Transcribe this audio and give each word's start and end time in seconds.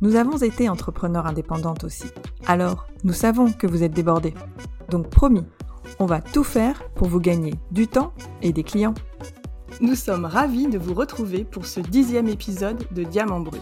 Nous 0.00 0.14
avons 0.14 0.36
été 0.36 0.68
entrepreneurs 0.68 1.26
indépendantes 1.26 1.82
aussi. 1.82 2.06
Alors, 2.46 2.86
nous 3.02 3.12
savons 3.12 3.50
que 3.52 3.66
vous 3.66 3.82
êtes 3.82 3.92
débordés. 3.92 4.34
Donc 4.90 5.10
promis, 5.10 5.44
on 5.98 6.06
va 6.06 6.20
tout 6.20 6.44
faire 6.44 6.88
pour 6.90 7.08
vous 7.08 7.18
gagner 7.18 7.54
du 7.72 7.88
temps 7.88 8.12
et 8.40 8.52
des 8.52 8.62
clients. 8.62 8.94
Nous 9.80 9.96
sommes 9.96 10.24
ravis 10.24 10.68
de 10.68 10.78
vous 10.78 10.94
retrouver 10.94 11.44
pour 11.44 11.66
ce 11.66 11.80
dixième 11.80 12.28
épisode 12.28 12.86
de 12.92 13.02
Diamant 13.02 13.40
Brut. 13.40 13.60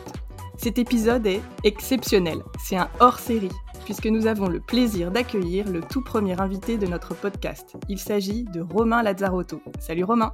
Cet 0.58 0.78
épisode 0.78 1.26
est 1.26 1.40
exceptionnel, 1.64 2.42
c'est 2.62 2.76
un 2.76 2.88
hors-série, 3.00 3.52
puisque 3.84 4.06
nous 4.06 4.26
avons 4.26 4.48
le 4.48 4.60
plaisir 4.60 5.10
d'accueillir 5.10 5.70
le 5.70 5.80
tout 5.80 6.02
premier 6.02 6.38
invité 6.38 6.76
de 6.76 6.86
notre 6.86 7.14
podcast. 7.14 7.76
Il 7.88 7.98
s'agit 7.98 8.44
de 8.44 8.60
Romain 8.60 9.02
Lazzarotto. 9.02 9.62
Salut 9.78 10.04
Romain 10.04 10.32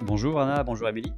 Bonjour 0.00 0.40
Anna, 0.40 0.62
bonjour 0.62 0.86
Amélie. 0.86 1.12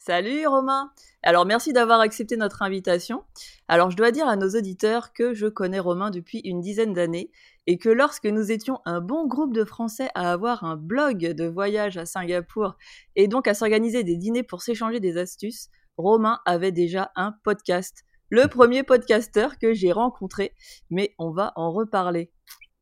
Salut 0.00 0.44
Romain. 0.48 0.90
Alors 1.22 1.46
merci 1.46 1.72
d'avoir 1.72 2.00
accepté 2.00 2.36
notre 2.36 2.62
invitation. 2.62 3.22
Alors 3.68 3.92
je 3.92 3.96
dois 3.96 4.10
dire 4.10 4.26
à 4.26 4.34
nos 4.34 4.48
auditeurs 4.48 5.12
que 5.12 5.34
je 5.34 5.46
connais 5.46 5.78
Romain 5.78 6.10
depuis 6.10 6.40
une 6.40 6.60
dizaine 6.60 6.92
d'années 6.92 7.30
et 7.68 7.78
que 7.78 7.88
lorsque 7.88 8.26
nous 8.26 8.50
étions 8.50 8.80
un 8.86 9.00
bon 9.00 9.26
groupe 9.26 9.54
de 9.54 9.64
Français 9.64 10.08
à 10.16 10.32
avoir 10.32 10.64
un 10.64 10.76
blog 10.76 11.18
de 11.18 11.46
voyage 11.46 11.96
à 11.96 12.06
Singapour 12.06 12.76
et 13.14 13.28
donc 13.28 13.46
à 13.46 13.54
s'organiser 13.54 14.02
des 14.02 14.16
dîners 14.16 14.42
pour 14.42 14.62
s'échanger 14.62 14.98
des 14.98 15.16
astuces, 15.16 15.68
Romain 15.96 16.40
avait 16.44 16.72
déjà 16.72 17.12
un 17.14 17.32
podcast. 17.44 18.04
Le 18.30 18.48
premier 18.48 18.82
podcasteur 18.82 19.58
que 19.58 19.74
j'ai 19.74 19.92
rencontré, 19.92 20.54
mais 20.90 21.14
on 21.18 21.30
va 21.30 21.52
en 21.54 21.70
reparler. 21.70 22.32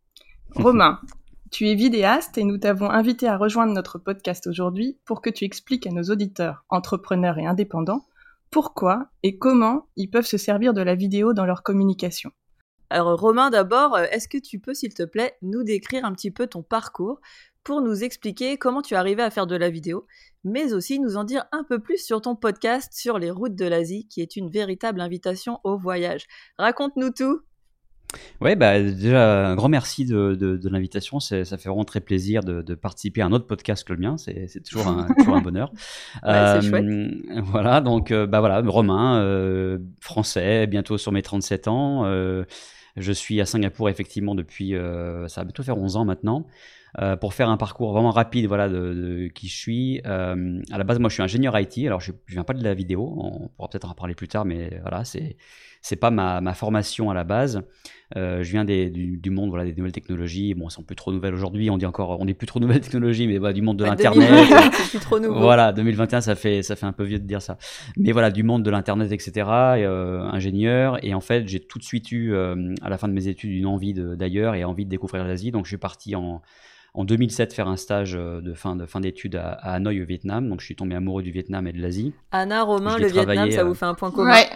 Romain, 0.55 0.99
tu 1.53 1.69
es 1.69 1.75
vidéaste 1.75 2.39
et 2.39 2.45
nous 2.45 2.57
t'avons 2.57 2.89
invité 2.89 3.29
à 3.29 3.37
rejoindre 3.37 3.75
notre 3.75 3.99
podcast 3.99 4.47
aujourd'hui 4.47 4.99
pour 5.05 5.21
que 5.21 5.29
tu 5.29 5.45
expliques 5.45 5.87
à 5.87 5.91
nos 5.91 6.05
auditeurs, 6.05 6.65
entrepreneurs 6.71 7.37
et 7.37 7.45
indépendants, 7.45 8.07
pourquoi 8.51 9.11
et 9.23 9.37
comment 9.37 9.87
ils 9.97 10.09
peuvent 10.09 10.27
se 10.27 10.39
servir 10.39 10.73
de 10.73 10.81
la 10.81 10.95
vidéo 10.95 11.35
dans 11.35 11.45
leur 11.45 11.63
communication. 11.63 12.31
Alors 12.89 13.21
Romain, 13.21 13.51
d'abord, 13.51 13.95
euh, 13.95 14.05
est-ce 14.11 14.29
que 14.29 14.39
tu 14.39 14.61
peux, 14.61 14.73
s'il 14.73 14.95
te 14.95 15.03
plaît, 15.03 15.37
nous 15.43 15.63
décrire 15.63 16.07
un 16.07 16.13
petit 16.15 16.31
peu 16.31 16.47
ton 16.47 16.63
parcours 16.63 17.21
pour 17.65 17.83
nous 17.83 18.03
expliquer 18.03 18.57
comment 18.57 18.81
tu 18.81 18.95
es 18.95 19.21
à 19.21 19.31
faire 19.31 19.47
de 19.47 19.57
la 19.57 19.69
vidéo, 19.69 20.07
mais 20.45 20.73
aussi 20.73 20.99
nous 21.01 21.19
en 21.19 21.25
dire 21.25 21.45
un 21.53 21.65
peu 21.65 21.79
plus 21.81 22.03
sur 22.03 22.23
ton 22.23 22.35
podcast 22.35 22.95
sur 22.95 23.19
les 23.19 23.31
routes 23.31 23.57
de 23.57 23.67
l'Asie, 23.67 24.09
qui 24.09 24.23
est 24.23 24.37
une 24.37 24.51
véritable 24.51 25.03
invitation 25.03 25.61
au 25.65 25.77
voyage. 25.77 26.25
Raconte-nous 26.57 27.11
tout. 27.11 27.43
Ouais, 28.41 28.57
bah 28.57 28.81
déjà 28.81 29.49
un 29.49 29.55
grand 29.55 29.69
merci 29.69 30.05
de, 30.05 30.35
de, 30.35 30.69
l'invitation. 30.69 31.21
Ça 31.21 31.45
fait 31.45 31.69
vraiment 31.69 31.85
très 31.85 32.01
plaisir 32.01 32.43
de, 32.43 32.63
de, 32.63 32.75
participer 32.75 33.23
à 33.23 33.27
un 33.27 33.33
autre 33.33 33.47
podcast 33.47 33.87
que 33.87 33.93
le 33.93 33.99
mien. 34.01 34.17
C'est 34.17 34.63
toujours 34.63 34.89
un, 34.89 35.07
toujours 35.19 35.37
un 35.37 35.41
bonheur. 35.41 35.73
Ouais, 36.23 36.61
c'est 36.61 36.69
chouette. 36.69 36.85
Voilà, 37.45 37.81
donc 37.81 38.11
euh, 38.11 38.27
bah 38.27 38.41
voilà, 38.41 38.61
Romain, 38.61 39.21
euh, 39.21 39.79
français, 40.01 40.67
bientôt 40.67 40.99
sur 40.99 41.13
mes 41.13 41.23
37 41.23 41.69
ans. 41.69 42.05
Euh, 42.05 42.45
je 42.97 43.13
suis 43.13 43.41
à 43.41 43.47
Singapour 43.47 43.89
effectivement 43.89 44.35
depuis, 44.35 44.75
ça 45.29 45.41
va 45.41 45.45
bientôt 45.45 45.63
faire 45.63 45.79
11 45.79 45.97
ans 45.97 46.05
maintenant. 46.05 46.47
Euh, 47.01 47.17
pour 47.17 47.33
faire 47.33 47.49
un 47.49 47.57
parcours 47.57 47.93
vraiment 47.93 48.11
rapide 48.11 48.47
voilà, 48.47 48.69
de, 48.69 48.93
de 48.93 49.29
qui 49.29 49.49
je 49.49 49.57
suis. 49.57 50.03
Euh, 50.05 50.61
à 50.71 50.77
la 50.77 50.85
base, 50.85 50.99
moi, 50.99 51.09
je 51.09 51.15
suis 51.15 51.23
ingénieur 51.23 51.59
IT. 51.59 51.79
Alors, 51.87 52.01
je, 52.01 52.13
je 52.27 52.35
viens 52.35 52.45
pas 52.45 52.53
de 52.53 52.63
la 52.63 52.75
vidéo. 52.75 53.15
On 53.17 53.49
pourra 53.49 53.69
peut-être 53.69 53.91
en 53.91 53.95
parler 53.95 54.15
plus 54.15 54.29
tard, 54.29 54.45
mais 54.45 54.79
voilà, 54.83 55.05
c'est 55.05 55.37
c'est 55.83 55.97
pas 55.97 56.11
ma, 56.11 56.41
ma, 56.41 56.55
formation 56.55 57.11
à 57.11 57.15
la 57.15 57.25
base. 57.25 57.63
Euh, 58.17 58.43
je 58.43 58.51
viens 58.51 58.65
des, 58.65 58.89
du, 58.89 59.17
du, 59.17 59.31
monde 59.31 59.49
voilà, 59.49 59.65
des 59.65 59.75
nouvelles 59.75 59.93
technologies. 59.93 60.55
Bon, 60.55 60.67
elles 60.67 60.71
sont 60.71 60.85
plus 60.85 60.95
trop 60.95 61.13
nouvelles 61.13 61.35
aujourd'hui. 61.35 61.71
On 61.71 61.79
dit 61.79 61.87
encore, 61.87 62.21
on 62.21 62.25
n'est 62.25 62.35
plus 62.35 62.47
trop 62.47 62.61
nouvelles 62.61 62.81
technologies, 62.83 63.27
mais 63.27 63.39
voilà, 63.39 63.53
du 63.53 63.63
monde 63.63 63.79
de 63.79 63.85
l'internet. 63.85 64.31
plus 64.91 65.01
trop 65.01 65.19
nouveau. 65.19 65.41
Voilà, 65.41 65.73
2021, 65.73 66.21
ça 66.21 66.35
fait 66.37 66.63
ça 66.63 66.77
fait 66.77 66.87
un 66.87 66.93
peu 66.93 67.03
vieux 67.03 67.19
de 67.19 67.27
dire 67.27 67.43
ça. 67.43 67.59
Mais 67.97 68.13
voilà, 68.13 68.31
du 68.31 68.45
monde 68.45 68.63
de 68.63 68.71
l'internet, 68.71 69.11
etc. 69.11 69.49
Euh, 69.49 70.21
ingénieur. 70.21 71.05
Et 71.05 71.15
en 71.15 71.21
fait, 71.21 71.49
j'ai 71.49 71.61
tout 71.61 71.79
de 71.79 71.85
suite 71.85 72.13
eu 72.13 72.33
euh, 72.33 72.75
à 72.83 72.89
la 72.89 72.97
fin 72.97 73.09
de 73.09 73.13
mes 73.13 73.27
études 73.27 73.51
une 73.51 73.67
envie 73.67 73.95
d'ailleurs 73.95 74.55
et 74.55 74.65
envie 74.65 74.85
de 74.85 74.91
découvrir 74.91 75.25
l'Asie. 75.25 75.51
Donc, 75.51 75.65
je 75.65 75.71
suis 75.71 75.79
parti 75.79 76.15
en 76.15 76.43
en 76.95 77.05
2007 77.05 77.55
faire 77.55 77.69
un 77.69 77.79
stage 77.79 78.13
de 78.13 78.53
fin 78.53 78.77
de 78.77 78.85
fin 78.85 79.01
d'études 79.01 79.37
à, 79.37 79.53
à, 79.53 79.73
Hanoï 79.73 80.03
au 80.03 80.05
Vietnam. 80.05 80.47
Donc 80.51 80.61
je 80.61 80.67
suis 80.67 80.77
tombé 80.77 80.95
amoureux 80.95 81.23
du 81.23 81.31
Vietnam 81.31 81.67
et 81.67 81.73
de 81.73 81.81
l'Asie. 81.81 82.13
Anna, 82.33 82.65
Romain, 82.65 82.99
le 82.99 83.07
Vietnam, 83.07 83.51
ça 83.51 83.65
vous 83.65 83.73
fait 83.73 83.87
un 83.87 83.95
point 83.95 84.11
commun? 84.11 84.33
Ouais. 84.33 84.47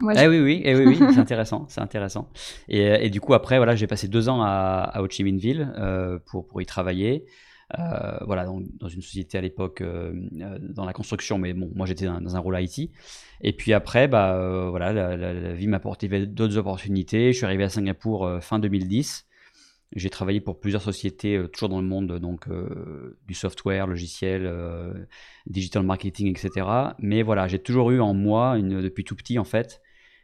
Moi, 0.00 0.14
eh 0.16 0.28
oui, 0.28 0.38
oui, 0.38 0.62
eh 0.64 0.76
oui, 0.76 0.84
oui 0.86 0.96
c'est 1.12 1.18
intéressant, 1.18 1.66
c'est 1.68 1.80
intéressant. 1.80 2.30
Et, 2.68 2.82
et, 3.06 3.10
du 3.10 3.20
coup, 3.20 3.34
après, 3.34 3.56
voilà, 3.56 3.74
j'ai 3.74 3.86
passé 3.88 4.06
deux 4.06 4.28
ans 4.28 4.42
à, 4.42 4.90
à 4.92 5.02
Ho 5.02 5.08
Chi 5.08 5.24
Minh 5.24 5.38
Ville 5.38 5.72
euh, 5.76 6.18
pour, 6.26 6.46
pour 6.46 6.62
y 6.62 6.66
travailler. 6.66 7.24
Euh, 7.78 8.16
voilà, 8.24 8.44
dans, 8.46 8.62
dans, 8.80 8.88
une 8.88 9.02
société 9.02 9.36
à 9.36 9.42
l'époque 9.42 9.82
euh, 9.82 10.12
dans 10.60 10.86
la 10.86 10.94
construction, 10.94 11.36
mais 11.36 11.52
bon, 11.52 11.70
moi 11.74 11.84
j'étais 11.84 12.06
dans, 12.06 12.18
dans, 12.20 12.34
un 12.34 12.38
rôle 12.38 12.58
IT. 12.58 12.90
Et 13.42 13.52
puis 13.52 13.74
après, 13.74 14.08
bah, 14.08 14.36
euh, 14.36 14.70
voilà, 14.70 14.92
la, 14.92 15.16
la, 15.16 15.34
la 15.34 15.52
vie 15.52 15.66
m'a 15.66 15.76
apporté 15.76 16.08
d'autres 16.26 16.56
opportunités. 16.56 17.32
Je 17.32 17.36
suis 17.36 17.44
arrivé 17.44 17.64
à 17.64 17.68
Singapour 17.68 18.24
euh, 18.24 18.40
fin 18.40 18.58
2010. 18.58 19.26
J'ai 19.96 20.10
travaillé 20.10 20.40
pour 20.40 20.60
plusieurs 20.60 20.82
sociétés, 20.82 21.36
euh, 21.36 21.48
toujours 21.48 21.70
dans 21.70 21.80
le 21.80 21.86
monde 21.86 22.18
donc 22.18 22.48
euh, 22.48 23.18
du 23.26 23.34
software, 23.34 23.86
logiciel, 23.86 24.42
euh, 24.44 24.92
digital 25.46 25.82
marketing, 25.82 26.28
etc. 26.28 26.66
Mais 26.98 27.22
voilà, 27.22 27.48
j'ai 27.48 27.58
toujours 27.58 27.90
eu 27.90 28.00
en 28.00 28.12
moi, 28.12 28.58
une, 28.58 28.82
depuis 28.82 29.04
tout 29.04 29.16
petit 29.16 29.38
en 29.38 29.44
fait, 29.44 29.80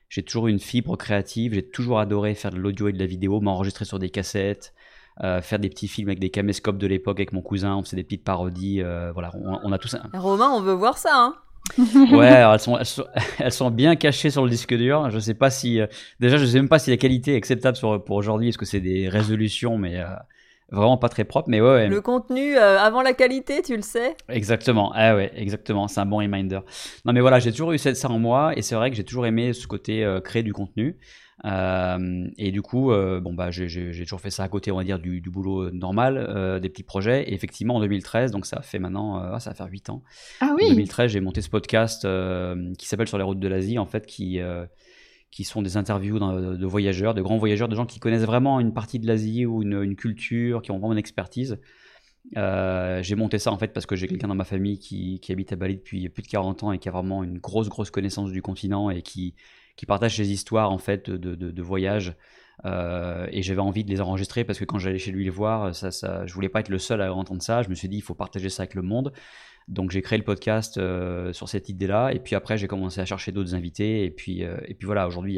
j'ai 0.09 0.23
toujours 0.23 0.49
une 0.49 0.59
fibre 0.59 0.97
créative. 0.97 1.55
J'ai 1.55 1.69
toujours 1.69 1.99
adoré 1.99 2.35
faire 2.35 2.51
de 2.51 2.57
l'audio 2.59 2.89
et 2.89 2.93
de 2.93 2.99
la 2.99 3.07
vidéo, 3.07 3.41
m'enregistrer 3.41 3.85
sur 3.85 3.99
des 3.99 4.11
cassettes, 4.11 4.75
euh, 5.23 5.41
faire 5.41 5.59
des 5.59 5.69
petits 5.69 5.89
films 5.89 6.09
avec 6.09 6.19
des 6.19 6.31
caméscopes 6.31 6.79
de 6.79 6.87
l'époque 6.87 7.19
avec 7.19 7.33
mon 7.33 7.43
cousin. 7.43 7.77
On 7.77 7.83
faisait 7.83 7.97
des 7.97 8.05
petites 8.05 8.25
parodies. 8.25 8.83
Euh, 8.83 9.13
voilà, 9.13 9.31
on, 9.35 9.61
on, 9.63 9.73
a 9.73 9.79
tous. 9.79 9.95
Un... 9.95 10.19
Romain, 10.19 10.51
on 10.51 10.61
veut 10.61 10.75
voir 10.75 10.99
ça. 10.99 11.13
Hein 11.15 11.35
ouais, 11.79 12.27
elles 12.27 12.61
sont, 12.61 12.77
elles 12.77 12.85
sont, 12.85 13.07
elles 13.39 13.53
sont 13.53 13.71
bien 13.71 13.97
cachées 13.97 14.31
sur 14.31 14.45
le 14.45 14.51
disque 14.51 14.75
dur. 14.75 15.11
Je 15.11 15.19
sais 15.19 15.35
pas 15.35 15.51
si, 15.51 15.81
euh, 15.81 15.87
déjà, 16.21 16.37
je 16.37 16.45
sais 16.45 16.59
même 16.59 16.69
pas 16.69 16.79
si 16.79 16.91
la 16.91 16.99
qualité 16.99 17.33
est 17.35 17.37
acceptable 17.37 17.77
sur, 17.77 18.05
pour 18.05 18.17
aujourd'hui. 18.17 18.51
Est-ce 18.51 18.59
que 18.59 18.67
c'est 18.67 18.81
des 18.81 19.09
résolutions, 19.09 19.79
mais 19.79 19.99
vraiment 20.75 20.99
pas 20.99 21.09
très 21.09 21.25
propre. 21.25 21.49
Mais 21.49 21.61
ouais, 21.61 21.69
ouais. 21.69 21.89
Le 21.89 22.01
contenu 22.01 22.57
euh, 22.57 22.79
avant 22.79 23.03
la 23.03 23.13
qualité, 23.13 23.63
tu 23.63 23.77
le 23.77 23.83
sais. 23.83 24.17
Exactement. 24.29 24.93
Ah 24.95 25.15
ouais, 25.15 25.33
exactement. 25.37 25.89
C'est 25.89 26.01
un 26.01 26.07
bon 26.07 26.19
reminder. 26.19 26.61
Non, 27.05 27.13
mais 27.13 27.21
voilà, 27.21 27.39
j'ai 27.39 27.51
toujours 27.53 27.73
eu 27.73 27.79
ça 27.79 27.93
en 28.11 28.19
moi, 28.19 28.53
et 28.57 28.63
c'est 28.63 28.75
vrai 28.75 28.91
que 28.91 28.97
j'ai 28.97 29.05
toujours 29.05 29.27
aimé 29.27 29.53
ce 29.53 29.67
côté 29.67 30.05
euh, 30.05 30.21
créer 30.21 30.43
du 30.43 30.53
contenu. 30.53 30.99
Euh, 31.45 32.27
et 32.39 32.53
du 32.53 32.63
coup, 32.63 32.93
euh, 32.93 33.21
bon 33.21 33.35
bah 33.35 33.51
j'ai 33.51 33.67
toujours 34.05 34.21
fait 34.21 34.31
ça 34.31 34.45
à 34.45 34.49
côté, 34.49 34.71
on 34.71 34.77
va 34.77 34.85
dire 34.85 34.99
du, 34.99 35.21
du 35.21 35.31
boulot 35.31 35.71
normal, 35.73 36.17
euh, 36.17 36.61
des 36.61 36.69
petits 36.69 36.85
projets. 36.85 37.25
Et 37.25 37.35
effectivement, 37.35 37.77
en 37.77 37.81
2013, 37.81 38.31
donc 38.31 38.47
ça 38.47 38.63
fait 38.63 38.79
maintenant, 38.79 39.23
euh, 39.23 39.39
ça 39.39 39.51
va 39.51 39.55
faire 39.55 39.69
8 39.69 39.91
ans. 39.91 40.03
Ah 40.41 40.53
oui. 40.57 40.67
En 40.67 40.71
2013, 40.71 41.11
j'ai 41.11 41.21
monté 41.21 41.43
ce 41.43 41.51
podcast 41.51 42.05
euh, 42.05 42.73
qui 42.79 42.87
s'appelle 42.87 43.09
Sur 43.09 43.19
les 43.19 43.25
routes 43.25 43.41
de 43.41 43.49
l'Asie, 43.49 43.79
en 43.79 43.87
fait, 43.87 44.07
qui 44.07 44.41
qui 45.35 45.43
sont 45.43 45.63
des 45.63 45.77
interviews 45.77 46.21
de, 46.21 46.65
voyageurs, 46.65 47.13
de 47.13 47.21
grands 47.21 47.39
voyageurs, 47.39 47.67
de 47.67 47.75
gens 47.75 47.87
qui 47.87 47.99
connaissent 47.99 48.25
vraiment 48.25 48.61
une 48.61 48.73
partie 48.73 49.01
de 49.01 49.07
l'Asie 49.09 49.47
ou 49.47 49.63
une, 49.63 49.97
culture, 49.97 50.63
qui 50.63 50.71
ont 50.71 50.79
vraiment 50.79 50.93
une 50.93 50.99
expertise. 50.99 51.59
j'ai 52.37 53.15
monté 53.17 53.41
ça 53.41 53.51
en 53.51 53.59
fait 53.59 53.73
parce 53.73 53.85
que 53.85 53.97
j'ai 53.97 54.07
quelqu'un 54.07 54.29
dans 54.29 54.37
ma 54.37 54.45
famille 54.45 54.79
qui, 54.79 55.19
qui 55.19 55.33
habite 55.33 55.53
à 55.53 55.57
Bali 55.57 55.75
depuis 55.75 56.09
plus 56.09 56.23
de 56.23 56.29
40 56.29 56.63
ans 56.63 56.71
et 56.71 56.79
qui 56.79 56.89
a 56.89 56.93
vraiment 56.93 57.25
une 57.25 57.39
grosse 57.39 57.69
grosse 57.69 57.91
connaissance 57.91 58.31
du 58.31 58.43
continent 58.43 58.91
et 58.91 59.03
qui 59.03 59.35
qui 59.75 59.87
partagent 59.87 60.17
ces 60.17 60.31
histoires 60.31 60.71
en 60.71 60.79
fait 60.79 61.11
de, 61.11 61.35
de, 61.35 61.51
de 61.51 61.63
voyage. 61.63 62.15
Euh, 62.65 63.27
et 63.33 63.43
j'avais 63.43 63.61
envie 63.61 63.83
de 63.83 63.91
les 63.91 64.01
enregistrer 64.01 64.45
parce 64.45 64.61
que 64.61 64.65
quand 64.65 64.79
j'allais 64.79 64.99
chez 64.99 65.11
lui 65.11 65.25
les 65.25 65.31
voir, 65.31 65.75
ça, 65.75 65.91
ça, 65.91 66.25
je 66.27 66.35
voulais 66.35 66.49
pas 66.49 66.61
être 66.61 66.69
le 66.69 66.79
seul 66.79 67.03
à 67.03 67.13
entendre 67.13 67.43
ça. 67.43 67.63
Je 67.63 67.69
me 67.69 67.75
suis 67.75 67.89
dit, 67.89 67.97
il 67.97 68.03
faut 68.03 68.15
partager 68.15 68.49
ça 68.51 68.63
avec 68.63 68.75
le 68.75 68.83
monde. 68.83 69.13
Donc 69.69 69.91
j'ai 69.91 70.03
créé 70.03 70.19
le 70.19 70.25
podcast 70.25 70.77
euh, 70.77 71.33
sur 71.33 71.49
cette 71.49 71.69
idée-là. 71.69 72.13
Et 72.13 72.19
puis 72.19 72.35
après, 72.35 72.59
j'ai 72.59 72.69
commencé 72.69 73.01
à 73.01 73.05
chercher 73.05 73.33
d'autres 73.33 73.55
invités. 73.55 74.05
Et 74.05 74.11
puis, 74.11 74.45
euh, 74.45 74.57
et 74.67 74.75
puis 74.75 74.87
voilà, 74.87 75.07
aujourd'hui, 75.07 75.33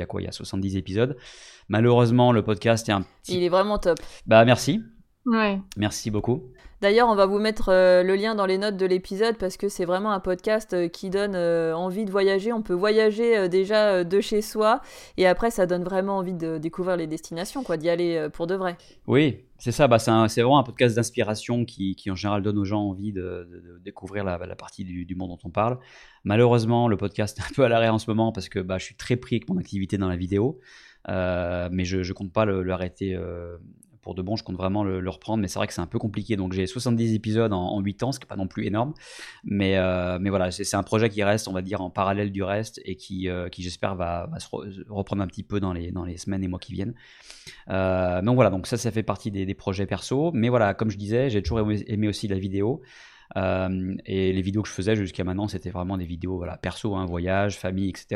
il 5.26 5.34
y 5.34 5.44
a 5.44 5.44
quoi 5.44 5.66
Il 5.76 5.82
y 5.82 5.86
a 5.86 5.86
70 5.86 5.86
épisodes. 5.86 5.86
Malheureusement, 5.86 5.86
le 5.86 5.86
podcast 5.86 5.86
est 5.86 5.86
un 5.86 5.86
petit. 5.86 5.86
Il 5.86 5.86
est 5.86 5.86
vraiment 5.86 5.86
top. 5.86 5.86
Merci. 5.86 5.86
Ouais. 5.86 5.86
Merci 5.86 6.10
beaucoup. 6.10 6.42
D'ailleurs, 6.82 7.08
on 7.08 7.14
va 7.14 7.24
vous 7.24 7.38
mettre 7.38 7.70
euh, 7.70 8.02
le 8.02 8.16
lien 8.16 8.34
dans 8.34 8.44
les 8.44 8.58
notes 8.58 8.76
de 8.76 8.84
l'épisode 8.84 9.38
parce 9.38 9.56
que 9.56 9.68
c'est 9.70 9.86
vraiment 9.86 10.12
un 10.12 10.20
podcast 10.20 10.74
euh, 10.74 10.88
qui 10.88 11.08
donne 11.08 11.34
euh, 11.34 11.74
envie 11.74 12.04
de 12.04 12.10
voyager. 12.10 12.52
On 12.52 12.60
peut 12.60 12.74
voyager 12.74 13.36
euh, 13.36 13.48
déjà 13.48 13.88
euh, 13.94 14.04
de 14.04 14.20
chez 14.20 14.42
soi 14.42 14.82
et 15.16 15.26
après, 15.26 15.50
ça 15.50 15.66
donne 15.66 15.84
vraiment 15.84 16.18
envie 16.18 16.34
de 16.34 16.58
découvrir 16.58 16.98
les 16.98 17.06
destinations, 17.06 17.64
quoi, 17.64 17.78
d'y 17.78 17.88
aller 17.88 18.16
euh, 18.16 18.28
pour 18.28 18.46
de 18.46 18.54
vrai. 18.54 18.76
Oui, 19.06 19.38
c'est 19.56 19.72
ça. 19.72 19.88
Bah, 19.88 19.98
c'est 19.98 20.42
vraiment 20.42 20.58
un 20.58 20.64
podcast 20.64 20.94
d'inspiration 20.94 21.64
qui, 21.64 21.96
qui, 21.96 22.10
en 22.10 22.14
général, 22.14 22.42
donne 22.42 22.58
aux 22.58 22.64
gens 22.66 22.82
envie 22.82 23.12
de, 23.12 23.48
de, 23.50 23.60
de 23.60 23.80
découvrir 23.82 24.22
la, 24.22 24.36
la 24.36 24.56
partie 24.56 24.84
du, 24.84 25.06
du, 25.06 25.14
monde 25.14 25.30
dont 25.30 25.38
on 25.44 25.50
parle. 25.50 25.78
Malheureusement, 26.24 26.88
le 26.88 26.98
podcast 26.98 27.38
est 27.38 27.42
un 27.42 27.54
peu 27.54 27.64
à 27.64 27.70
l'arrêt 27.70 27.88
en 27.88 27.98
ce 27.98 28.10
moment 28.10 28.32
parce 28.32 28.50
que 28.50 28.58
bah, 28.58 28.76
je 28.76 28.84
suis 28.84 28.96
très 28.96 29.16
pris 29.16 29.36
avec 29.36 29.48
mon 29.48 29.56
activité 29.56 29.96
dans 29.96 30.08
la 30.08 30.16
vidéo. 30.16 30.60
Euh, 31.08 31.68
mais 31.72 31.84
je, 31.84 32.02
je 32.02 32.12
compte 32.12 32.32
pas 32.32 32.44
l'arrêter 32.44 33.16
pour 34.06 34.14
de 34.14 34.22
bon, 34.22 34.36
je 34.36 34.44
compte 34.44 34.54
vraiment 34.56 34.84
le, 34.84 35.10
reprendre, 35.10 35.42
mais 35.42 35.48
c'est 35.48 35.58
vrai 35.58 35.66
que 35.66 35.72
c'est 35.72 35.80
un 35.80 35.88
peu 35.88 35.98
compliqué. 35.98 36.36
Donc 36.36 36.52
j'ai 36.52 36.68
70 36.68 37.12
épisodes 37.12 37.52
en, 37.52 37.80
8 37.80 38.04
ans, 38.04 38.12
ce 38.12 38.20
qui 38.20 38.24
n'est 38.24 38.28
pas 38.28 38.36
non 38.36 38.46
plus 38.46 38.64
énorme. 38.64 38.94
Mais, 39.42 39.78
euh, 39.78 40.18
mais 40.20 40.30
voilà, 40.30 40.52
c'est 40.52 40.76
un 40.76 40.84
projet 40.84 41.08
qui 41.08 41.24
reste, 41.24 41.48
on 41.48 41.52
va 41.52 41.60
dire, 41.60 41.80
en 41.80 41.90
parallèle 41.90 42.30
du 42.30 42.44
reste 42.44 42.80
et 42.84 42.94
qui, 42.94 43.28
euh, 43.28 43.48
qui 43.48 43.64
j'espère, 43.64 43.96
va, 43.96 44.30
se 44.38 44.46
reprendre 44.88 45.22
un 45.22 45.26
petit 45.26 45.42
peu 45.42 45.58
dans 45.58 45.72
les, 45.72 45.90
dans 45.90 46.04
les 46.04 46.18
semaines 46.18 46.44
et 46.44 46.46
mois 46.46 46.60
qui 46.60 46.72
viennent. 46.72 46.94
donc 47.66 48.34
voilà, 48.36 48.50
donc 48.50 48.68
ça, 48.68 48.76
ça 48.76 48.92
fait 48.92 49.02
partie 49.02 49.32
des, 49.32 49.54
projets 49.54 49.86
perso. 49.86 50.30
Mais 50.32 50.50
voilà, 50.50 50.72
comme 50.72 50.90
je 50.90 50.98
disais, 50.98 51.28
j'ai 51.28 51.42
toujours 51.42 51.58
aimé, 51.58 52.06
aussi 52.06 52.28
la 52.28 52.38
vidéo. 52.38 52.82
Et 53.34 54.32
les 54.32 54.42
vidéos 54.42 54.62
que 54.62 54.68
je 54.68 54.74
faisais 54.74 54.96
jusqu'à 54.96 55.24
maintenant, 55.24 55.48
c'était 55.48 55.70
vraiment 55.70 55.98
des 55.98 56.06
vidéos 56.06 56.44
perso, 56.62 56.94
hein, 56.94 57.06
voyage, 57.06 57.58
famille, 57.58 57.88
etc. 57.88 58.06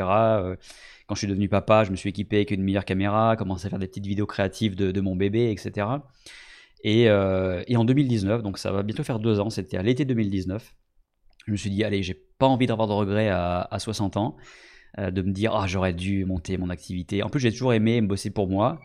Quand 1.11 1.15
je 1.15 1.19
suis 1.19 1.27
devenu 1.27 1.49
papa, 1.49 1.83
je 1.83 1.91
me 1.91 1.97
suis 1.97 2.09
équipé 2.09 2.37
avec 2.37 2.51
une 2.51 2.63
meilleure 2.63 2.85
caméra, 2.85 3.35
commencé 3.35 3.67
à 3.67 3.69
faire 3.69 3.79
des 3.79 3.87
petites 3.87 4.05
vidéos 4.05 4.25
créatives 4.25 4.75
de, 4.75 5.01
mon 5.01 5.15
bébé, 5.15 5.51
etc. 5.51 5.87
Euh, 6.85 7.63
et, 7.67 7.75
en 7.75 7.83
2019, 7.83 8.41
donc 8.43 8.57
ça 8.57 8.71
va 8.71 8.81
bientôt 8.83 9.03
faire 9.03 9.19
deux 9.19 9.41
ans, 9.41 9.49
c'était 9.49 9.75
à 9.75 9.83
l'été 9.83 10.05
2019, 10.05 10.73
je 11.47 11.51
me 11.51 11.57
suis 11.57 11.69
dit, 11.69 11.83
allez, 11.83 12.01
j'ai 12.01 12.13
pas 12.37 12.47
envie 12.47 12.65
d'avoir 12.65 12.87
de 12.87 12.93
regrets 12.93 13.29
à, 13.29 13.77
60 13.77 14.15
ans, 14.17 14.37
euh, 14.99 15.11
de 15.11 15.21
me 15.21 15.31
dire, 15.31 15.53
ah, 15.53 15.67
j'aurais 15.67 15.93
dû 15.93 16.23
monter 16.25 16.57
mon 16.57 16.69
activité. 16.69 17.23
En 17.23 17.29
plus, 17.29 17.39
j'ai 17.39 17.51
toujours 17.51 17.73
aimé 17.73 17.99
me 17.99 18.07
bosser 18.07 18.29
pour 18.29 18.47
moi. 18.47 18.79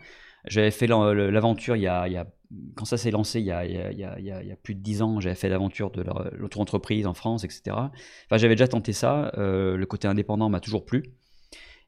J'avais 0.45 0.71
fait 0.71 0.87
l'aventure 0.87 1.77
il, 1.77 1.83
y 1.83 1.87
a, 1.87 2.27
quand 2.75 2.85
ça 2.85 2.97
s'est 2.97 3.11
lancé 3.11 3.39
il 3.39 3.45
y, 3.45 3.51
a, 3.51 4.55
plus 4.63 4.75
de 4.75 4.79
dix 4.79 5.01
ans, 5.01 5.19
j'avais 5.19 5.35
fait 5.35 5.49
l'aventure 5.49 5.91
de 5.91 6.03
l'auto-entreprise 6.37 7.05
en 7.07 7.13
France, 7.13 7.43
etc. 7.43 7.61
Enfin, 7.75 8.37
j'avais 8.37 8.55
déjà 8.55 8.67
tenté 8.67 8.93
ça. 8.93 9.31
Euh, 9.37 9.75
le 9.75 9.85
côté 9.85 10.07
indépendant 10.07 10.49
m'a 10.49 10.59
toujours 10.59 10.85
plu. 10.85 11.03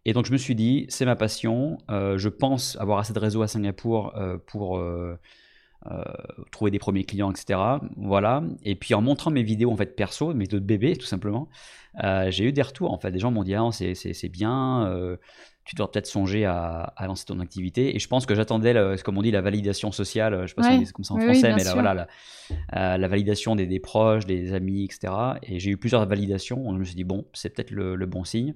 Et 0.06 0.14
donc 0.14 0.26
je 0.26 0.32
me 0.32 0.38
suis 0.38 0.56
dit, 0.56 0.86
c'est 0.90 1.06
ma 1.06 1.16
passion, 1.16 1.78
euh, 1.92 2.18
je 2.18 2.30
pense 2.30 2.78
avoir 2.80 3.00
assez 3.00 3.14
de 3.14 3.20
réseau 3.20 3.42
à 3.42 3.48
Singapour 3.48 4.16
euh, 4.16 4.38
pour 4.38 4.82
euh, 5.90 6.04
trouver 6.52 6.72
des 6.72 6.80
premiers 6.80 7.04
clients, 7.04 7.32
etc. 7.32 7.60
Voilà. 7.98 8.44
Et 8.64 8.76
puis 8.76 8.94
en 8.94 9.02
montrant 9.02 9.32
mes 9.32 9.44
vidéos 9.44 9.72
en 9.72 9.78
fait 9.78 9.96
perso, 9.96 10.34
mes 10.34 10.44
vidéos 10.44 10.60
de 10.60 10.66
bébé 10.66 10.96
tout 10.96 11.06
simplement, 11.06 11.50
j'ai 12.28 12.46
eu 12.46 12.52
des 12.52 12.62
retours 12.62 12.92
en 12.92 13.00
fait. 13.00 13.12
Des 13.12 13.20
gens 13.20 13.32
m'ont 13.32 13.44
dit, 13.44 13.56
ah, 13.56 13.70
c'est 13.72 14.30
bien, 14.30 15.18
tu 15.66 15.76
dois 15.76 15.92
peut-être 15.92 16.08
songer 16.08 16.46
à, 16.46 16.94
lancer 17.06 17.26
ton 17.26 17.40
activité. 17.40 17.96
Et 17.96 18.00
je 18.00 18.08
pense 18.08 18.26
que 18.26 18.36
j'attendais, 18.36 18.74
comme 19.04 19.18
on 19.18 19.22
dit, 19.22 19.32
la 19.32 19.42
validation 19.42 19.92
sociale, 19.92 20.42
je 20.44 20.48
sais 20.48 20.56
pas 20.56 20.78
si 20.78 20.86
c'est 20.86 20.94
comme 20.94 21.06
ça 21.06 21.14
en 21.14 21.20
français, 21.20 21.54
mais 21.56 21.64
voilà, 21.64 22.08
la, 22.74 22.98
la, 22.98 23.08
validation 23.08 23.56
des, 23.56 23.68
des, 23.68 23.80
proches, 23.80 24.26
des 24.26 24.54
amis, 24.54 24.86
etc. 24.86 25.14
Et 25.44 25.60
j'ai 25.60 25.72
eu 25.72 25.78
plusieurs 25.78 26.06
validations. 26.06 26.72
je 26.74 26.78
me 26.78 26.84
suis 26.84 26.96
dit, 26.96 27.04
bon, 27.04 27.26
c'est 27.34 27.50
peut-être 27.50 27.72
le 27.72 28.06
bon 28.06 28.24
signe. 28.24 28.54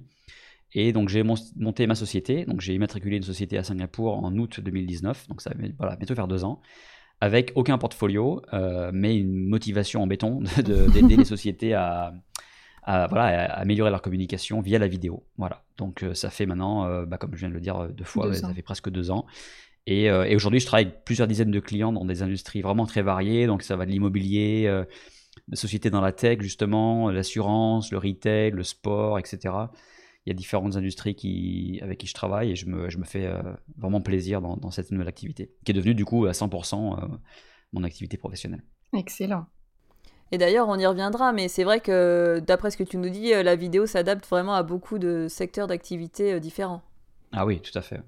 Et 0.74 0.92
donc 0.92 1.08
j'ai 1.08 1.22
monté 1.22 1.86
ma 1.86 1.94
société, 1.94 2.44
donc 2.44 2.60
j'ai 2.60 2.74
immatriculé 2.74 3.16
une 3.16 3.22
société 3.22 3.56
à 3.56 3.62
Singapour 3.62 4.24
en 4.24 4.36
août 4.36 4.60
2019, 4.60 5.28
donc 5.28 5.40
ça 5.40 5.50
va 5.50 5.68
voilà, 5.78 5.96
bientôt 5.96 6.16
faire 6.16 6.26
deux 6.26 6.44
ans, 6.44 6.60
avec 7.24 7.52
aucun 7.54 7.78
portfolio, 7.78 8.42
euh, 8.52 8.90
mais 8.92 9.16
une 9.16 9.48
motivation 9.48 10.02
en 10.02 10.06
béton 10.06 10.42
d'aider 10.62 11.16
les 11.16 11.24
sociétés 11.24 11.72
à, 11.72 12.12
voilà, 12.86 13.50
améliorer 13.54 13.90
leur 13.90 14.02
communication 14.02 14.60
via 14.60 14.78
la 14.78 14.88
vidéo. 14.88 15.24
Voilà, 15.38 15.64
donc 15.78 16.02
euh, 16.02 16.12
ça 16.12 16.28
fait 16.28 16.44
maintenant, 16.44 16.84
euh, 16.84 17.06
bah, 17.06 17.16
comme 17.16 17.30
je 17.32 17.38
viens 17.38 17.48
de 17.48 17.54
le 17.54 17.60
dire 17.60 17.88
deux 17.88 18.04
fois, 18.04 18.34
ça 18.34 18.52
fait 18.52 18.60
presque 18.60 18.90
deux 18.90 19.10
ans. 19.10 19.24
Et, 19.86 20.04
et 20.04 20.34
aujourd'hui, 20.34 20.60
je 20.60 20.66
travaille 20.66 20.86
avec 20.86 21.04
plusieurs 21.04 21.28
dizaines 21.28 21.50
de 21.50 21.60
clients 21.60 21.92
dans 21.92 22.06
des 22.06 22.22
industries 22.22 22.62
vraiment 22.62 22.86
très 22.86 23.02
variées, 23.02 23.46
donc 23.46 23.62
ça 23.62 23.76
va 23.76 23.84
de 23.84 23.90
l'immobilier, 23.90 24.64
de 25.48 25.56
sociétés 25.56 25.90
dans 25.90 26.00
la 26.00 26.12
tech 26.12 26.40
justement, 26.40 27.10
l'assurance, 27.10 27.90
le 27.90 27.98
retail, 27.98 28.50
le 28.52 28.62
sport, 28.62 29.18
etc 29.18 29.52
il 30.26 30.30
y 30.30 30.32
a 30.32 30.34
différentes 30.34 30.76
industries 30.76 31.14
qui, 31.14 31.78
avec 31.82 31.98
qui 31.98 32.06
je 32.06 32.14
travaille 32.14 32.52
et 32.52 32.56
je 32.56 32.66
me, 32.66 32.88
je 32.88 32.98
me 32.98 33.04
fais 33.04 33.26
euh, 33.26 33.42
vraiment 33.76 34.00
plaisir 34.00 34.40
dans, 34.40 34.56
dans, 34.56 34.70
cette 34.70 34.90
nouvelle 34.90 35.08
activité, 35.08 35.52
qui 35.64 35.72
est 35.72 35.74
devenue 35.74 35.94
du 35.94 36.04
coup 36.04 36.24
à 36.24 36.32
100% 36.32 36.74
euh, 37.02 37.06
mon 37.72 37.84
activité 37.84 38.16
professionnelle. 38.16 38.62
Excellent. 38.94 39.46
Et 40.32 40.38
d'ailleurs, 40.38 40.68
on 40.68 40.78
y 40.78 40.86
reviendra, 40.86 41.32
mais 41.32 41.48
c'est 41.48 41.64
vrai 41.64 41.80
que 41.80 42.40
d'après 42.40 42.70
ce 42.70 42.78
que 42.78 42.84
tu 42.84 42.96
nous 42.96 43.10
dis, 43.10 43.34
euh, 43.34 43.42
la 43.42 43.54
vidéo 43.54 43.84
s'adapte 43.84 44.26
vraiment 44.26 44.54
à 44.54 44.62
beaucoup 44.62 44.98
de 44.98 45.26
secteurs 45.28 45.66
d'activité 45.66 46.40
différents. 46.40 46.82
Ah 47.32 47.44
oui, 47.44 47.60
tout 47.60 47.76
à 47.78 47.82
fait. 47.82 48.00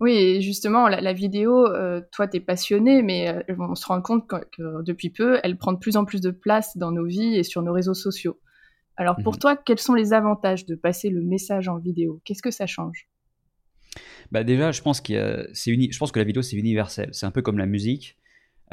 Oui, 0.00 0.42
justement, 0.42 0.88
la, 0.88 1.12
vidéo, 1.12 1.68
toi, 2.10 2.26
tu 2.26 2.36
es 2.36 2.40
passionné, 2.40 3.00
mais 3.00 3.44
on 3.56 3.76
se 3.76 3.86
rend 3.86 4.02
compte 4.02 4.26
que, 4.26 4.36
que, 4.50 4.82
depuis 4.82 5.08
peu, 5.08 5.38
elle 5.44 5.56
prend 5.56 5.72
de 5.72 5.78
plus 5.78 5.96
en 5.96 6.04
plus 6.04 6.20
de 6.20 6.32
place 6.32 6.76
dans 6.76 6.90
nos 6.90 7.04
vies 7.04 7.36
et 7.36 7.44
sur 7.44 7.62
nos 7.62 7.72
réseaux 7.72 7.94
sociaux. 7.94 8.38
Alors 8.96 9.16
pour 9.22 9.34
mmh 9.34 9.38
toi, 9.38 9.56
quels 9.56 9.78
sont 9.78 9.94
les 9.94 10.12
avantages 10.12 10.66
de 10.66 10.74
passer 10.74 11.10
le 11.10 11.20
message 11.20 11.68
en 11.68 11.78
vidéo? 11.78 12.20
Qu'est-ce 12.24 12.42
que 12.42 12.50
ça 12.50 12.66
change? 12.66 13.08
Bah 14.32 14.44
déjà, 14.44 14.72
je 14.72 14.82
pense, 14.82 15.00
qu'il 15.00 15.16
je 15.16 15.98
pense 15.98 16.12
que 16.12 16.18
la 16.18 16.24
vidéo, 16.24 16.42
c'est 16.42 16.56
universel. 16.56 17.10
C'est 17.12 17.26
un 17.26 17.30
peu 17.30 17.42
comme 17.42 17.58
la 17.58 17.66
musique. 17.66 18.18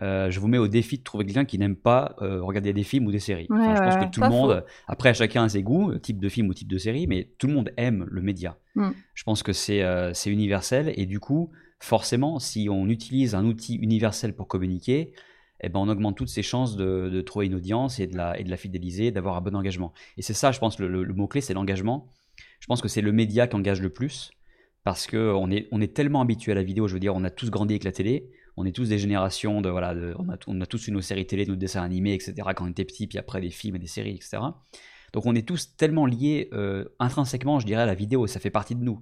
Euh, 0.01 0.31
je 0.31 0.39
vous 0.39 0.47
mets 0.47 0.57
au 0.57 0.67
défi 0.67 0.97
de 0.97 1.03
trouver 1.03 1.25
quelqu'un 1.25 1.45
qui 1.45 1.59
n'aime 1.59 1.75
pas 1.75 2.15
euh, 2.21 2.41
regarder 2.41 2.73
des 2.73 2.83
films 2.83 3.05
ou 3.07 3.11
des 3.11 3.19
séries. 3.19 3.47
je 3.49 3.55
pense 3.55 3.97
que 3.97 4.09
tout 4.09 4.21
le 4.21 4.29
monde, 4.29 4.65
après 4.87 5.13
chacun 5.13 5.43
a 5.43 5.49
ses 5.49 5.63
goûts, 5.63 5.97
type 5.99 6.19
de 6.19 6.29
film 6.29 6.47
ou 6.47 6.53
type 6.53 6.69
de 6.69 6.77
série, 6.77 7.07
mais 7.07 7.29
tout 7.37 7.47
le 7.47 7.53
monde 7.53 7.71
aime 7.77 8.07
le 8.09 8.21
média. 8.21 8.57
Mmh. 8.75 8.89
Je 9.13 9.23
pense 9.23 9.43
que 9.43 9.53
c'est 9.53 9.83
euh, 9.83 10.13
universel 10.25 10.93
et 10.95 11.05
du 11.05 11.19
coup, 11.19 11.51
forcément, 11.79 12.39
si 12.39 12.67
on 12.69 12.87
utilise 12.87 13.35
un 13.35 13.45
outil 13.45 13.75
universel 13.75 14.33
pour 14.33 14.47
communiquer, 14.47 15.11
eh 15.61 15.69
ben, 15.69 15.79
on 15.79 15.87
augmente 15.89 16.17
toutes 16.17 16.29
ses 16.29 16.43
chances 16.43 16.75
de, 16.75 17.21
trouver 17.21 17.45
une 17.45 17.55
audience 17.55 17.99
et 17.99 18.07
de 18.07 18.17
la, 18.17 18.39
et 18.39 18.43
de 18.43 18.49
la 18.49 18.57
fidéliser, 18.57 19.11
d'avoir 19.11 19.35
un 19.37 19.41
bon 19.41 19.55
engagement. 19.55 19.93
Et 20.17 20.21
c'est 20.21 20.33
ça, 20.33 20.51
je 20.51 20.59
pense, 20.59 20.79
le, 20.79 21.05
mot-clé, 21.13 21.41
c'est 21.41 21.53
l'engagement. 21.53 22.11
Je 22.59 22.67
pense 22.67 22.81
que 22.81 22.87
c'est 22.87 23.01
le 23.01 23.11
média 23.11 23.47
qui 23.47 23.55
engage 23.55 23.81
le 23.81 23.89
plus, 23.89 24.31
parce 24.83 25.07
qu'on 25.07 25.51
est, 25.51 25.67
on 25.71 25.79
est 25.79 25.93
tellement 25.93 26.21
habitué 26.21 26.51
à 26.51 26.55
la 26.55 26.63
vidéo, 26.63 26.87
je 26.87 26.93
veux 26.93 26.99
dire, 26.99 27.15
on 27.15 27.23
a 27.23 27.29
tous 27.29 27.51
grandi 27.51 27.73
avec 27.73 27.83
la 27.83 27.91
télé, 27.91 28.31
on 28.57 28.65
est 28.65 28.71
tous 28.71 28.89
des 28.89 28.97
générations 28.97 29.61
de, 29.61 29.69
voilà, 29.69 29.95
on, 30.47 30.61
a, 30.61 30.65
tous 30.65 30.87
une 30.87 31.01
série 31.01 31.25
télé, 31.25 31.45
nos 31.45 31.55
dessins 31.55 31.83
animés, 31.83 32.13
etc., 32.13 32.33
quand 32.55 32.65
on 32.65 32.69
était 32.69 32.85
petit, 32.85 33.07
puis 33.07 33.17
après 33.17 33.39
des 33.39 33.51
films 33.51 33.75
et 33.75 33.79
des 33.79 33.87
séries, 33.87 34.15
etc. 34.15 34.39
Donc 35.13 35.25
on 35.25 35.35
est 35.35 35.47
tous 35.47 35.75
tellement 35.75 36.05
liés 36.05 36.49
euh, 36.53 36.85
intrinsèquement, 36.99 37.59
je 37.59 37.65
dirais, 37.65 37.83
à 37.83 37.85
la 37.85 37.95
vidéo, 37.95 38.27
ça 38.27 38.39
fait 38.39 38.49
partie 38.49 38.75
de 38.75 38.83
nous. 38.83 39.01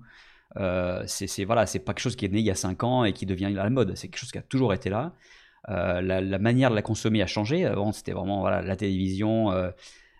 Euh, 0.57 1.03
c'est 1.05 1.45
voilà, 1.45 1.65
c'est 1.65 1.79
pas 1.79 1.93
quelque 1.93 2.01
chose 2.01 2.15
qui 2.15 2.25
est 2.25 2.29
né 2.29 2.39
il 2.39 2.45
y 2.45 2.51
a 2.51 2.55
5 2.55 2.83
ans 2.83 3.03
et 3.05 3.13
qui 3.13 3.25
devient 3.25 3.51
la 3.53 3.69
mode, 3.69 3.95
c'est 3.95 4.07
quelque 4.07 4.19
chose 4.19 4.31
qui 4.31 4.37
a 4.37 4.41
toujours 4.41 4.73
été 4.73 4.89
là. 4.89 5.13
Euh, 5.67 6.01
la, 6.01 6.39
manière 6.39 6.69
de 6.69 6.75
la 6.75 6.81
consommer 6.81 7.21
a 7.21 7.27
changé. 7.27 7.65
Avant, 7.65 7.91
c'était 7.91 8.13
vraiment 8.13 8.39
voilà, 8.41 8.61
la 8.61 8.75
télévision 8.75 9.51
euh, 9.51 9.71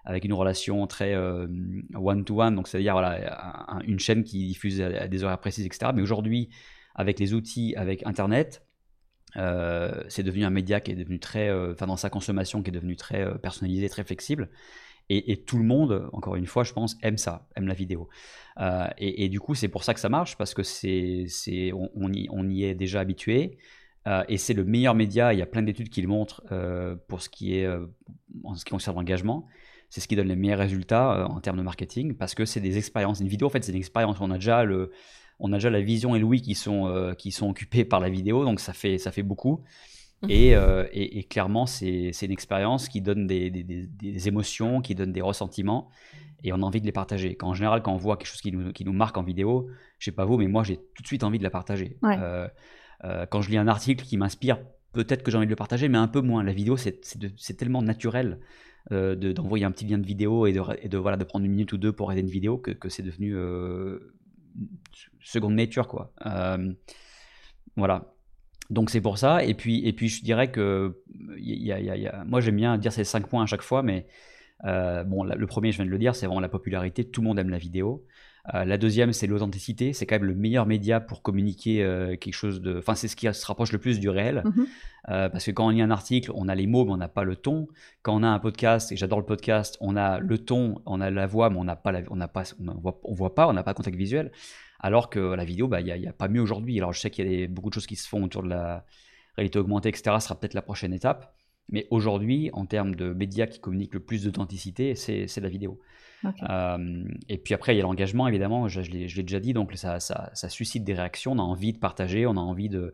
avec 0.05 0.25
une 0.25 0.33
relation 0.33 0.85
très 0.87 1.13
euh, 1.13 1.47
one-to-one, 1.95 2.55
donc 2.55 2.67
c'est-à-dire 2.67 2.93
voilà, 2.93 3.79
une 3.85 3.99
chaîne 3.99 4.23
qui 4.23 4.47
diffuse 4.47 4.81
à, 4.81 5.07
des 5.07 5.23
horaires 5.23 5.39
précises, 5.39 5.65
etc. 5.65 5.91
Mais 5.93 6.01
aujourd'hui, 6.01 6.49
avec 6.95 7.19
les 7.19 7.33
outils, 7.33 7.73
avec 7.77 8.05
Internet, 8.05 8.65
c'est 9.35 10.23
devenu 10.23 10.43
un 10.43 10.49
média 10.49 10.79
qui 10.81 10.91
est 10.91 10.95
devenu 10.95 11.19
très, 11.19 11.51
enfin 11.71 11.87
dans 11.87 11.97
sa 11.97 12.09
consommation, 12.09 12.63
qui 12.63 12.69
est 12.69 12.73
devenu 12.73 12.95
très 12.95 13.37
personnalisé, 13.39 13.87
très 13.87 14.03
flexible. 14.03 14.49
Et, 15.11 15.37
tout 15.37 15.57
le 15.57 15.63
monde, 15.63 16.07
encore 16.13 16.35
une 16.35 16.45
fois, 16.45 16.63
je 16.63 16.71
pense, 16.71 16.95
aime 17.01 17.17
ça, 17.17 17.47
aime 17.55 17.67
la 17.67 17.73
vidéo. 17.73 18.09
et, 18.97 19.29
du 19.29 19.39
coup, 19.39 19.55
c'est 19.55 19.67
pour 19.67 19.83
ça 19.83 19.93
que 19.93 19.99
ça 19.99 20.09
marche, 20.09 20.37
parce 20.37 20.53
que 20.53 20.63
c'est, 20.63 21.71
on, 21.73 22.11
y, 22.11 22.27
on, 22.31 22.49
y, 22.49 22.63
est 22.63 22.75
déjà 22.75 22.99
habitué. 22.99 23.57
Euh, 24.07 24.23
et 24.27 24.37
c'est 24.37 24.53
le 24.53 24.63
meilleur 24.63 24.95
média, 24.95 25.33
il 25.33 25.39
y 25.39 25.41
a 25.41 25.45
plein 25.45 25.61
d'études 25.61 25.89
qui 25.89 26.01
le 26.01 26.07
montrent 26.07 26.43
euh, 26.51 26.95
pour 27.07 27.21
ce 27.21 27.29
qui 27.29 27.57
est 27.57 27.65
euh, 27.65 27.85
en 28.43 28.55
ce 28.55 28.63
qui 28.63 28.71
concerne 28.71 28.95
l'engagement. 28.95 29.45
C'est 29.89 30.01
ce 30.01 30.07
qui 30.07 30.15
donne 30.15 30.27
les 30.27 30.35
meilleurs 30.35 30.59
résultats 30.59 31.27
en 31.29 31.39
termes 31.39 31.57
de 31.57 31.63
marketing 31.63 32.15
parce 32.15 32.35
que 32.35 32.45
c'est 32.45 32.59
des 32.59 32.77
expériences. 32.77 33.19
Une 33.21 33.27
vidéo, 33.27 33.47
en 33.47 33.49
fait, 33.49 33.63
c'est 33.63 33.71
une 33.71 33.77
expérience. 33.79 34.17
On 34.21 34.29
a 34.29 34.35
déjà 34.35 34.63
le, 34.63 34.91
on 35.39 35.51
a 35.51 35.55
déjà 35.55 35.71
la 35.71 35.81
vision 35.81 36.15
et 36.15 36.19
l'ouïe 36.19 36.41
qui 36.43 36.53
sont 36.53 37.15
qui 37.17 37.31
sont 37.31 37.49
occupés 37.49 37.85
par 37.85 37.99
la 37.99 38.09
vidéo, 38.09 38.45
donc 38.45 38.59
ça 38.59 38.73
fait 38.73 38.99
ça 38.99 39.11
fait 39.11 39.23
beaucoup. 39.23 39.63
Mmh. 40.21 40.27
Et, 40.29 40.49
et, 40.91 41.23
clairement, 41.23 41.65
c'est 41.65 42.11
une 42.21 42.31
expérience 42.31 42.87
qui 42.87 43.01
donne 43.01 43.25
des, 43.25 43.49
des, 43.49 43.63
des, 43.63 44.27
émotions, 44.27 44.81
qui 44.81 44.93
donne 44.93 45.13
des 45.13 45.21
ressentiments, 45.21 45.89
et 46.43 46.53
on 46.53 46.57
a 46.57 46.61
envie 46.61 46.81
de 46.81 46.85
les 46.85 46.91
partager. 46.91 47.35
Quand, 47.35 47.47
en 47.47 47.53
général, 47.53 47.81
quand 47.81 47.93
on 47.93 47.97
voit 47.97 48.17
quelque 48.17 48.27
chose 48.27 48.41
qui 48.41 48.51
nous, 48.51 48.71
qui 48.71 48.85
nous 48.85 48.93
marque 48.93 49.17
en 49.17 49.23
vidéo, 49.23 49.69
je 49.97 50.05
sais 50.05 50.11
pas 50.11 50.25
vous, 50.25 50.37
mais 50.37 50.47
moi 50.47 50.63
j'ai 50.63 50.77
tout 50.77 51.01
de 51.01 51.07
suite 51.07 51.23
envie 51.23 51.39
de 51.39 51.43
la 51.43 51.49
partager. 51.49 51.97
Euh, 52.03 52.47
quand 53.29 53.41
je 53.41 53.49
lis 53.49 53.57
un 53.57 53.67
article 53.67 54.03
qui 54.03 54.17
m'inspire, 54.17 54.59
peut-être 54.93 55.23
que 55.23 55.31
j'ai 55.31 55.37
envie 55.37 55.45
de 55.45 55.51
le 55.51 55.55
partager, 55.55 55.87
mais 55.89 55.97
un 55.97 56.07
peu 56.07 56.21
moins. 56.21 56.43
La 56.43 56.53
vidéo, 56.53 56.77
c'est 56.77 57.57
tellement 57.57 57.81
naturel 57.81 58.39
euh, 58.91 59.15
d'envoyer 59.33 59.65
un 59.65 59.71
petit 59.71 59.85
lien 59.85 59.97
de 59.97 60.05
vidéo 60.05 60.45
et 60.47 60.53
de, 60.53 61.23
prendre 61.23 61.45
une 61.45 61.51
minute 61.51 61.73
ou 61.73 61.77
deux 61.77 61.91
pour 61.91 62.11
aider 62.11 62.21
une 62.21 62.29
vidéo 62.29 62.57
que, 62.57 62.89
c'est 62.89 63.03
devenu 63.03 63.35
euh, 63.35 64.13
seconde 65.21 65.55
nature. 65.55 65.87
Quoi. 65.87 66.13
voilà. 67.75 68.13
Donc 68.69 68.89
c'est 68.89 69.01
pour 69.01 69.17
ça. 69.17 69.43
Et 69.43 69.53
puis, 69.53 69.85
et 69.87 69.93
puis 69.93 70.09
je 70.09 70.23
dirais 70.23 70.51
que 70.51 71.01
moi 72.25 72.39
j'aime 72.41 72.55
bien 72.55 72.77
dire 72.77 72.91
ces 72.91 73.03
cinq 73.03 73.27
points 73.27 73.43
à 73.43 73.45
chaque 73.45 73.63
fois, 73.63 73.83
mais 73.83 74.07
bon, 74.63 75.23
le 75.23 75.47
premier, 75.47 75.71
je 75.71 75.77
viens 75.77 75.85
de 75.85 75.91
le 75.91 75.99
dire, 75.99 76.15
c'est 76.15 76.25
vraiment 76.25 76.41
la 76.41 76.49
popularité. 76.49 77.03
Tout 77.05 77.21
le 77.21 77.27
monde 77.27 77.39
aime 77.39 77.49
la 77.49 77.57
vidéo. 77.57 78.05
Euh, 78.53 78.65
la 78.65 78.77
deuxième, 78.77 79.13
c'est 79.13 79.27
l'authenticité. 79.27 79.93
C'est 79.93 80.05
quand 80.05 80.15
même 80.15 80.27
le 80.27 80.35
meilleur 80.35 80.65
média 80.65 80.99
pour 80.99 81.21
communiquer 81.21 81.83
euh, 81.83 82.15
quelque 82.15 82.33
chose 82.33 82.61
de. 82.61 82.77
Enfin, 82.77 82.95
c'est 82.95 83.07
ce 83.07 83.15
qui 83.15 83.31
se 83.31 83.45
rapproche 83.45 83.71
le 83.71 83.79
plus 83.79 83.99
du 83.99 84.09
réel. 84.09 84.43
Mhm. 84.45 84.67
Euh, 85.09 85.29
parce 85.29 85.45
que 85.45 85.51
quand 85.51 85.67
on 85.67 85.69
lit 85.69 85.81
un 85.81 85.91
article, 85.91 86.31
on 86.35 86.47
a 86.47 86.55
les 86.55 86.67
mots, 86.67 86.85
mais 86.85 86.91
on 86.91 86.97
n'a 86.97 87.07
pas 87.07 87.23
le 87.23 87.35
ton. 87.35 87.67
Quand 88.01 88.15
on 88.15 88.23
a 88.23 88.27
un 88.27 88.39
podcast, 88.39 88.91
et 88.91 88.97
j'adore 88.97 89.19
le 89.19 89.25
podcast, 89.25 89.77
on 89.81 89.95
a 89.95 90.19
le 90.19 90.37
ton, 90.37 90.81
on 90.85 91.01
a 91.01 91.09
la 91.09 91.27
voix, 91.27 91.49
mais 91.49 91.57
on 91.57 91.63
n'a 91.63 91.75
pas, 91.75 91.93
on 92.09 92.19
pas, 92.27 92.43
on 92.59 92.73
voit, 92.79 92.99
voit, 93.03 93.35
pas, 93.35 93.47
on 93.47 93.53
n'a 93.53 93.63
pas 93.63 93.73
contact 93.73 93.95
visuel. 93.95 94.31
Alors 94.79 95.09
que 95.09 95.19
la 95.19 95.45
vidéo, 95.45 95.67
bah, 95.67 95.81
il 95.81 95.85
n'y 95.85 96.07
a, 96.07 96.13
pas 96.13 96.27
mieux 96.27 96.41
aujourd'hui. 96.41 96.77
Alors, 96.77 96.93
je 96.93 96.99
sais 96.99 97.09
qu'il 97.09 97.31
y 97.31 97.43
a 97.43 97.47
beaucoup 97.47 97.69
de 97.69 97.73
choses 97.73 97.87
qui 97.87 97.95
se 97.95 98.07
font 98.07 98.23
autour 98.23 98.43
de 98.43 98.49
la 98.49 98.85
réalité 99.35 99.59
augmentée, 99.59 99.89
etc., 99.89 100.15
sera 100.19 100.39
peut-être 100.39 100.53
la 100.53 100.61
prochaine 100.61 100.93
étape. 100.93 101.33
Mais 101.71 101.87
aujourd'hui, 101.91 102.49
en 102.53 102.65
termes 102.65 102.95
de 102.95 103.13
médias 103.13 103.45
qui 103.45 103.59
communiquent 103.59 103.93
le 103.93 103.99
plus 103.99 104.23
d'authenticité, 104.23 104.95
c'est 104.95 105.37
la 105.37 105.49
vidéo. 105.49 105.79
Euh, 106.25 107.03
et 107.27 107.37
puis 107.37 107.53
après, 107.53 107.73
il 107.73 107.77
y 107.77 107.79
a 107.79 107.83
l'engagement, 107.83 108.27
évidemment, 108.27 108.67
je, 108.67 108.81
je 108.81 108.91
l'ai 108.91 109.23
déjà 109.23 109.39
dit, 109.39 109.53
donc 109.53 109.73
ça, 109.75 109.99
ça, 109.99 110.49
suscite 110.49 110.83
des 110.83 110.93
réactions, 110.93 111.33
on 111.33 111.39
a 111.39 111.43
envie 111.43 111.73
de 111.73 111.79
partager, 111.79 112.25
on 112.25 112.31
a 112.31 112.41
envie 112.41 112.69
de, 112.69 112.93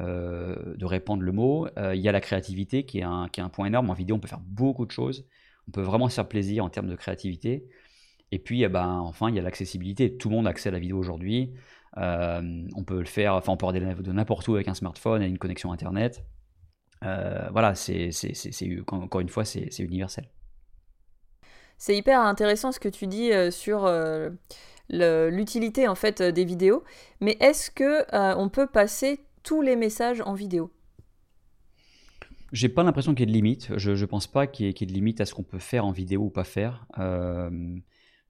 euh, 0.00 0.74
de 0.76 0.84
répandre 0.84 1.22
le 1.22 1.32
mot. 1.32 1.68
Euh, 1.78 1.94
il 1.94 2.00
y 2.00 2.08
a 2.08 2.12
la 2.12 2.20
créativité 2.20 2.84
qui 2.84 2.98
est, 2.98 3.04
un, 3.04 3.28
qui 3.28 3.40
est 3.40 3.42
un 3.42 3.48
point 3.48 3.66
énorme. 3.66 3.90
En 3.90 3.94
vidéo, 3.94 4.16
on 4.16 4.20
peut 4.20 4.28
faire 4.28 4.40
beaucoup 4.40 4.86
de 4.86 4.90
choses, 4.90 5.26
on 5.68 5.72
peut 5.72 5.82
vraiment 5.82 6.08
se 6.08 6.14
faire 6.14 6.28
plaisir 6.28 6.64
en 6.64 6.70
termes 6.70 6.88
de 6.88 6.96
créativité. 6.96 7.68
Et 8.32 8.38
puis, 8.38 8.62
eh 8.62 8.68
ben, 8.68 8.98
enfin, 9.00 9.28
il 9.28 9.36
y 9.36 9.38
a 9.38 9.42
l'accessibilité. 9.42 10.16
Tout 10.16 10.28
le 10.28 10.36
monde 10.36 10.46
a 10.46 10.50
accès 10.50 10.68
à 10.70 10.72
la 10.72 10.78
vidéo 10.78 10.98
aujourd'hui. 10.98 11.52
on 11.96 12.84
peut 12.86 12.98
le 12.98 13.04
faire, 13.04 13.34
enfin, 13.34 13.52
on 13.52 13.56
peut 13.56 13.66
regarder 13.66 14.02
de 14.02 14.12
n'importe 14.12 14.48
où 14.48 14.54
avec 14.54 14.66
un 14.68 14.74
smartphone 14.74 15.22
et 15.22 15.26
une 15.26 15.38
connexion 15.38 15.70
Internet. 15.72 16.24
voilà, 17.02 17.74
c'est, 17.74 18.10
encore 18.88 19.20
une 19.20 19.28
fois, 19.28 19.44
c'est 19.44 19.78
universel. 19.78 20.28
C'est 21.78 21.96
hyper 21.96 22.20
intéressant 22.20 22.72
ce 22.72 22.80
que 22.80 22.88
tu 22.88 23.06
dis 23.06 23.32
euh, 23.32 23.50
sur 23.50 23.84
euh, 23.84 24.30
l'utilité 24.88 25.88
en 25.88 25.94
fait 25.94 26.20
euh, 26.20 26.32
des 26.32 26.44
vidéos. 26.44 26.84
Mais 27.20 27.36
est-ce 27.40 27.70
que 27.70 28.04
on 28.36 28.48
peut 28.48 28.66
passer 28.66 29.20
tous 29.42 29.62
les 29.62 29.76
messages 29.76 30.20
en 30.20 30.34
vidéo? 30.34 30.70
J'ai 32.52 32.68
pas 32.68 32.84
l'impression 32.84 33.14
qu'il 33.14 33.20
y 33.20 33.22
ait 33.24 33.32
de 33.32 33.32
limite. 33.32 33.76
Je, 33.76 33.90
ne 33.90 34.06
pense 34.06 34.28
pas 34.28 34.46
qu'il 34.46 34.66
y, 34.66 34.68
ait 34.68 34.86
de 34.86 34.92
limite 34.92 35.20
à 35.20 35.26
ce 35.26 35.34
qu'on 35.34 35.42
peut 35.42 35.58
faire 35.58 35.84
en 35.84 35.90
vidéo 35.90 36.22
ou 36.22 36.30
pas 36.30 36.44
faire. 36.44 36.86
je, 36.96 37.00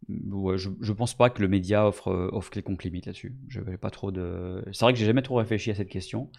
ne 0.08 0.92
pense 0.92 1.14
pas 1.14 1.28
que 1.28 1.42
le 1.42 1.48
média 1.48 1.86
offre, 1.86 2.10
offre 2.32 2.50
quelconque 2.50 2.84
limite 2.84 3.04
là-dessus. 3.06 3.36
Je 3.48 3.60
pas 3.60 3.90
trop 3.90 4.10
de. 4.10 4.64
C'est 4.72 4.84
vrai 4.84 4.94
que 4.94 4.98
j'ai 4.98 5.04
jamais 5.04 5.22
trop 5.22 5.36
réfléchi 5.36 5.70
à 5.70 5.74
cette 5.74 5.90
question. 5.90 6.30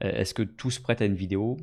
Est-ce 0.00 0.32
que 0.32 0.42
tout 0.42 0.70
se 0.70 0.80
prête 0.80 1.02
à 1.02 1.04
une 1.04 1.14
vidéo? 1.14 1.58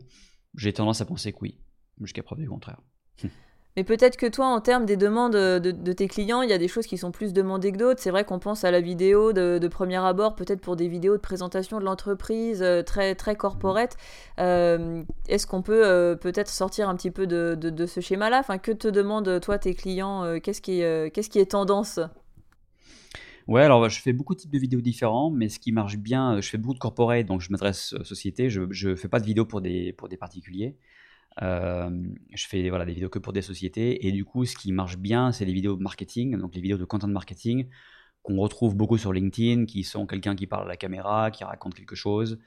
J'ai 0.55 0.73
tendance 0.73 1.01
à 1.01 1.05
penser 1.05 1.33
que 1.33 1.39
oui, 1.41 1.57
jusqu'à 1.99 2.21
preuve 2.21 2.39
du 2.39 2.47
contraire. 2.47 2.79
Mais 3.75 3.83
peut-être 3.83 4.17
que 4.17 4.27
toi, 4.27 4.45
en 4.47 4.61
termes 4.61 4.85
des 4.85 4.97
demandes 4.97 5.33
de, 5.33 5.93
tes 5.93 6.07
clients, 6.07 6.43
il 6.43 6.49
y 6.49 6.53
a 6.53 6.59
des 6.59 6.67
choses 6.67 6.85
qui 6.85 6.97
sont 6.97 7.11
plus 7.11 7.33
demandées 7.33 7.71
que 7.71 7.77
d'autres. 7.77 7.99
C'est 7.99 8.11
vrai 8.11 8.23
qu'on 8.23 8.37
pense 8.37 8.63
à 8.63 8.69
la 8.69 8.81
vidéo 8.81 9.33
de, 9.33 9.67
premier 9.67 9.97
abord, 9.97 10.35
peut-être 10.35 10.61
pour 10.61 10.75
des 10.75 10.87
vidéos 10.87 11.15
de 11.15 11.21
présentation 11.21 11.79
de 11.79 11.85
l'entreprise 11.85 12.61
euh, 12.61 12.83
très, 12.83 13.15
très 13.15 13.35
corporate. 13.35 13.97
Euh, 14.39 15.01
est-ce 15.27 15.47
qu'on 15.47 15.63
peut 15.63 15.85
euh, 15.85 16.15
peut-être 16.15 16.49
sortir 16.49 16.87
un 16.87 16.95
petit 16.95 17.09
peu 17.09 17.25
de, 17.25 17.85
ce 17.87 17.99
schéma-là? 17.99 18.39
Enfin, 18.39 18.59
Que 18.59 18.71
te 18.71 18.87
demandent, 18.87 19.39
toi, 19.41 19.57
tes 19.57 19.73
clients 19.73 20.39
Qu'est-ce 20.43 20.61
qui, 20.61 20.81
est 20.81 21.51
tendance? 21.51 21.99
Ouais, 23.47 23.63
alors 23.63 23.89
je 23.89 23.99
fais 23.99 24.13
beaucoup 24.13 24.35
de 24.35 24.39
types 24.39 24.53
de 24.53 24.59
vidéos 24.59 24.81
différents, 24.81 25.31
mais 25.31 25.49
ce 25.49 25.59
qui 25.59 25.71
marche 25.71 25.97
bien, 25.97 26.39
je 26.39 26.49
fais 26.49 26.57
beaucoup 26.57 26.75
de 26.75 26.79
corporate, 26.79 27.25
donc 27.25 27.41
je 27.41 27.51
m'adresse 27.51 27.93
aux 27.93 28.03
sociétés, 28.03 28.49
je 28.49 28.61
ne 28.61 28.95
fais 28.95 29.07
pas 29.07 29.19
de 29.19 29.25
vidéos 29.25 29.45
pour 29.45 29.61
des, 29.61 29.93
pour 29.93 30.07
des 30.07 30.15
particuliers. 30.15 30.77
Euh, 31.41 31.89
je 32.33 32.47
fais 32.47 32.69
voilà, 32.69 32.85
des 32.85 32.93
vidéos 32.93 33.09
que 33.09 33.19
pour 33.19 33.33
des 33.33 33.41
sociétés. 33.41 34.07
Et 34.07 34.11
du 34.11 34.25
coup, 34.25 34.45
ce 34.45 34.55
qui 34.55 34.71
marche 34.71 34.97
bien, 34.97 35.31
c'est 35.31 35.45
les 35.45 35.53
vidéos 35.53 35.77
marketing, 35.77 36.37
donc 36.37 36.55
les 36.55 36.61
vidéos 36.61 36.77
de 36.77 36.85
content 36.85 37.07
marketing 37.07 37.67
qu'on 38.21 38.37
retrouve 38.37 38.75
beaucoup 38.75 38.97
sur 38.97 39.11
LinkedIn, 39.11 39.65
qui 39.65 39.83
sont 39.83 40.07
quelqu'un 40.07 40.35
qui 40.35 40.47
parle 40.47 40.63
à 40.63 40.69
la 40.69 40.77
caméra, 40.77 41.29
qui 41.29 41.43
raconte 41.43 41.73
quelque 41.73 41.95
chose, 41.95 42.39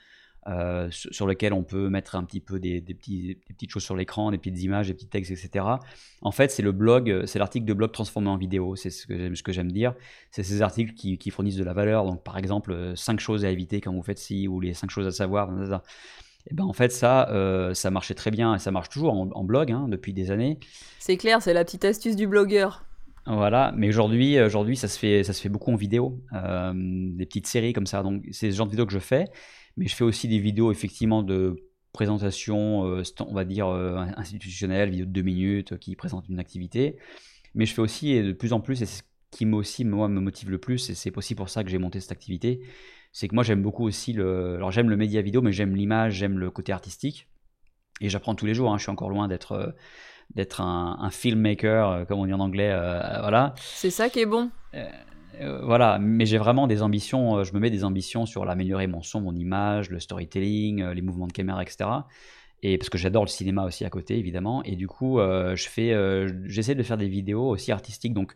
euh, 0.48 0.88
sur 0.90 1.26
lequel 1.26 1.52
on 1.52 1.64
peut 1.64 1.90
mettre 1.90 2.16
un 2.16 2.24
petit 2.24 2.40
peu 2.40 2.58
des, 2.58 2.80
petites 2.80 3.70
choses 3.70 3.82
sur 3.82 3.94
l'écran, 3.94 4.30
des 4.30 4.38
petites 4.38 4.62
images, 4.62 4.86
des 4.86 4.94
petits 4.94 5.08
textes, 5.08 5.32
etc. 5.32 5.66
En 6.22 6.30
fait, 6.30 6.50
c'est 6.50 6.62
le 6.62 6.72
blog, 6.72 7.26
c'est 7.26 7.38
l'article 7.38 7.66
de 7.66 7.74
blog 7.74 7.92
transformé 7.92 8.30
en 8.30 8.38
vidéo. 8.38 8.74
C'est 8.74 8.88
ce 8.88 9.06
que 9.06 9.52
j'aime 9.52 9.70
dire. 9.70 9.94
C'est 10.30 10.44
ces 10.44 10.62
articles 10.62 10.94
qui, 10.94 11.30
fournissent 11.30 11.56
de 11.56 11.64
la 11.64 11.74
valeur. 11.74 12.06
Donc, 12.06 12.24
par 12.24 12.38
exemple, 12.38 12.94
5 12.96 13.20
choses 13.20 13.44
à 13.44 13.50
éviter 13.50 13.82
quand 13.82 13.92
vous 13.92 14.02
faites 14.02 14.18
ci, 14.18 14.48
ou 14.48 14.60
les 14.60 14.72
5 14.72 14.88
choses 14.88 15.06
à 15.06 15.12
savoir. 15.12 15.50
Et 16.48 16.54
ben 16.54 16.64
en 16.64 16.72
fait 16.72 16.92
ça, 16.92 17.28
euh, 17.30 17.74
ça 17.74 17.90
marchait 17.90 18.14
très 18.14 18.30
bien 18.30 18.54
et 18.54 18.58
ça 18.58 18.70
marche 18.70 18.88
toujours 18.88 19.14
en, 19.14 19.44
blog 19.44 19.72
hein, 19.72 19.86
depuis 19.88 20.12
des 20.12 20.30
années. 20.30 20.58
C'est 20.98 21.16
clair, 21.16 21.42
c'est 21.42 21.54
la 21.54 21.64
petite 21.64 21.84
astuce 21.84 22.16
du 22.16 22.26
blogueur. 22.26 22.84
Voilà, 23.26 23.72
mais 23.76 23.88
aujourd'hui, 23.88 24.40
aujourd'hui 24.40 24.76
ça 24.76 24.86
se 24.86 24.98
fait, 24.98 25.24
ça 25.24 25.32
se 25.32 25.40
fait 25.40 25.48
beaucoup 25.48 25.72
en 25.72 25.76
vidéo, 25.76 26.20
euh, 26.32 26.72
des 26.74 27.26
petites 27.26 27.48
séries 27.48 27.72
comme 27.72 27.86
ça. 27.86 28.02
Donc 28.02 28.24
c'est 28.30 28.52
ce 28.52 28.56
genre 28.56 28.66
de 28.66 28.70
vidéos 28.70 28.86
que 28.86 28.92
je 28.92 29.00
fais, 29.00 29.24
mais 29.76 29.88
je 29.88 29.96
fais 29.96 30.04
aussi 30.04 30.28
des 30.28 30.38
vidéos 30.38 30.70
effectivement 30.70 31.24
de 31.24 31.56
présentation, 31.92 32.86
euh, 32.86 33.02
on 33.26 33.34
va 33.34 33.44
dire 33.44 33.66
institutionnelle, 34.16 34.90
vidéo 34.90 35.06
de 35.06 35.10
deux 35.10 35.22
minutes 35.22 35.78
qui 35.78 35.96
présentent 35.96 36.28
une 36.28 36.38
activité. 36.38 36.96
Mais 37.54 37.66
je 37.66 37.74
fais 37.74 37.82
aussi 37.82 38.22
de 38.22 38.32
plus 38.32 38.52
en 38.52 38.60
plus, 38.60 38.82
et 38.82 38.86
c'est 38.86 39.02
qui 39.36 39.46
aussi 39.46 39.84
moi 39.84 40.08
me 40.08 40.20
motive 40.20 40.50
le 40.50 40.58
plus, 40.58 40.90
et 40.90 40.94
c'est 40.94 41.16
aussi 41.16 41.34
pour 41.34 41.48
ça 41.48 41.62
que 41.62 41.70
j'ai 41.70 41.78
monté 41.78 42.00
cette 42.00 42.12
activité, 42.12 42.60
c'est 43.12 43.28
que 43.28 43.34
moi 43.34 43.44
j'aime 43.44 43.62
beaucoup 43.62 43.84
aussi 43.84 44.12
le. 44.12 44.56
Alors 44.56 44.72
j'aime 44.72 44.90
le 44.90 44.96
média 44.96 45.22
vidéo, 45.22 45.40
mais 45.42 45.52
j'aime 45.52 45.74
l'image, 45.74 46.14
j'aime 46.14 46.38
le 46.38 46.50
côté 46.50 46.72
artistique. 46.72 47.28
Et 48.00 48.10
j'apprends 48.10 48.34
tous 48.34 48.46
les 48.46 48.54
jours, 48.54 48.72
hein. 48.72 48.76
je 48.76 48.82
suis 48.82 48.90
encore 48.90 49.08
loin 49.08 49.26
d'être 49.26 49.52
euh, 49.52 49.70
d'être 50.34 50.60
un, 50.60 51.08
filmmaker, 51.10 51.88
euh, 51.88 52.04
comme 52.04 52.18
on 52.18 52.26
dit 52.26 52.32
en 52.32 52.40
anglais. 52.40 52.70
Euh, 52.70 53.00
voilà. 53.20 53.54
C'est 53.58 53.90
ça 53.90 54.10
qui 54.10 54.20
est 54.20 54.26
bon. 54.26 54.50
voilà, 55.62 55.98
mais 55.98 56.26
j'ai 56.26 56.36
vraiment 56.36 56.66
des 56.66 56.82
ambitions, 56.82 57.44
je 57.44 57.54
me 57.54 57.60
mets 57.60 57.70
des 57.70 57.84
ambitions 57.84 58.26
sur 58.26 58.44
l'améliorer 58.44 58.86
mon 58.86 59.02
son, 59.02 59.20
mon 59.20 59.34
image, 59.34 59.88
le 59.90 60.00
storytelling, 60.00 60.84
les 60.84 61.02
mouvements 61.02 61.26
de 61.28 61.32
caméra, 61.32 61.62
etc. 61.62 61.88
Et 62.62 62.76
parce 62.76 62.90
que 62.90 62.98
j'adore 62.98 63.24
le 63.24 63.28
cinéma 63.28 63.64
aussi 63.64 63.84
à 63.84 63.90
côté, 63.90 64.18
évidemment. 64.18 64.62
Et 64.64 64.76
du 64.76 64.88
coup, 64.88 65.18
je 65.20 65.68
fais, 65.68 65.94
j'essaie 66.46 66.74
de 66.74 66.82
faire 66.82 66.96
des 66.96 67.08
vidéos 67.08 67.48
aussi 67.48 67.70
artistiques. 67.70 68.14
Donc, 68.14 68.34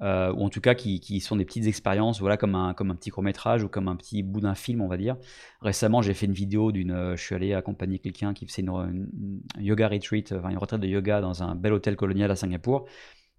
euh, 0.00 0.32
ou 0.32 0.44
en 0.44 0.48
tout 0.48 0.60
cas 0.60 0.74
qui, 0.74 1.20
sont 1.20 1.36
des 1.36 1.44
petites 1.44 1.66
expériences, 1.66 2.20
voilà, 2.20 2.36
comme 2.36 2.54
un, 2.54 2.74
comme 2.74 2.90
un 2.90 2.94
petit 2.94 3.10
court 3.10 3.22
métrage 3.22 3.64
ou 3.64 3.68
comme 3.68 3.88
un 3.88 3.96
petit 3.96 4.22
bout 4.22 4.40
d'un 4.40 4.54
film, 4.54 4.80
on 4.80 4.88
va 4.88 4.96
dire. 4.96 5.16
Récemment, 5.60 6.02
j'ai 6.02 6.14
fait 6.14 6.26
une 6.26 6.32
vidéo 6.32 6.70
d'une, 6.72 6.92
euh, 6.92 7.16
je 7.16 7.24
suis 7.24 7.34
allé 7.34 7.52
accompagner 7.54 7.98
quelqu'un 7.98 8.32
qui 8.32 8.46
faisait 8.46 8.62
une, 8.62 9.08
yoga 9.58 9.88
retreat, 9.88 10.32
enfin 10.32 10.50
une 10.50 10.58
retraite 10.58 10.80
de 10.80 10.86
yoga 10.86 11.20
dans 11.20 11.42
un 11.42 11.54
bel 11.54 11.72
hôtel 11.72 11.96
colonial 11.96 12.30
à 12.30 12.36
Singapour. 12.36 12.86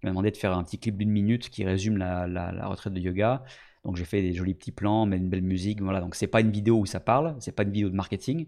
Il 0.02 0.06
m'a 0.06 0.10
demandé 0.10 0.30
de 0.30 0.36
faire 0.36 0.52
un 0.56 0.64
petit 0.64 0.78
clip 0.78 0.96
d'une 0.96 1.10
minute 1.10 1.50
qui 1.50 1.64
résume 1.64 1.96
la, 1.96 2.26
la, 2.26 2.66
retraite 2.68 2.92
de 2.92 3.00
yoga. 3.00 3.42
Donc 3.84 3.96
j'ai 3.96 4.04
fait 4.04 4.20
des 4.20 4.34
jolis 4.34 4.54
petits 4.54 4.72
plans, 4.72 5.06
mais 5.06 5.16
une 5.16 5.30
belle 5.30 5.42
musique, 5.42 5.80
voilà. 5.80 6.00
Donc 6.00 6.14
c'est 6.14 6.26
pas 6.26 6.42
une 6.42 6.50
vidéo 6.50 6.78
où 6.78 6.86
ça 6.86 7.00
parle, 7.00 7.36
c'est 7.40 7.52
pas 7.52 7.62
une 7.62 7.72
vidéo 7.72 7.88
de 7.88 7.94
marketing, 7.94 8.46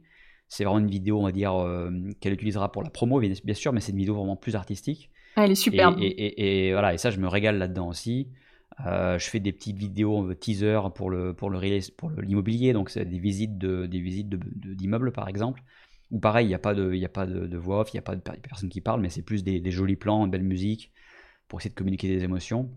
c'est 0.48 0.64
vraiment 0.64 0.80
une 0.80 0.90
vidéo, 0.90 1.18
on 1.18 1.24
va 1.24 1.32
dire, 1.32 1.54
euh, 1.54 1.90
qu'elle 2.20 2.34
utilisera 2.34 2.70
pour 2.70 2.82
la 2.82 2.90
promo, 2.90 3.20
bien 3.20 3.54
sûr, 3.54 3.72
mais 3.72 3.80
c'est 3.80 3.92
une 3.92 3.98
vidéo 3.98 4.14
vraiment 4.14 4.36
plus 4.36 4.54
artistique. 4.54 5.10
Ah, 5.36 5.44
elle 5.44 5.52
est 5.52 5.56
superbe. 5.56 5.96
Et, 6.00 6.72
voilà, 6.72 6.94
et 6.94 6.98
ça, 6.98 7.10
je 7.10 7.18
me 7.18 7.28
régale 7.28 7.58
là-dedans 7.58 7.88
aussi. 7.88 8.28
Euh, 8.86 9.18
je 9.18 9.28
fais 9.28 9.40
des 9.40 9.52
petites 9.52 9.76
vidéos 9.76 10.30
euh, 10.30 10.34
teaser 10.34 10.80
pour 10.94 11.10
le 11.10 11.34
pour 11.34 11.50
le 11.50 11.60
pour 11.96 12.10
l'immobilier, 12.10 12.72
donc 12.72 12.88
c'est 12.88 13.04
des 13.04 13.18
visites 13.18 13.58
de 13.58 13.86
des 13.86 14.00
visites 14.00 14.28
d'immeubles 14.28 15.10
de, 15.10 15.14
par 15.14 15.28
exemple. 15.28 15.62
Ou 16.10 16.18
pareil, 16.18 16.46
il 16.46 16.48
n'y 16.48 16.54
a 16.54 16.58
pas 16.58 16.74
de 16.74 16.92
il 16.92 17.04
a 17.04 17.08
pas 17.08 17.26
de, 17.26 17.56
voix 17.56 17.80
off, 17.80 17.92
il 17.92 17.96
n'y 17.96 18.00
a 18.00 18.02
pas 18.02 18.16
de 18.16 18.20
personne 18.20 18.68
qui 18.68 18.80
parle, 18.80 19.00
mais 19.00 19.08
c'est 19.08 19.22
plus 19.22 19.44
des, 19.44 19.70
jolis 19.70 19.96
plans, 19.96 20.24
une 20.24 20.30
belle 20.30 20.42
musique 20.42 20.92
pour 21.48 21.60
essayer 21.60 21.70
de 21.70 21.74
communiquer 21.74 22.08
des 22.08 22.24
émotions. 22.24 22.70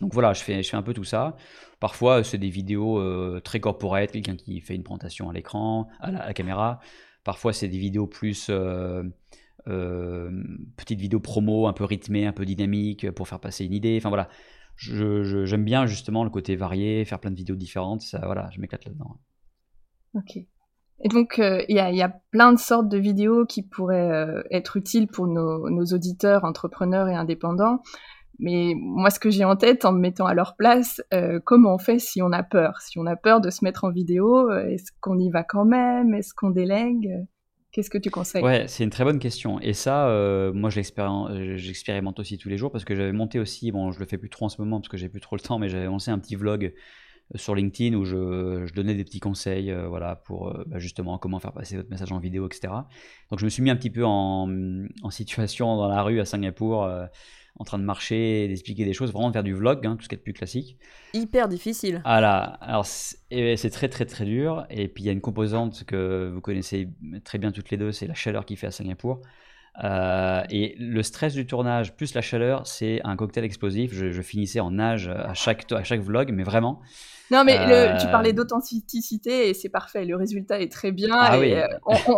Donc 0.00 0.12
voilà, 0.12 0.32
je 0.32 0.42
fais 0.42 0.62
je 0.62 0.68
fais 0.68 0.76
un 0.76 0.82
peu 0.82 0.94
tout 0.94 1.04
ça. 1.04 1.36
Parfois, 1.80 2.22
c'est 2.22 2.38
des 2.38 2.50
vidéos 2.50 2.98
euh, 2.98 3.40
très 3.40 3.60
corporate, 3.60 4.12
quelqu'un 4.12 4.36
qui 4.36 4.60
fait 4.60 4.74
une 4.74 4.84
présentation 4.84 5.28
à 5.30 5.32
l'écran, 5.32 5.88
à, 6.00 6.10
la 6.10 6.34
caméra. 6.34 6.80
Parfois, 7.24 7.52
c'est 7.52 7.68
des 7.68 7.78
vidéos 7.78 8.06
plus 8.06 8.46
euh, 8.48 9.02
petite 10.76 11.00
vidéo 11.00 11.20
promo 11.20 11.66
un 11.66 11.72
peu 11.72 11.84
rythmée, 11.84 12.26
un 12.26 12.32
peu 12.32 12.44
dynamique 12.44 13.10
pour 13.12 13.28
faire 13.28 13.40
passer 13.40 13.64
une 13.64 13.74
idée. 13.74 13.96
Enfin 13.98 14.08
voilà, 14.08 14.28
j'aime 14.76 15.64
bien 15.64 15.86
justement 15.86 16.24
le 16.24 16.30
côté 16.30 16.56
varié, 16.56 17.04
faire 17.04 17.18
plein 17.18 17.30
de 17.30 17.36
vidéos 17.36 17.56
différentes. 17.56 18.00
Ça, 18.00 18.20
voilà, 18.24 18.48
je 18.52 18.60
m'éclate 18.60 18.84
là-dedans. 18.84 19.18
Ok. 20.14 20.36
Et 21.00 21.08
donc, 21.08 21.38
euh, 21.38 21.62
il 21.68 21.76
y, 21.76 22.02
a, 22.02 22.08
plein 22.32 22.52
de 22.52 22.58
sortes 22.58 22.88
de 22.88 22.98
vidéos 22.98 23.46
qui 23.46 23.62
pourraient 23.62 24.10
euh, 24.10 24.42
être 24.50 24.76
utiles 24.76 25.06
pour 25.06 25.28
nos, 25.28 25.84
auditeurs, 25.92 26.44
entrepreneurs 26.44 27.08
et 27.08 27.14
indépendants. 27.14 27.82
Mais 28.40 28.72
moi, 28.76 29.10
ce 29.10 29.20
que 29.20 29.30
j'ai 29.30 29.44
en 29.44 29.56
tête 29.56 29.84
en 29.84 29.92
me 29.92 30.00
mettant 30.00 30.26
à 30.26 30.34
leur 30.34 30.54
place, 30.56 31.00
comment 31.44 31.74
on 31.74 31.78
fait 31.78 31.98
si 31.98 32.22
on 32.22 32.30
a 32.30 32.44
peur? 32.44 32.80
Si 32.80 32.96
on 32.96 33.06
a 33.06 33.16
peur 33.16 33.40
de 33.40 33.50
se 33.50 33.64
mettre 33.64 33.82
en 33.82 33.90
vidéo, 33.90 34.48
est-ce 34.52 34.92
qu'on 35.00 35.18
y 35.18 35.28
va 35.28 35.42
quand 35.42 35.64
même? 35.64 36.14
Est-ce 36.14 36.34
qu'on 36.34 36.50
délègue 36.50 37.10
Qu'est-ce 37.78 37.90
que 37.90 37.98
tu 37.98 38.10
conseilles? 38.10 38.42
Ouais, 38.42 38.66
c'est 38.66 38.82
une 38.82 38.90
très 38.90 39.04
bonne 39.04 39.20
question. 39.20 39.60
Et 39.60 39.72
ça, 39.72 40.08
euh, 40.08 40.52
moi, 40.52 40.68
j'expérimente 40.68 42.18
aussi 42.18 42.36
tous 42.36 42.48
les 42.48 42.58
jours 42.58 42.72
parce 42.72 42.84
que 42.84 42.96
j'avais 42.96 43.12
monté 43.12 43.38
aussi, 43.38 43.70
bon, 43.70 43.92
je 43.92 44.00
le 44.00 44.04
fais 44.04 44.18
plus 44.18 44.30
trop 44.30 44.46
en 44.46 44.48
ce 44.48 44.60
moment 44.60 44.80
parce 44.80 44.88
que 44.88 44.96
j'ai 44.96 45.08
plus 45.08 45.20
trop 45.20 45.36
le 45.36 45.40
temps, 45.40 45.60
mais 45.60 45.68
j'avais 45.68 45.84
lancé 45.84 46.10
un 46.10 46.18
petit 46.18 46.34
vlog 46.34 46.74
euh, 46.74 47.38
sur 47.38 47.54
LinkedIn 47.54 47.96
où 47.96 48.04
je, 48.04 48.74
donnais 48.74 48.96
des 48.96 49.04
petits 49.04 49.20
conseils, 49.20 49.70
euh, 49.70 49.86
voilà, 49.86 50.16
pour 50.16 50.52
bah, 50.66 50.80
justement 50.80 51.18
comment 51.18 51.38
faire 51.38 51.52
passer 51.52 51.76
votre 51.76 51.88
message 51.88 52.10
en 52.10 52.18
vidéo, 52.18 52.46
etc. 52.46 52.72
Donc, 53.30 53.38
je 53.38 53.44
me 53.44 53.48
suis 53.48 53.62
mis 53.62 53.70
un 53.70 53.76
petit 53.76 53.90
peu 53.90 54.04
en, 54.04 54.48
en 55.04 55.10
situation 55.10 55.76
dans 55.76 55.86
la 55.86 56.02
rue 56.02 56.18
à 56.18 56.24
Singapour 56.24 56.84
en 57.58 57.64
train 57.64 57.78
de 57.78 57.84
marcher, 57.84 58.46
d'expliquer 58.48 58.84
des 58.84 58.92
choses, 58.92 59.12
vraiment 59.12 59.32
faire 59.32 59.42
du 59.42 59.54
vlog, 59.54 59.86
hein, 59.86 59.96
tout 59.96 60.04
ce 60.04 60.08
qui 60.08 60.14
est 60.14 60.18
plus 60.18 60.32
classique. 60.32 60.78
Hyper 61.12 61.48
difficile. 61.48 62.00
Voilà, 62.04 62.40
alors 62.60 62.86
c'est 62.86 63.70
très 63.70 63.88
très 63.88 64.06
très 64.06 64.24
dur. 64.24 64.66
Et 64.70 64.88
puis 64.88 65.04
il 65.04 65.06
y 65.06 65.10
a 65.10 65.12
une 65.12 65.20
composante 65.20 65.84
que 65.84 66.30
vous 66.32 66.40
connaissez 66.40 66.88
très 67.24 67.38
bien 67.38 67.52
toutes 67.52 67.70
les 67.70 67.76
deux, 67.76 67.92
c'est 67.92 68.06
la 68.06 68.14
chaleur 68.14 68.44
qu'il 68.44 68.56
fait 68.56 68.68
à 68.68 68.70
Singapour. 68.70 69.20
Et 69.82 70.74
le 70.78 71.02
stress 71.02 71.34
du 71.34 71.46
tournage 71.46 71.94
plus 71.94 72.14
la 72.14 72.20
chaleur, 72.20 72.66
c'est 72.66 73.00
un 73.04 73.16
cocktail 73.16 73.44
explosif. 73.44 73.94
Je, 73.94 74.10
je, 74.10 74.22
finissais 74.22 74.60
en 74.60 74.72
nage 74.72 75.08
à 75.08 75.34
chaque, 75.34 75.70
à 75.72 75.84
chaque 75.84 76.00
vlog, 76.00 76.30
mais 76.32 76.42
vraiment. 76.42 76.80
Non, 77.30 77.44
mais 77.44 77.56
tu 77.56 77.72
euh, 77.72 78.10
parlais 78.10 78.32
d'authenticité 78.32 79.50
et 79.50 79.54
c'est 79.54 79.68
parfait. 79.68 80.04
Le 80.04 80.16
résultat 80.16 80.60
est 80.60 80.72
très 80.72 80.92
bien. 80.92 81.14
Ah 81.14 81.38
et, 81.38 81.62
euh, 81.62 81.66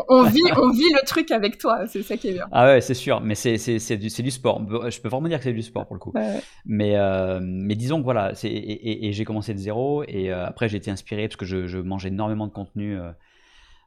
on, 0.08 0.22
vit, 0.22 0.42
on 0.56 0.70
vit 0.70 0.90
le 0.92 1.04
truc 1.04 1.32
avec 1.32 1.58
toi. 1.58 1.86
C'est 1.88 2.02
ça 2.02 2.16
qui 2.16 2.28
est 2.28 2.32
bien. 2.32 2.46
Ah 2.52 2.66
ouais, 2.66 2.80
c'est 2.80 2.94
sûr. 2.94 3.20
Mais 3.20 3.34
c'est, 3.34 3.56
du, 3.96 4.08
du, 4.08 4.30
sport. 4.30 4.62
Je 4.88 5.00
peux 5.00 5.08
vraiment 5.08 5.28
dire 5.28 5.38
que 5.38 5.44
c'est 5.44 5.52
du 5.52 5.62
sport 5.62 5.86
pour 5.86 5.94
le 5.94 6.00
coup. 6.00 6.12
Mais, 6.64 6.96
euh, 6.96 7.40
mais 7.42 7.74
disons 7.74 7.98
que 7.98 8.04
voilà. 8.04 8.32
Et, 8.44 9.08
et, 9.08 9.12
j'ai 9.12 9.24
commencé 9.24 9.52
de 9.52 9.58
zéro. 9.58 10.04
Et 10.06 10.30
après, 10.30 10.68
j'ai 10.68 10.76
été 10.76 10.90
inspiré 10.90 11.26
parce 11.26 11.36
que 11.36 11.46
je, 11.46 11.66
je 11.66 11.78
mange 11.78 12.06
énormément 12.06 12.46
de 12.46 12.52
contenu 12.52 12.96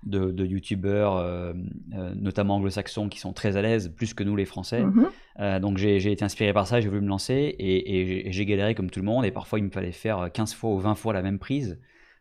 de, 0.06 0.32
de 0.32 0.46
youtubeurs, 0.46 1.18
euh, 1.18 1.54
euh, 1.94 2.14
notamment 2.16 2.56
anglo-saxons, 2.56 3.10
qui 3.10 3.20
sont 3.20 3.34
très 3.34 3.58
à 3.58 3.62
l'aise, 3.62 3.94
plus 3.96 4.14
que 4.14 4.24
nous 4.24 4.36
les 4.36 4.46
Français. 4.46 4.82
Mhm. 4.82 5.08
Euh, 5.40 5.60
donc 5.60 5.78
j'ai 5.78 6.12
été 6.12 6.24
inspiré 6.24 6.54
par 6.54 6.68
ça, 6.68 6.80
j'ai 6.80 6.90
voulu 6.90 7.02
me 7.02 7.08
lancer 7.08 7.56
et, 7.58 8.32
j'ai 8.32 8.46
galéré 8.46 8.76
comme 8.76 8.90
tout 8.90 9.00
le 9.00 9.06
monde. 9.06 9.26
Et 9.26 9.32
parfois, 9.32 9.60
il 9.60 9.66
me 9.66 9.70
fallait 9.70 9.92
faire 9.92 10.32
15 10.32 10.54
fois 10.54 10.72
ou 10.72 10.80
20 10.80 10.96
fois 10.96 11.14
la 11.14 11.22
même 11.22 11.40
prise 11.40 11.80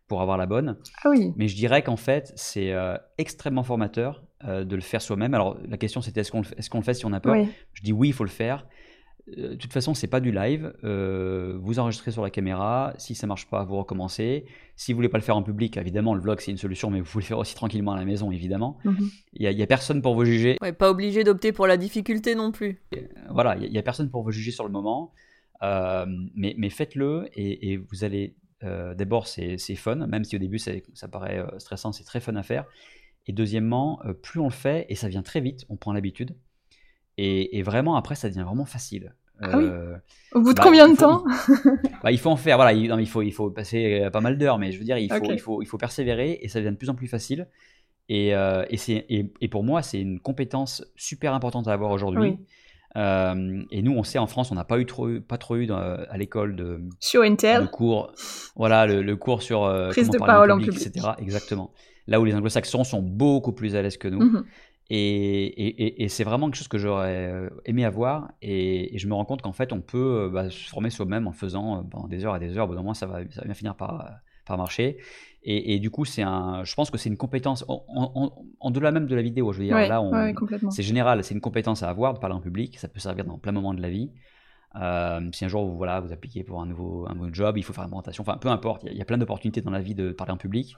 pour 0.09 0.21
avoir 0.21 0.37
la 0.37 0.47
bonne. 0.47 0.77
Ah 1.05 1.11
oui. 1.11 1.33
Mais 1.37 1.49
je 1.49 1.57
dirais 1.57 1.83
qu'en 1.83 1.97
fait, 1.97 2.33
c'est 2.37 2.73
extrêmement 3.19 3.63
formateur 3.63 4.25
de 4.45 4.75
le 4.75 4.83
faire 4.83 5.01
soi-même. 5.01 5.35
Alors 5.35 5.59
la 5.69 5.77
question 5.77 6.03
c'était 6.03 6.21
est-ce 6.21 6.33
qu'on 6.33 6.43
est 6.43 6.69
qu'on 6.69 6.79
le 6.79 6.85
fait 6.85 6.95
si 6.95 7.07
on 7.07 7.13
a 7.13 7.21
peur? 7.21 7.37
Je 7.73 7.83
dis 7.83 7.93
oui, 7.93 8.09
il 8.09 8.13
faut 8.13 8.25
le 8.25 8.31
faire. 8.31 8.67
Euh, 9.29 9.51
de 9.51 9.55
toute 9.55 9.73
façon, 9.73 9.95
c'est 9.95 10.09
pas 10.09 10.21
du 10.21 10.33
live. 10.33 10.73
Euh, 10.85 11.57
vous 11.61 11.79
enregistrez 11.79 12.11
sur 12.11 12.23
la 12.23 12.31
caméra. 12.31 12.93
Si 12.99 13.15
ça 13.15 13.27
marche 13.27 13.47
pas, 13.47 13.65
vous 13.65 13.77
recommencez. 13.77 14.47
Si 14.77 14.93
vous 14.93 14.97
voulez 14.97 15.09
pas 15.09 15.19
le 15.19 15.23
faire 15.23 15.37
en 15.37 15.43
public, 15.43 15.77
évidemment, 15.77 16.15
le 16.15 16.21
vlog 16.21 16.41
c'est 16.41 16.51
une 16.51 16.57
solution, 16.57 16.91
mais 16.91 17.01
vous 17.01 17.11
pouvez 17.11 17.23
le 17.23 17.29
faire 17.29 17.39
aussi 17.39 17.55
tranquillement 17.55 17.93
à 17.93 17.97
la 17.97 18.05
maison, 18.05 18.33
évidemment. 18.33 18.79
Mhm. 18.85 19.11
Il 19.35 19.49
n'y 19.49 19.63
a, 19.63 19.67
personne 19.67 20.03
pour 20.03 20.15
vous 20.15 20.25
juger. 20.25 20.57
pas 20.79 20.91
obligé 20.91 21.25
d'opter 21.25 21.53
pour 21.53 21.67
la 21.67 21.77
difficulté 21.77 22.35
non 22.35 22.53
plus. 22.53 22.83
Euh, 22.95 23.01
voilà, 23.31 23.57
il 23.57 23.71
n'y 23.71 23.79
a, 23.79 23.83
personne 23.83 24.11
pour 24.11 24.23
vous 24.23 24.33
juger 24.33 24.51
sur 24.51 24.65
le 24.65 24.71
moment. 24.71 25.13
mais, 26.35 26.71
faites-le 26.71 27.29
et, 27.35 27.77
vous 27.77 28.05
allez. 28.05 28.35
D'abord, 28.63 29.27
c'est 29.27 29.59
fun, 29.77 30.07
même 30.07 30.25
si 30.25 30.37
au 30.37 30.39
début 30.39 30.59
ça, 30.59 31.09
paraît 31.11 31.45
stressant, 31.59 31.93
c'est 31.93 32.05
très 32.05 32.21
fun 32.21 32.35
à 32.37 32.43
faire. 32.43 32.65
Et 33.29 33.33
deuxièmement, 33.33 34.01
plus 34.23 34.41
on 34.41 34.47
le 34.47 34.51
fait, 34.51 34.87
et 34.89 34.97
ça 34.97 35.09
vient 35.09 35.23
très 35.23 35.41
vite, 35.41 35.65
on 35.69 35.77
prend 35.77 35.93
l'habitude. 35.93 36.35
Et, 37.19 37.63
vraiment, 37.63 37.97
après, 37.97 38.15
ça 38.15 38.29
devient 38.29 38.43
vraiment 38.43 38.65
facile. 38.65 39.15
Ah 39.41 39.59
oui 39.59 39.65
euh, 39.65 39.97
Au 40.35 40.41
bout 40.41 40.53
de 40.53 40.59
bah, 40.59 40.63
combien 40.65 40.89
de 40.89 40.97
temps 40.97 41.25
bah, 42.03 42.13
il, 42.13 42.19
faut 42.19 42.31
en 42.31 42.37
faire, 42.37 42.57
voilà, 42.57 42.73
il, 42.73 42.85
il, 43.01 43.09
faut, 43.09 43.23
il 43.23 43.33
faut 43.33 43.51
passer 43.51 44.03
euh, 44.03 44.11
pas 44.11 44.21
mal 44.21 44.39
d'heures, 44.39 44.59
mais 44.59 44.71
je 44.71 44.79
veux 44.79 44.85
dire, 44.85 44.99
il 44.99 45.13
faut, 45.13 45.33
il, 45.33 45.41
faut, 45.41 45.63
il 45.63 45.67
faut 45.67 45.79
persévérer 45.79 46.39
et 46.43 46.49
ça 46.49 46.61
devient 46.61 46.71
de 46.71 46.77
plus 46.77 46.91
en 46.91 46.95
plus 46.95 47.09
facile. 47.09 47.49
Et, 48.09 48.35
euh, 48.35 48.65
et, 48.71 49.33
et 49.41 49.49
pour 49.49 49.65
moi, 49.65 49.83
c'est 49.83 50.01
une 50.01 50.21
compétence 50.21 50.85
super 50.97 51.35
importante 51.35 51.67
à 51.67 51.73
avoir 51.73 51.91
aujourd'hui. 51.91 52.39
et 52.95 53.83
nous, 53.83 53.93
on 53.93 54.05
sait 54.05 54.19
en 54.19 54.27
France, 54.27 54.53
on 54.53 54.55
n'a 54.55 54.65
pas 54.65 54.79
eu 54.79 54.87
trop, 54.87 55.09
pas 55.21 55.39
trop 55.39 55.57
eu 55.57 55.71
à 55.73 56.17
l'école 56.17 56.55
de, 56.55 56.81
Show 57.01 57.23
de 57.25 57.67
cours, 57.67 58.13
voilà, 58.55 58.87
le, 58.87 59.17
cours 59.17 59.43
sur 59.43 59.63
prise 59.91 60.09
de 60.09 60.19
parole 60.19 60.53
en 60.53 60.59
public, 60.59 60.87
etc. 60.87 61.09
Exactement. 61.19 61.73
Là 62.07 62.21
où 62.21 62.25
les 62.25 62.35
Anglo-Saxons 62.35 62.85
sont 62.85 63.03
beaucoup 63.03 63.53
plus 63.53 63.77
à 63.77 63.83
l'aise 63.83 63.97
que 63.97 64.09
nous. 64.09 64.21
Mhm. 64.21 64.45
Et, 64.95 66.07
c'est 66.09 66.25
vraiment 66.25 66.47
quelque 66.47 66.57
chose 66.57 66.69
que 66.69 66.77
j'aurais 66.77 67.33
euh, 67.33 67.49
aimé 67.65 67.85
avoir. 67.85 68.31
Et, 68.43 68.97
je 68.99 69.09
me 69.09 69.15
rends 69.15 69.25
compte 69.25 69.41
qu'en 69.41 69.53
fait, 69.53 69.73
on 69.73 69.81
peut 69.81 70.25
euh, 70.25 70.29
bah, 70.29 70.51
se 70.51 70.69
former 70.69 70.91
soi-même 70.91 71.27
en 71.27 71.33
faisant 71.33 71.79
euh, 71.79 71.83
pendant 71.83 72.09
des 72.09 72.27
heures 72.27 72.37
et 72.37 72.41
des 72.41 72.59
heures. 72.59 72.67
Au 72.67 72.69
bout 72.69 72.75
d'un 72.75 72.83
moment, 72.83 72.95
ça 72.95 73.07
va, 73.07 73.21
ça 73.31 73.41
va 73.41 73.45
bien 73.47 73.55
finir 73.55 73.75
par, 73.75 74.11
par 74.45 74.59
marcher. 74.59 74.99
Et, 75.45 75.81
du 75.81 75.91
coup, 75.91 76.05
c'est 76.05 76.23
un, 76.23 76.63
je 76.63 76.73
pense 76.77 76.91
que 76.91 76.99
c'est 76.99 77.09
une 77.09 77.17
compétence 77.17 77.65
en, 77.67 78.71
delà 78.71 78.93
même 78.93 79.07
de 79.07 79.17
la 79.17 79.23
vidéo. 79.23 79.53
Je 79.53 79.59
veux 79.59 79.65
dire, 79.65 79.77
là, 79.77 80.01
c'est 80.71 80.85
général, 80.85 81.25
c'est 81.25 81.35
une 81.35 81.41
compétence 81.41 81.83
à 81.83 81.89
avoir 81.89 82.15
de 82.15 82.21
parler 82.21 82.37
en 82.37 82.41
public. 82.41 82.79
Ça 82.79 82.87
peut 82.87 83.01
servir 83.01 83.25
dans 83.25 83.39
plein 83.39 83.51
moments 83.51 83.75
de 83.75 83.83
la 83.83 83.91
vie. 83.91 84.13
si 85.33 85.45
un 85.45 85.49
jour 85.49 85.67
vous, 85.67 85.77
voilà, 85.77 85.99
vous 85.99 86.13
appliquez 86.13 86.45
pour 86.45 86.61
un 86.61 86.67
nouveau, 86.67 87.07
un 87.09 87.15
nouveau 87.15 87.31
job, 87.33 87.59
il 87.59 87.65
faut 87.65 87.73
faire 87.73 87.83
une 87.83 87.91
présentation, 87.91 88.23
enfin 88.23 88.37
peu 88.37 88.51
importe, 88.51 88.85
il 88.85 88.97
y, 88.97 89.03
a 89.03 89.05
plein 89.05 89.19
d'opportunités 89.19 89.63
dans 89.63 89.73
la 89.73 89.81
vie 89.81 89.97
de 89.97 90.13
parler 90.13 90.33
en 90.33 90.37
public. 90.37 90.77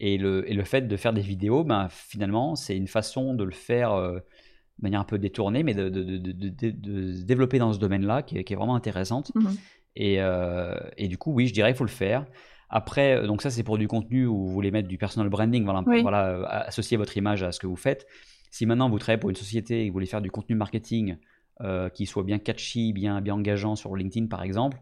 Et 0.00 0.18
le, 0.18 0.48
et 0.50 0.54
le, 0.54 0.64
fait 0.64 0.82
de 0.82 0.96
faire 0.96 1.12
des 1.12 1.20
vidéos, 1.22 1.64
ben, 1.64 1.88
finalement, 1.90 2.54
c'est 2.54 2.76
une 2.76 2.88
façon 2.88 3.34
de 3.34 3.44
le 3.44 3.52
faire 3.52 3.92
euh, 3.92 4.14
de 4.16 4.82
manière 4.82 5.00
un 5.00 5.04
peu 5.04 5.18
détournée, 5.18 5.62
mais 5.62 5.74
de, 5.74 5.88
de, 5.88 6.02
de, 6.02 7.12
se 7.12 7.22
développer 7.22 7.58
dans 7.58 7.72
ce 7.72 7.78
domaine-là 7.78 8.22
qui, 8.22 8.36
est 8.36 8.54
vraiment 8.54 8.76
intéressante. 8.76 9.34
Mhm. 9.34 9.56
Et, 9.96 10.16
euh, 10.20 10.74
et, 10.98 11.08
du 11.08 11.16
coup, 11.16 11.32
oui, 11.32 11.46
je 11.48 11.54
dirais 11.54 11.70
qu'il 11.70 11.78
faut 11.78 11.84
le 11.84 11.90
faire. 11.90 12.26
Après, 12.68 13.16
euh, 13.16 13.26
donc 13.26 13.40
ça, 13.40 13.50
c'est 13.50 13.62
pour 13.62 13.78
du 13.78 13.88
contenu 13.88 14.26
où 14.26 14.46
vous 14.46 14.52
voulez 14.52 14.70
mettre 14.70 14.88
du 14.88 14.98
personal 14.98 15.30
branding, 15.30 15.64
voilà, 15.64 15.82
voilà, 16.02 16.46
associer 16.66 16.96
votre 16.96 17.16
image 17.16 17.42
à 17.42 17.52
ce 17.52 17.60
que 17.60 17.66
vous 17.66 17.76
faites. 17.76 18.06
Si 18.50 18.66
maintenant 18.66 18.90
vous 18.90 18.98
travaillez 18.98 19.20
pour 19.20 19.30
une 19.30 19.36
société 19.36 19.82
et 19.82 19.84
que 19.84 19.88
vous 19.88 19.94
voulez 19.94 20.06
faire 20.06 20.22
du 20.22 20.30
contenu 20.30 20.56
marketing 20.56 21.16
qui 21.94 22.04
soit 22.06 22.22
bien 22.22 22.38
catchy, 22.38 22.92
bien, 22.92 23.20
bien 23.22 23.34
engageant 23.34 23.76
sur 23.76 23.96
LinkedIn, 23.96 24.26
par 24.26 24.42
exemple, 24.42 24.78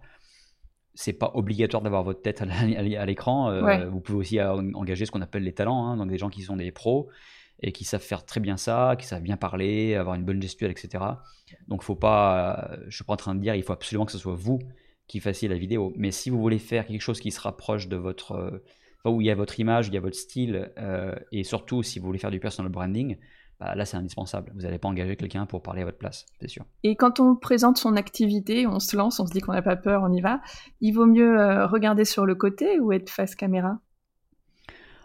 c'est 0.94 1.12
pas 1.12 1.32
obligatoire 1.34 1.82
d'avoir 1.82 2.02
votre 2.04 2.22
tête 2.22 2.42
à 2.42 3.06
l'écran. 3.06 3.50
Euh, 3.50 3.88
vous 3.88 4.00
pouvez 4.00 4.18
aussi 4.18 4.40
engager 4.40 5.06
ce 5.06 5.10
qu'on 5.10 5.22
appelle 5.22 5.42
les 5.42 5.52
talents, 5.52 5.86
hein, 5.86 5.96
donc 5.96 6.08
des 6.08 6.18
gens 6.18 6.30
qui 6.30 6.42
sont 6.42 6.56
des 6.56 6.70
pros 6.70 7.08
et 7.60 7.72
qui 7.72 7.84
savent 7.84 8.02
faire 8.02 8.24
très 8.24 8.40
bien 8.40 8.56
ça, 8.56 8.94
qui 8.98 9.06
savent 9.06 9.22
bien 9.22 9.36
parler, 9.36 9.94
avoir 9.94 10.16
une 10.16 10.24
bonne 10.24 10.40
gestuelle, 10.40 10.70
etc. 10.70 11.04
Donc 11.68 11.82
faut 11.82 11.94
pas, 11.94 12.68
euh, 12.72 12.76
je 12.88 12.96
suis 12.96 13.04
pas 13.04 13.14
en 13.14 13.16
train 13.16 13.34
de 13.34 13.40
dire, 13.40 13.54
il 13.54 13.62
faut 13.62 13.72
absolument 13.72 14.06
que 14.06 14.12
ce 14.12 14.18
soit 14.18 14.34
vous 14.34 14.60
qui 15.06 15.20
fassiez 15.20 15.48
la 15.48 15.56
vidéo. 15.56 15.92
Mais 15.96 16.10
si 16.10 16.30
vous 16.30 16.40
voulez 16.40 16.58
faire 16.58 16.86
quelque 16.86 17.00
chose 17.00 17.20
qui 17.20 17.30
se 17.30 17.40
rapproche 17.40 17.88
de 17.88 17.96
votre, 17.96 18.32
euh, 18.32 19.10
où 19.10 19.20
il 19.20 19.26
y 19.26 19.30
a 19.30 19.34
votre 19.34 19.58
image, 19.60 19.88
il 19.88 19.94
y 19.94 19.96
a 19.96 20.00
votre 20.00 20.16
style, 20.16 20.72
et 21.30 21.44
surtout 21.44 21.82
si 21.82 21.98
vous 21.98 22.06
voulez 22.06 22.18
faire 22.18 22.30
du 22.30 22.40
personal 22.40 22.72
branding, 22.72 23.18
bah, 23.60 23.74
là 23.74 23.84
c'est 23.84 23.96
indispensable. 23.96 24.52
Vous 24.54 24.62
n'allez 24.62 24.78
pas 24.78 24.88
engager 24.88 25.16
quelqu'un 25.16 25.46
pour 25.46 25.62
parler 25.62 25.82
à 25.82 25.84
votre 25.84 25.98
place, 25.98 26.26
c'est 26.40 26.48
sûr. 26.48 26.64
Et 26.82 26.96
quand 26.96 27.20
on 27.20 27.36
présente 27.36 27.78
son 27.78 27.96
activité, 27.96 28.66
on 28.66 28.80
se 28.80 28.96
lance, 28.96 29.20
on 29.20 29.26
se 29.26 29.32
dit 29.32 29.40
qu'on 29.40 29.52
n'a 29.52 29.62
pas 29.62 29.76
peur, 29.76 30.02
on 30.04 30.12
y 30.12 30.20
va, 30.20 30.40
il 30.80 30.92
vaut 30.92 31.06
mieux 31.06 31.38
euh, 31.38 31.66
regarder 31.66 32.04
sur 32.04 32.26
le 32.26 32.34
côté 32.34 32.80
ou 32.80 32.92
être 32.92 33.10
face 33.10 33.34
caméra? 33.34 33.78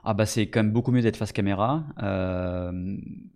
Ah 0.04 0.14
bah 0.14 0.26
c'est 0.26 0.50
quand 0.50 0.62
même 0.64 0.72
beaucoup 0.72 0.92
mieux 0.92 1.02
d'être 1.02 1.18
face 1.18 1.34
caméra. 1.34 1.84
Euh, 2.02 2.72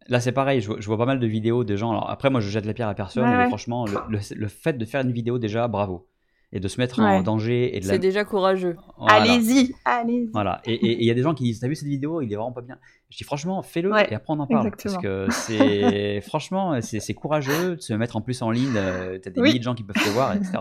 là 0.08 0.20
c'est 0.20 0.32
pareil, 0.32 0.62
je 0.62 0.86
vois, 0.86 0.98
pas 0.98 1.06
mal 1.06 1.20
de 1.20 1.28
vidéos 1.28 1.64
de 1.64 1.76
gens. 1.76 1.92
Alors 1.92 2.10
après 2.10 2.30
moi 2.30 2.40
je 2.40 2.50
jette 2.50 2.66
la 2.66 2.74
pierre 2.74 2.88
à 2.88 2.96
personne, 2.96 3.30
mais 3.30 3.48
franchement 3.48 3.86
le, 3.86 4.48
fait 4.48 4.74
de 4.74 4.86
faire 4.86 5.02
une 5.02 5.12
vidéo 5.12 5.40
déjà, 5.40 5.68
bravo 5.68 6.08
et 6.54 6.60
de 6.60 6.68
se 6.68 6.80
mettre 6.80 7.00
en 7.00 7.22
danger. 7.24 7.76
et 7.76 7.82
C'est 7.82 8.00
déjà 8.00 8.24
courageux. 8.24 8.78
Allez-y, 9.08 9.74
allez-y. 9.84 10.30
Voilà. 10.32 10.62
Et 10.66 11.02
il 11.02 11.06
y 11.06 11.10
a 11.10 11.16
des 11.16 11.24
gens 11.24 11.34
qui 11.34 11.44
disent 11.44 11.60
T'as 11.60 11.68
vu 11.68 11.76
cette 11.76 11.88
vidéo? 11.88 12.22
Il 12.22 12.32
est 12.32 12.36
vraiment 12.36 12.52
pas 12.52 12.62
bien. 12.62 12.78
Je 13.10 13.18
dis 13.18 13.24
Franchement, 13.24 13.62
fais-le 13.64 13.92
et 14.10 14.14
après 14.14 14.34
on 14.34 14.40
en 14.40 14.48
parle. 14.48 14.72
Parce 14.72 14.98
que 14.98 15.28
c'est 15.32 16.22
franchement, 16.26 16.80
c'est 16.82 17.14
courageux 17.16 17.76
de 17.76 17.82
se 17.82 17.94
mettre 17.94 18.16
en 18.16 18.22
plus 18.22 18.42
en 18.44 18.52
ligne. 18.52 18.72
Euh, 18.76 19.18
t'as 19.18 19.32
des 19.32 19.42
milliers 19.42 19.60
de 19.60 19.64
gens 19.64 19.74
qui 19.74 19.84
peuvent 19.84 20.02
te 20.02 20.10
voir, 20.10 20.36
etc. 20.36 20.60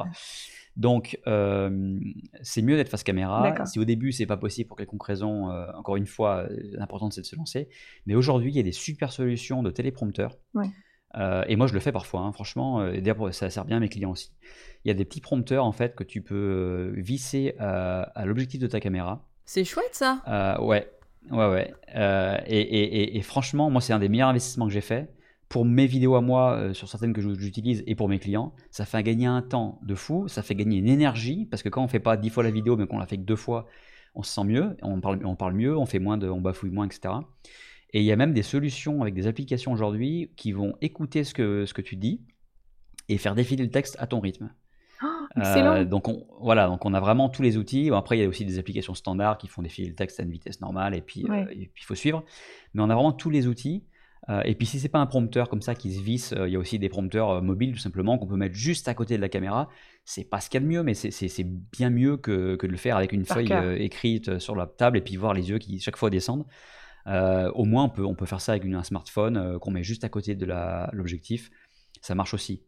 Donc, 0.75 1.21
euh, 1.27 1.99
c'est 2.41 2.63
mieux 2.63 2.77
d'être 2.77 2.89
face 2.89 3.03
caméra. 3.03 3.55
Si 3.67 3.79
au 3.79 3.85
début, 3.85 4.11
c'est 4.11 4.25
pas 4.25 4.39
possible 4.39 4.69
pour 4.69 4.79
quelconque 4.79 5.05
raison, 5.05 5.51
euh, 5.51 5.67
encore 5.77 5.97
une 5.97 6.07
fois, 6.07 6.47
l'important 6.73 7.11
c'est 7.11 7.21
de 7.21 7.27
se 7.27 7.37
lancer. 7.37 7.69
Mais 8.07 8.15
aujourd'hui, 8.15 8.51
il 8.51 8.57
y 8.57 8.61
a 8.61 8.63
des 8.63 8.73
super 8.73 9.13
solutions 9.13 9.63
de 9.63 9.71
téléprompteurs. 9.71 10.39
Ouais. 10.55 10.71
Euh, 11.17 11.45
et 11.47 11.57
moi, 11.57 11.67
je 11.67 11.75
le 11.75 11.81
fais 11.81 11.93
parfois, 11.93 12.21
hein, 12.21 12.33
franchement. 12.33 12.81
Euh, 12.81 12.93
et 12.93 13.01
d'ailleurs, 13.01 13.33
ça 13.35 13.51
sert 13.51 13.65
bien 13.65 13.77
à 13.77 13.81
mes 13.81 13.89
clients 13.89 14.11
aussi. 14.11 14.33
Il 14.85 14.89
y 14.89 14.91
a 14.91 14.95
des 14.95 15.05
petits 15.05 15.21
prompteurs 15.21 15.65
en 15.65 15.73
fait 15.73 15.95
que 15.95 16.05
tu 16.05 16.23
peux 16.23 16.35
euh, 16.35 16.93
visser 16.97 17.55
à 17.59 18.25
l'objectif 18.25 18.61
de 18.61 18.67
ta 18.67 18.81
caméra. 18.81 19.25
C'est 19.45 19.65
chouette 19.65 19.95
ça. 19.95 20.23
ouais, 20.61 20.89
ouais, 21.31 21.49
ouais. 21.49 21.75
Et, 22.47 22.61
et, 22.61 23.17
et, 23.17 23.23
franchement, 23.23 23.71
moi, 23.71 23.81
c'est 23.81 23.93
un 23.93 23.99
des 23.99 24.09
meilleurs 24.09 24.29
investissements 24.29 24.67
que 24.67 24.73
j'ai 24.73 24.81
fait 24.81 25.09
pour 25.49 25.67
mes 25.67 25.87
vidéos 25.87 26.15
à 26.15 26.23
moi, 26.23 26.73
sur 26.73 26.89
certaines 26.89 27.13
que 27.13 27.21
j'utilise, 27.21 27.85
et 27.87 27.95
pour 27.95 28.09
mes 28.09 28.19
clients. 28.19 28.55
Ça 28.71 28.87
fait 28.87 29.03
gagner 29.03 29.27
un 29.27 29.43
temps 29.43 29.79
de 29.83 29.95
fou. 29.95 30.27
Ça 30.27 30.43
fait 30.43 30.55
gagner 30.55 30.79
une 30.79 30.89
énergie 30.89 31.47
parce 31.51 31.63
que 31.63 31.69
quand 31.69 31.85
on 31.85 31.89
fait 31.89 32.01
pas 32.01 32.17
dix 32.17 32.31
fois 32.31 32.43
la 32.43 32.51
vidéo, 32.51 32.77
mais 32.77 32.87
qu'on 32.87 32.99
la 32.99 33.07
fait 33.07 33.19
que 33.19 33.23
deux 33.23 33.37
fois, 33.37 33.67
on 34.15 34.23
se 34.23 34.33
sent 34.33 34.45
mieux, 34.45 34.77
on 34.83 35.01
parle, 35.01 35.21
on 35.25 35.37
parle 35.37 35.55
mieux, 35.55 35.77
on 35.77 35.87
fait 35.87 35.99
moins 35.99 36.19
de, 36.19 36.29
on 36.29 36.41
bafouille 36.41 36.71
moins, 36.71 36.87
etc. 36.87 37.15
Et 37.93 38.01
il 38.01 38.05
y 38.05 38.13
a 38.13 38.17
même 38.17 38.33
des 38.33 38.43
solutions 38.43 39.03
avec 39.03 39.15
des 39.15 39.27
applications 39.27 39.73
aujourd'hui 39.73 40.31
qui 40.37 40.53
vont 40.53 40.75
écouter 40.81 41.25
ce 41.25 41.35
que, 41.35 41.67
ce 41.67 41.75
que 41.75 41.83
tu 41.83 41.97
dis 41.97 42.23
et 43.09 43.19
faire 43.19 43.35
défiler 43.35 43.65
le 43.65 43.71
texte 43.71 43.97
à 43.99 44.07
ton 44.07 44.21
rythme. 44.21 44.51
Oh, 45.03 45.07
excellent. 45.37 45.75
Euh, 45.75 45.85
donc 45.85 46.09
on, 46.09 46.27
voilà, 46.41 46.69
donc 46.69 46.85
on 46.85 46.95
a 46.95 47.01
vraiment 47.01 47.29
tous 47.29 47.43
les 47.43 47.57
outils. 47.57 47.91
après, 47.91 48.17
il 48.17 48.23
y 48.23 48.25
a 48.25 48.29
aussi 48.29 48.45
des 48.45 48.59
applications 48.59 48.95
standards 48.95 49.39
qui 49.39 49.49
font 49.49 49.63
défiler 49.63 49.89
le 49.89 49.95
texte 49.95 50.21
à 50.21 50.23
une 50.23 50.31
vitesse 50.31 50.61
normale 50.61 50.95
et 50.95 51.03
puis 51.03 51.27
euh, 51.29 51.45
il 51.55 51.85
faut 51.85 51.95
suivre. 51.95 52.25
Mais 52.73 52.83
on 52.83 52.89
a 52.89 52.95
vraiment 52.95 53.13
tous 53.13 53.31
les 53.31 53.47
outils. 53.47 53.85
Euh, 54.29 54.41
et 54.45 54.55
puis 54.55 54.67
si 54.67 54.79
c'est 54.79 54.89
pas 54.89 55.01
un 55.01 55.07
prompteur 55.07 55.49
comme 55.49 55.63
ça 55.63 55.75
qui 55.75 55.93
se 55.93 56.01
visse, 56.01 56.33
il 56.39 56.53
y 56.53 56.57
a 56.57 56.59
aussi 56.59 56.79
des 56.79 56.89
prompteurs 56.89 57.43
mobiles 57.43 57.73
tout 57.73 57.81
simplement 57.81 58.19
qu'on 58.19 58.29
peut 58.29 58.37
mettre 58.37 58.55
juste 58.55 58.87
à 58.87 58.95
côté 58.95 59.17
de 59.17 59.21
la 59.21 59.29
caméra. 59.29 59.69
C'est 60.05 60.25
pas 60.25 60.41
ce 60.41 60.49
qu'il 60.49 60.61
y 60.61 60.63
a 60.63 60.67
de 60.67 60.73
mieux, 60.73 60.85
mais 60.85 60.95
c'est 60.95 61.45
bien 61.73 61.91
mieux 61.91 62.17
que, 62.17 62.55
que, 62.55 62.67
de 62.67 62.73
le 62.73 62.79
faire 62.79 62.97
avec 62.97 63.13
une 63.13 63.25
feuille 63.25 63.53
écrite 63.79 64.39
sur 64.39 64.55
la 64.55 64.67
table 64.67 64.97
et 64.97 65.01
puis 65.01 65.17
voir 65.17 65.35
les 65.35 65.51
yeux 65.51 65.59
qui 65.59 65.81
chaque 65.81 65.97
fois 65.97 66.09
descendent. 66.09 66.47
Euh, 67.07 67.51
au 67.53 67.65
moins, 67.65 67.85
on 67.85 67.89
peut, 67.89 68.05
on 68.05 68.15
peut 68.15 68.27
faire 68.27 68.41
ça 68.41 68.53
avec 68.53 68.65
un 68.65 68.83
smartphone 68.83 69.37
euh, 69.37 69.59
qu'on 69.59 69.71
met 69.71 69.83
juste 69.83 70.05
à 70.05 70.09
côté 70.09 70.35
de 70.35 70.47
l'objectif. 70.93 71.51
Ça 72.01 72.15
marche 72.15 72.35
aussi. 72.35 72.63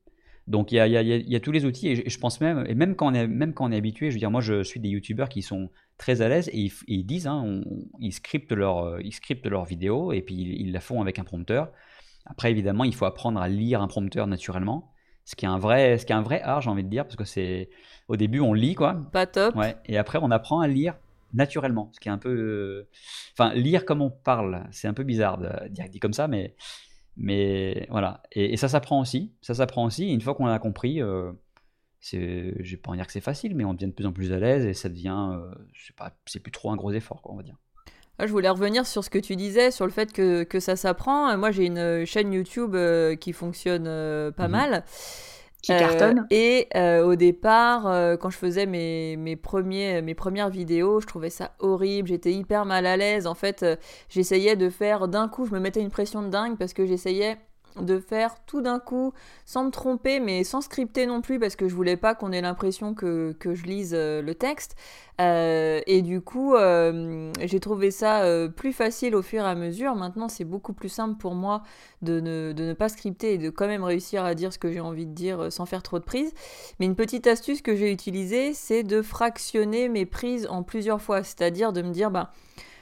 Donc 0.47 0.73
il 0.73 0.75
y 0.75 0.81
a, 0.81 0.87
y, 0.87 1.23
y 1.27 1.37
a, 1.37 1.41
tous 1.41 1.53
les 1.53 1.65
outils 1.65 1.89
et 1.89 2.09
je, 2.11 2.19
pense 2.19 2.39
même, 2.43 2.67
et 2.69 2.75
même 2.75 2.97
quand, 2.97 3.11
on 3.11 3.15
est, 3.15 3.27
même 3.27 3.55
quand 3.55 3.67
on 3.67 3.73
est 3.73 3.79
habitué, 3.79 4.11
je 4.11 4.17
veux 4.17 4.19
dire, 4.19 4.31
moi 4.31 4.43
je 4.43 4.63
suis 4.63 4.79
des 4.79 4.91
youtubeurs 4.91 5.31
qui 5.31 5.41
sont 5.41 5.71
très 5.97 6.21
à 6.21 6.29
l'aise 6.29 6.51
et 6.53 6.71
ils, 6.87 7.07
disent, 7.07 7.27
hein, 7.27 7.63
ils, 7.99 8.13
scriptent 8.13 8.53
leur, 8.53 9.01
ils 9.01 9.15
scriptent 9.15 9.47
leur 9.47 9.65
vidéo 9.65 10.13
et 10.13 10.21
puis 10.21 10.35
ils, 10.35 10.71
la 10.71 10.81
font 10.81 11.01
avec 11.01 11.19
un 11.19 11.25
prompteur. 11.25 11.71
Après, 12.27 12.51
évidemment, 12.51 12.85
il 12.85 12.95
faut 12.95 13.07
apprendre 13.07 13.41
à 13.41 13.49
lire 13.49 13.81
un 13.81 13.87
prompteur 13.87 14.27
naturellement, 14.27 14.93
ce 15.25 15.35
qui 15.35 15.47
est 15.47 15.49
un 15.49 15.59
vrai, 15.59 15.97
ce 15.97 16.05
qui 16.05 16.13
est 16.13 16.17
un 16.17 16.23
vrai 16.23 16.43
art, 16.43 16.61
j'ai 16.61 16.69
envie 16.69 16.85
de 16.85 16.91
dire, 16.91 17.05
parce 17.05 17.17
que 17.17 17.25
c'est 17.25 17.71
au 18.09 18.17
début 18.17 18.41
on 18.41 18.53
lit 18.53 18.75
quoi. 18.75 19.01
Pas 19.13 19.27
top. 19.27 19.57
Ouais. 19.57 19.77
Et 19.87 19.97
après, 19.97 20.19
on 20.21 20.31
apprend 20.31 20.61
à 20.61 20.69
lire 20.69 20.95
naturellement, 21.35 21.91
ce 21.93 22.01
qui 22.01 22.09
est 22.09 22.13
un 22.13 22.19
peu, 22.19 22.31
euh, 22.31 22.89
enfin, 23.33 23.55
lire 23.55 23.85
comme 23.85 24.03
on 24.03 24.11
parle, 24.11 24.67
c'est 24.71 24.89
un 24.89 24.95
peu 24.95 25.05
bizarre 25.05 25.39
de 25.39 25.69
dire 25.69 25.89
dit 25.89 26.01
comme 26.01 26.13
ça, 26.13 26.29
mais 26.29 26.57
mais 27.17 27.87
voilà. 27.91 28.23
Et, 28.33 28.57
ça 28.57 28.69
s'apprend 28.69 29.01
aussi. 29.01 29.33
Ça 29.41 29.55
s'apprend 29.55 29.85
aussi. 29.85 30.13
une 30.13 30.21
fois 30.21 30.35
qu'on 30.35 30.47
a 30.47 30.59
compris, 30.59 31.01
euh, 31.01 31.33
c'est, 32.01 32.55
je 32.63 32.71
vais 32.73 32.77
pas 32.77 32.91
en 32.91 32.95
dire 32.97 33.07
que 33.07 33.13
c'est 33.13 33.21
facile, 33.21 33.55
mais 33.55 33.65
on 33.65 33.75
devient 33.75 33.87
de 33.87 33.93
plus 33.93 34.07
en 34.07 34.13
plus 34.13 34.33
à 34.33 34.39
l'aise 34.39 34.67
et 34.67 34.75
ça 34.75 34.89
devient, 34.89 35.31
euh, 35.33 35.55
pas, 35.97 36.13
c'est 36.27 36.41
plus 36.41 36.53
trop 36.53 36.71
un 36.71 36.77
gros 36.77 36.93
effort, 36.93 37.23
quoi, 37.23 37.33
on 37.33 37.37
va 37.37 37.43
dire. 37.43 37.57
Ah, 38.19 38.27
je 38.27 38.33
voulais 38.33 38.49
revenir 38.49 38.87
sur 38.87 39.03
ce 39.03 39.11
que 39.11 39.19
tu 39.19 39.35
disais, 39.35 39.73
sur 39.73 39.87
le 39.87 39.91
fait 39.91 40.13
que, 40.13 40.45
que 40.45 40.61
ça 40.61 40.77
s'apprend. 40.77 41.37
Moi, 41.37 41.51
j'ai 41.51 41.67
une 41.67 42.05
chaîne 42.07 42.33
YouTube 42.33 42.75
euh, 42.77 43.17
qui 43.17 43.33
fonctionne 43.33 43.87
euh, 43.89 44.31
pas 44.31 44.47
mhm. 44.47 44.53
mal. 44.53 44.85
Qui 45.65 45.79
cartonne. 45.79 46.27
et 46.31 46.69
au 47.03 47.15
départ, 47.15 48.19
quand 48.21 48.31
je 48.31 48.37
faisais 48.37 48.67
mes, 48.67 49.17
mes, 49.17 49.37
premiers, 49.37 50.03
mes 50.03 50.15
premières 50.15 50.51
vidéos, 50.51 51.01
je 51.01 51.07
trouvais 51.07 51.31
ça 51.31 51.53
horrible. 51.59 52.09
J'étais 52.09 52.33
hyper 52.33 52.65
mal 52.65 52.87
à 52.87 52.97
l'aise. 52.97 53.27
En 53.27 53.35
fait, 53.35 53.65
j'essayais 54.09 54.57
de 54.57 54.69
faire 54.69 55.09
d'un 55.09 55.29
coup, 55.29 55.47
je 55.47 55.53
me 55.53 55.61
mettais 55.61 55.81
une 55.81 55.91
pression 55.91 56.23
de 56.23 56.29
dingue 56.29 56.59
parce 56.59 56.73
que 56.73 56.87
j'essayais 56.87 57.39
de 57.81 57.99
faire 57.99 58.37
tout 58.47 58.61
d'un 58.61 58.79
coup, 58.79 59.13
sans 59.45 59.65
me 59.65 59.71
tromper, 59.71 60.21
mais 60.21 60.45
sans 60.45 60.61
scripter 60.61 61.07
non 61.07 61.21
plus, 61.21 61.39
parce 61.39 61.57
que 61.57 61.69
je 61.69 61.75
voulais 61.75 61.97
pas 61.97 62.15
qu'on 62.15 62.33
ait 62.33 62.41
l'impression 62.41 62.95
que, 62.95 63.35
je 63.43 63.65
lise 63.65 63.93
euh, 63.95 64.23
le 64.23 64.35
texte. 64.35 64.77
Euh, 65.21 65.81
et 65.87 66.03
du 66.03 66.21
coup, 66.21 66.55
euh, 66.55 67.33
j'ai 67.41 67.61
trouvé 67.61 67.91
ça 67.91 68.25
plus 68.57 68.73
facile 68.73 69.15
au 69.15 69.23
fur 69.23 69.45
et 69.45 69.49
à 69.49 69.55
mesure. 69.55 69.95
Maintenant, 69.95 70.29
c'est 70.29 70.45
beaucoup 70.45 70.73
plus 70.73 70.89
simple 70.89 71.17
pour 71.19 71.35
moi 71.35 71.63
de 72.03 72.21
ne, 72.21 72.73
pas 72.73 72.89
scripter 72.89 73.35
et 73.35 73.39
de 73.39 73.51
quand 73.51 73.67
même 73.67 73.85
réussir 73.85 74.25
à 74.25 74.35
dire 74.35 74.53
ce 74.53 74.59
que 74.59 74.73
j'ai 74.73 74.81
envie 74.81 75.07
de 75.07 75.13
dire 75.13 75.53
sans 75.53 75.67
faire 75.67 75.83
trop 75.83 75.99
de 75.99 76.05
prises. 76.05 76.33
Mais 76.79 76.87
une 76.87 76.97
petite 76.97 77.27
astuce 77.27 77.63
que 77.63 77.77
j'ai 77.77 77.93
utilisée, 77.93 78.55
c'est 78.55 78.83
de 78.83 79.03
fractionner 79.03 79.89
mes 79.89 80.07
prises 80.07 80.47
en 80.51 80.63
plusieurs 80.63 81.01
fois. 81.01 81.23
C'est-à-dire 81.23 81.73
de 81.73 81.83
me 81.83 81.91
dire, 81.91 82.11
bah, 82.11 82.33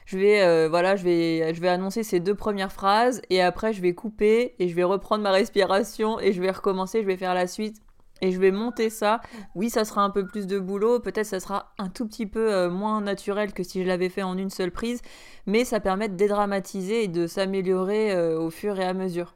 je 0.06 0.18
vais, 0.18 0.42
euh, 0.42 0.68
voilà, 0.68 0.96
je 0.96 1.04
vais, 1.04 1.54
je 1.54 1.60
vais 1.60 1.68
annoncer 1.68 2.02
ces 2.02 2.20
deux 2.20 2.34
premières 2.34 2.72
phrases 2.72 3.22
et 3.30 3.40
après 3.40 3.72
je 3.72 3.80
vais 3.80 3.94
couper 3.94 4.54
et 4.58 4.68
je 4.68 4.74
vais 4.74 4.84
reprendre 4.84 5.22
ma 5.22 5.30
respiration 5.30 6.18
et 6.20 6.32
je 6.32 6.40
vais 6.40 6.50
recommencer, 6.50 7.02
je 7.02 7.06
vais 7.06 7.16
faire 7.16 7.34
la 7.34 7.46
suite 7.46 7.76
et 8.22 8.30
je 8.30 8.38
vais 8.38 8.52
monter 8.52 8.88
ça. 8.88 9.20
Oui, 9.54 9.68
ça 9.68 9.84
sera 9.84 10.02
un 10.02 10.10
peu 10.10 10.26
plus 10.26 10.46
de 10.46 10.58
boulot, 10.58 11.00
peut-être 11.00 11.26
ça 11.26 11.40
sera 11.40 11.74
un 11.78 11.88
tout 11.88 12.06
petit 12.06 12.26
peu 12.26 12.52
euh, 12.54 12.70
moins 12.70 13.00
naturel 13.00 13.52
que 13.52 13.62
si 13.62 13.82
je 13.82 13.86
l'avais 13.86 14.08
fait 14.08 14.22
en 14.22 14.38
une 14.38 14.50
seule 14.50 14.70
prise, 14.70 15.02
mais 15.46 15.64
ça 15.64 15.80
permet 15.80 16.08
de 16.08 16.14
dédramatiser 16.14 17.04
et 17.04 17.08
de 17.08 17.26
s'améliorer 17.26 18.12
euh, 18.12 18.38
au 18.38 18.50
fur 18.50 18.78
et 18.78 18.84
à 18.84 18.94
mesure. 18.94 19.34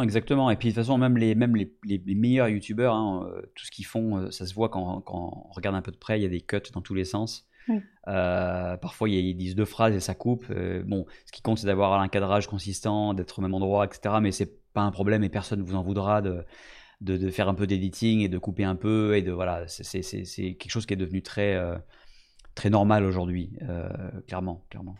exactement. 0.00 0.50
Et 0.50 0.56
puis 0.56 0.68
de 0.68 0.74
toute 0.74 0.82
façon, 0.82 0.98
même 0.98 1.18
les, 1.18 1.34
même 1.34 1.54
les, 1.54 1.72
les, 1.84 2.14
meilleurs 2.14 2.48
youtubeurs, 2.48 2.94
hein, 2.94 3.30
tout 3.54 3.66
ce 3.66 3.70
qu'ils 3.70 3.86
font, 3.86 4.30
ça 4.30 4.46
se 4.46 4.54
voit 4.54 4.70
quand, 4.70 5.02
quand, 5.02 5.46
on 5.48 5.52
regarde 5.52 5.76
un 5.76 5.82
peu 5.82 5.92
de 5.92 5.96
près, 5.96 6.18
il 6.18 6.22
y 6.22 6.26
a 6.26 6.30
des 6.30 6.40
cuts 6.40 6.60
dans 6.72 6.80
tous 6.80 6.94
les 6.94 7.04
sens. 7.04 7.46
Euh, 8.08 8.76
parfois, 8.76 9.08
ils 9.08 9.34
disent 9.34 9.54
deux 9.54 9.64
phrases 9.64 9.94
et 9.94 10.00
ça 10.00 10.14
coupe. 10.14 10.46
Euh, 10.50 10.82
bon, 10.84 11.06
ce 11.26 11.32
qui 11.32 11.42
compte, 11.42 11.58
c'est 11.58 11.66
d'avoir 11.66 12.00
un 12.00 12.08
cadrage 12.08 12.46
consistant, 12.46 13.14
d'être 13.14 13.38
au 13.38 13.42
même 13.42 13.54
endroit, 13.54 13.86
etc. 13.86 14.16
Mais 14.20 14.32
c'est 14.32 14.62
pas 14.72 14.82
un 14.82 14.90
problème 14.90 15.24
et 15.24 15.28
personne 15.28 15.60
ne 15.60 15.64
vous 15.64 15.74
en 15.74 15.82
voudra 15.82 16.20
de, 16.20 16.44
de, 17.00 17.30
faire 17.30 17.48
un 17.48 17.54
peu 17.54 17.66
d'editing 17.66 18.20
et 18.20 18.28
de 18.28 18.38
couper 18.38 18.64
un 18.64 18.76
peu. 18.76 19.16
Et 19.16 19.22
de 19.22 19.32
voilà, 19.32 19.66
c'est 19.68 20.00
quelque 20.00 20.70
chose 20.70 20.86
qui 20.86 20.94
est 20.94 20.98
devenu 20.98 21.22
très, 21.22 21.54
euh, 21.54 21.76
très 22.54 22.70
normal 22.70 23.04
aujourd'hui, 23.04 23.52
clairement, 24.26 24.64
clairement. 24.70 24.96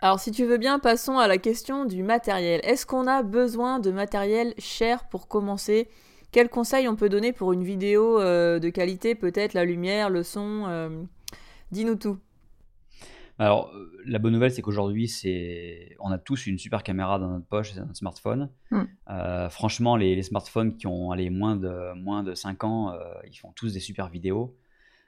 Alors, 0.00 0.20
si 0.20 0.32
tu 0.32 0.44
veux 0.44 0.58
bien, 0.58 0.78
passons 0.78 1.18
à 1.18 1.28
la 1.28 1.38
question 1.38 1.86
du 1.86 2.02
matériel. 2.02 2.60
Est-ce 2.62 2.84
qu'on 2.84 3.06
a 3.06 3.22
besoin 3.22 3.78
de 3.78 3.90
matériel 3.90 4.54
cher 4.58 5.08
pour 5.08 5.28
commencer? 5.28 5.88
Quels 6.30 6.48
conseils 6.48 6.88
on 6.88 6.96
peut 6.96 7.08
donner 7.08 7.32
pour 7.32 7.52
une 7.52 7.62
vidéo 7.62 8.18
de 8.20 8.68
qualité? 8.68 9.14
Peut-être 9.14 9.54
la 9.54 9.64
lumière, 9.64 10.10
le 10.10 10.22
son 10.22 11.06
Dis-nous 11.70 11.96
tout. 11.96 12.18
Alors, 13.38 13.72
euh, 13.74 13.90
la 14.06 14.18
bonne 14.18 14.32
nouvelle, 14.32 14.52
c'est 14.52 14.62
qu'aujourd'hui, 14.62 15.08
c'est... 15.08 15.96
on 15.98 16.10
a 16.12 16.18
tous 16.18 16.46
une 16.46 16.58
super 16.58 16.82
caméra 16.82 17.18
dans 17.18 17.28
notre 17.28 17.46
poche, 17.46 17.72
c'est 17.72 17.80
notre 17.80 17.96
smartphone. 17.96 18.50
Hmm. 18.70 18.82
Euh, 19.10 19.48
franchement, 19.50 19.96
les, 19.96 20.22
smartphones 20.22 20.76
qui 20.76 20.86
ont 20.86 21.14
moins, 21.30 21.56
de, 21.56 21.94
moins 21.94 22.22
de 22.22 22.34
5 22.34 22.64
ans, 22.64 22.92
euh, 22.92 22.98
ils 23.28 23.36
font 23.36 23.52
tous 23.52 23.72
des 23.72 23.80
super 23.80 24.08
vidéos. 24.08 24.56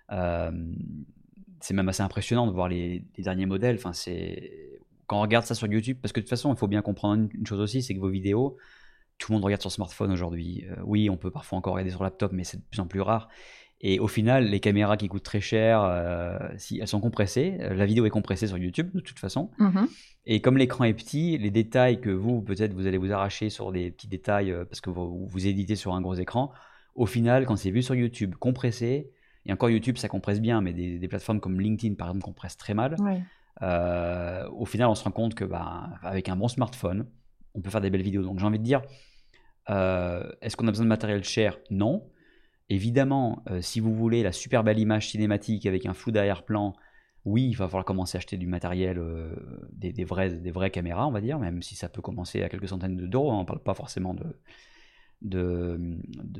c'est 0.08 1.74
même 1.74 1.88
assez 1.88 2.02
impressionnant 2.02 2.46
de 2.46 2.52
voir 2.52 2.68
les, 2.68 3.04
derniers 3.18 3.46
modèles. 3.46 3.76
Enfin, 3.76 3.92
c'est... 3.92 4.80
Quand 5.06 5.18
on 5.18 5.22
regarde 5.22 5.44
ça 5.44 5.54
sur 5.54 5.68
YouTube, 5.68 5.98
parce 6.02 6.12
que 6.12 6.18
de 6.18 6.24
toute 6.24 6.30
façon, 6.30 6.52
il 6.52 6.56
faut 6.56 6.66
bien 6.66 6.82
comprendre 6.82 7.28
une, 7.32 7.46
chose 7.46 7.60
aussi, 7.60 7.80
c'est 7.80 7.94
que 7.94 8.00
vos 8.00 8.08
vidéos, 8.08 8.56
tout 9.18 9.30
le 9.30 9.36
monde 9.36 9.44
regarde 9.44 9.62
sur 9.62 9.70
smartphone 9.70 10.10
aujourd'hui. 10.10 10.66
oui, 10.82 11.08
on 11.08 11.16
peut 11.16 11.30
parfois 11.30 11.58
encore 11.58 11.74
regarder 11.74 11.92
sur 11.92 12.02
laptop, 12.02 12.32
mais 12.32 12.42
c'est 12.42 12.56
de 12.56 12.64
plus 12.68 12.80
en 12.80 12.88
plus 12.88 13.00
rare. 13.00 13.28
Et 13.80 14.00
au 14.00 14.08
final, 14.08 14.46
les 14.46 14.60
caméras 14.60 14.96
qui 14.96 15.08
coûtent 15.08 15.22
très 15.22 15.40
cher, 15.40 15.82
euh, 15.82 16.38
si 16.56 16.78
elles 16.80 16.88
sont 16.88 17.00
compressées, 17.00 17.58
euh, 17.60 17.74
la 17.74 17.84
vidéo 17.84 18.06
est 18.06 18.10
compressée 18.10 18.46
sur 18.46 18.56
YouTube 18.56 18.90
de 18.94 19.00
toute 19.00 19.18
façon. 19.18 19.50
Mhm. 19.58 19.86
Et 20.24 20.40
comme 20.40 20.56
l'écran 20.56 20.84
est 20.84 20.94
petit, 20.94 21.36
les 21.36 21.50
détails 21.50 22.00
que 22.00 22.10
vous, 22.10 22.40
peut-être, 22.40 22.72
vous 22.72 22.86
allez 22.86 22.96
vous 22.96 23.12
arracher 23.12 23.50
sur 23.50 23.72
des 23.72 23.90
petits 23.90 24.08
détails 24.08 24.50
euh, 24.50 24.64
parce 24.64 24.80
que 24.80 24.88
vous, 24.88 25.26
vous 25.26 25.46
éditez 25.46 25.76
sur 25.76 25.94
un 25.94 26.00
gros 26.00 26.14
écran, 26.14 26.52
au 26.94 27.04
final, 27.04 27.44
quand 27.44 27.56
c'est 27.56 27.70
vu 27.70 27.82
sur 27.82 27.94
YouTube, 27.94 28.34
compressé, 28.36 29.10
et 29.44 29.52
encore 29.52 29.68
YouTube, 29.68 29.98
ça 29.98 30.08
compresse 30.08 30.40
bien, 30.40 30.62
mais 30.62 30.72
des, 30.72 31.06
plateformes 31.08 31.40
comme 31.40 31.60
LinkedIn, 31.60 31.94
par 31.94 32.08
exemple, 32.08 32.24
compressent 32.24 32.56
très 32.56 32.74
mal. 32.74 32.96
au 33.60 34.64
final, 34.64 34.88
on 34.88 34.94
se 34.94 35.04
rend 35.04 35.10
compte 35.10 35.34
que, 35.34 35.44
bah, 35.44 35.90
avec 36.02 36.30
un 36.30 36.36
bon 36.36 36.48
smartphone, 36.48 37.06
on 37.54 37.60
peut 37.60 37.70
faire 37.70 37.82
des 37.82 37.90
belles 37.90 38.02
vidéos. 38.02 38.22
Donc, 38.22 38.40
j'ai 38.40 38.46
envie 38.46 38.58
de 38.58 38.64
dire, 38.64 38.82
est-ce 39.68 40.56
qu'on 40.56 40.66
a 40.66 40.70
besoin 40.70 40.84
de 40.84 40.88
matériel 40.88 41.22
cher? 41.22 41.58
Non. 41.70 42.08
Évidemment, 42.68 43.44
euh, 43.50 43.60
si 43.60 43.78
vous 43.78 43.94
voulez 43.94 44.22
la 44.22 44.32
super 44.32 44.64
belle 44.64 44.78
image 44.78 45.10
cinématique 45.10 45.66
avec 45.66 45.86
un 45.86 45.94
flou 45.94 46.10
d'arrière-plan, 46.10 46.74
oui, 47.24 47.48
il 47.48 47.54
va 47.54 47.66
falloir 47.68 47.84
commencer 47.84 48.16
à 48.16 48.18
acheter 48.18 48.36
du 48.36 48.46
matériel, 48.46 48.98
euh, 48.98 49.34
des, 49.72 50.04
vraies, 50.04 50.30
des 50.30 50.50
vraies 50.50 50.70
caméras, 50.70 51.06
on 51.06 51.12
va 51.12 51.20
dire, 51.20 51.38
même 51.38 51.62
si 51.62 51.76
ça 51.76 51.88
peut 51.88 52.02
commencer 52.02 52.42
à 52.42 52.48
quelques 52.48 52.68
centaines 52.68 52.96
d'euros. 52.96 53.30
Hein, 53.32 53.36
on 53.36 53.40
ne 53.40 53.46
parle 53.46 53.62
pas 53.62 53.74
forcément 53.74 54.14
de, 55.22 55.76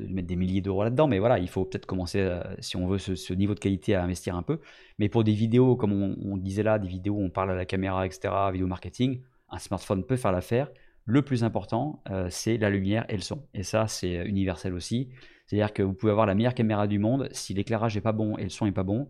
mettre 0.09 0.27
des 0.27 0.35
milliers 0.35 0.61
d'euros 0.61 0.83
là-dedans, 0.83 1.07
mais 1.07 1.19
voilà, 1.19 1.39
il 1.39 1.47
faut 1.47 1.63
peut-être 1.63 1.85
commencer, 1.85 2.19
euh, 2.19 2.41
si 2.59 2.75
on 2.75 2.87
veut 2.87 2.97
ce, 2.97 3.33
niveau 3.33 3.53
de 3.53 3.59
qualité, 3.59 3.95
à 3.95 4.03
investir 4.03 4.35
un 4.35 4.43
peu. 4.43 4.59
Mais 4.99 5.07
pour 5.07 5.23
des 5.23 5.33
vidéos, 5.33 5.77
comme 5.77 5.93
on, 5.93 6.37
disait 6.37 6.63
là, 6.63 6.77
des 6.77 6.89
vidéos 6.89 7.15
où 7.15 7.23
on 7.23 7.29
parle 7.29 7.51
à 7.51 7.55
la 7.55 7.65
caméra, 7.65 8.05
etc., 8.05 8.33
vidéo 8.51 8.67
marketing, 8.67 9.21
un 9.49 9.59
smartphone 9.59 10.03
peut 10.05 10.17
faire 10.17 10.33
l'affaire. 10.33 10.69
Le 11.05 11.21
plus 11.21 11.45
important, 11.45 12.03
c'est 12.29 12.57
la 12.57 12.69
lumière 12.69 13.05
et 13.07 13.15
le 13.15 13.21
son. 13.21 13.45
Et 13.53 13.63
ça, 13.63 13.87
c'est 13.87 14.25
universel 14.25 14.73
aussi. 14.73 15.09
C'est-à-dire 15.47 15.73
que 15.73 15.81
vous 15.81 15.93
pouvez 15.93 16.11
avoir 16.11 16.25
la 16.25 16.35
meilleure 16.35 16.53
caméra 16.53 16.87
du 16.87 16.99
monde, 16.99 17.29
si 17.31 17.53
l'éclairage 17.53 17.95
n'est 17.95 18.01
pas 18.01 18.11
bon 18.11 18.37
et 18.37 18.43
le 18.43 18.49
son 18.49 18.65
n'est 18.65 18.73
pas 18.73 18.83
bon, 18.83 19.09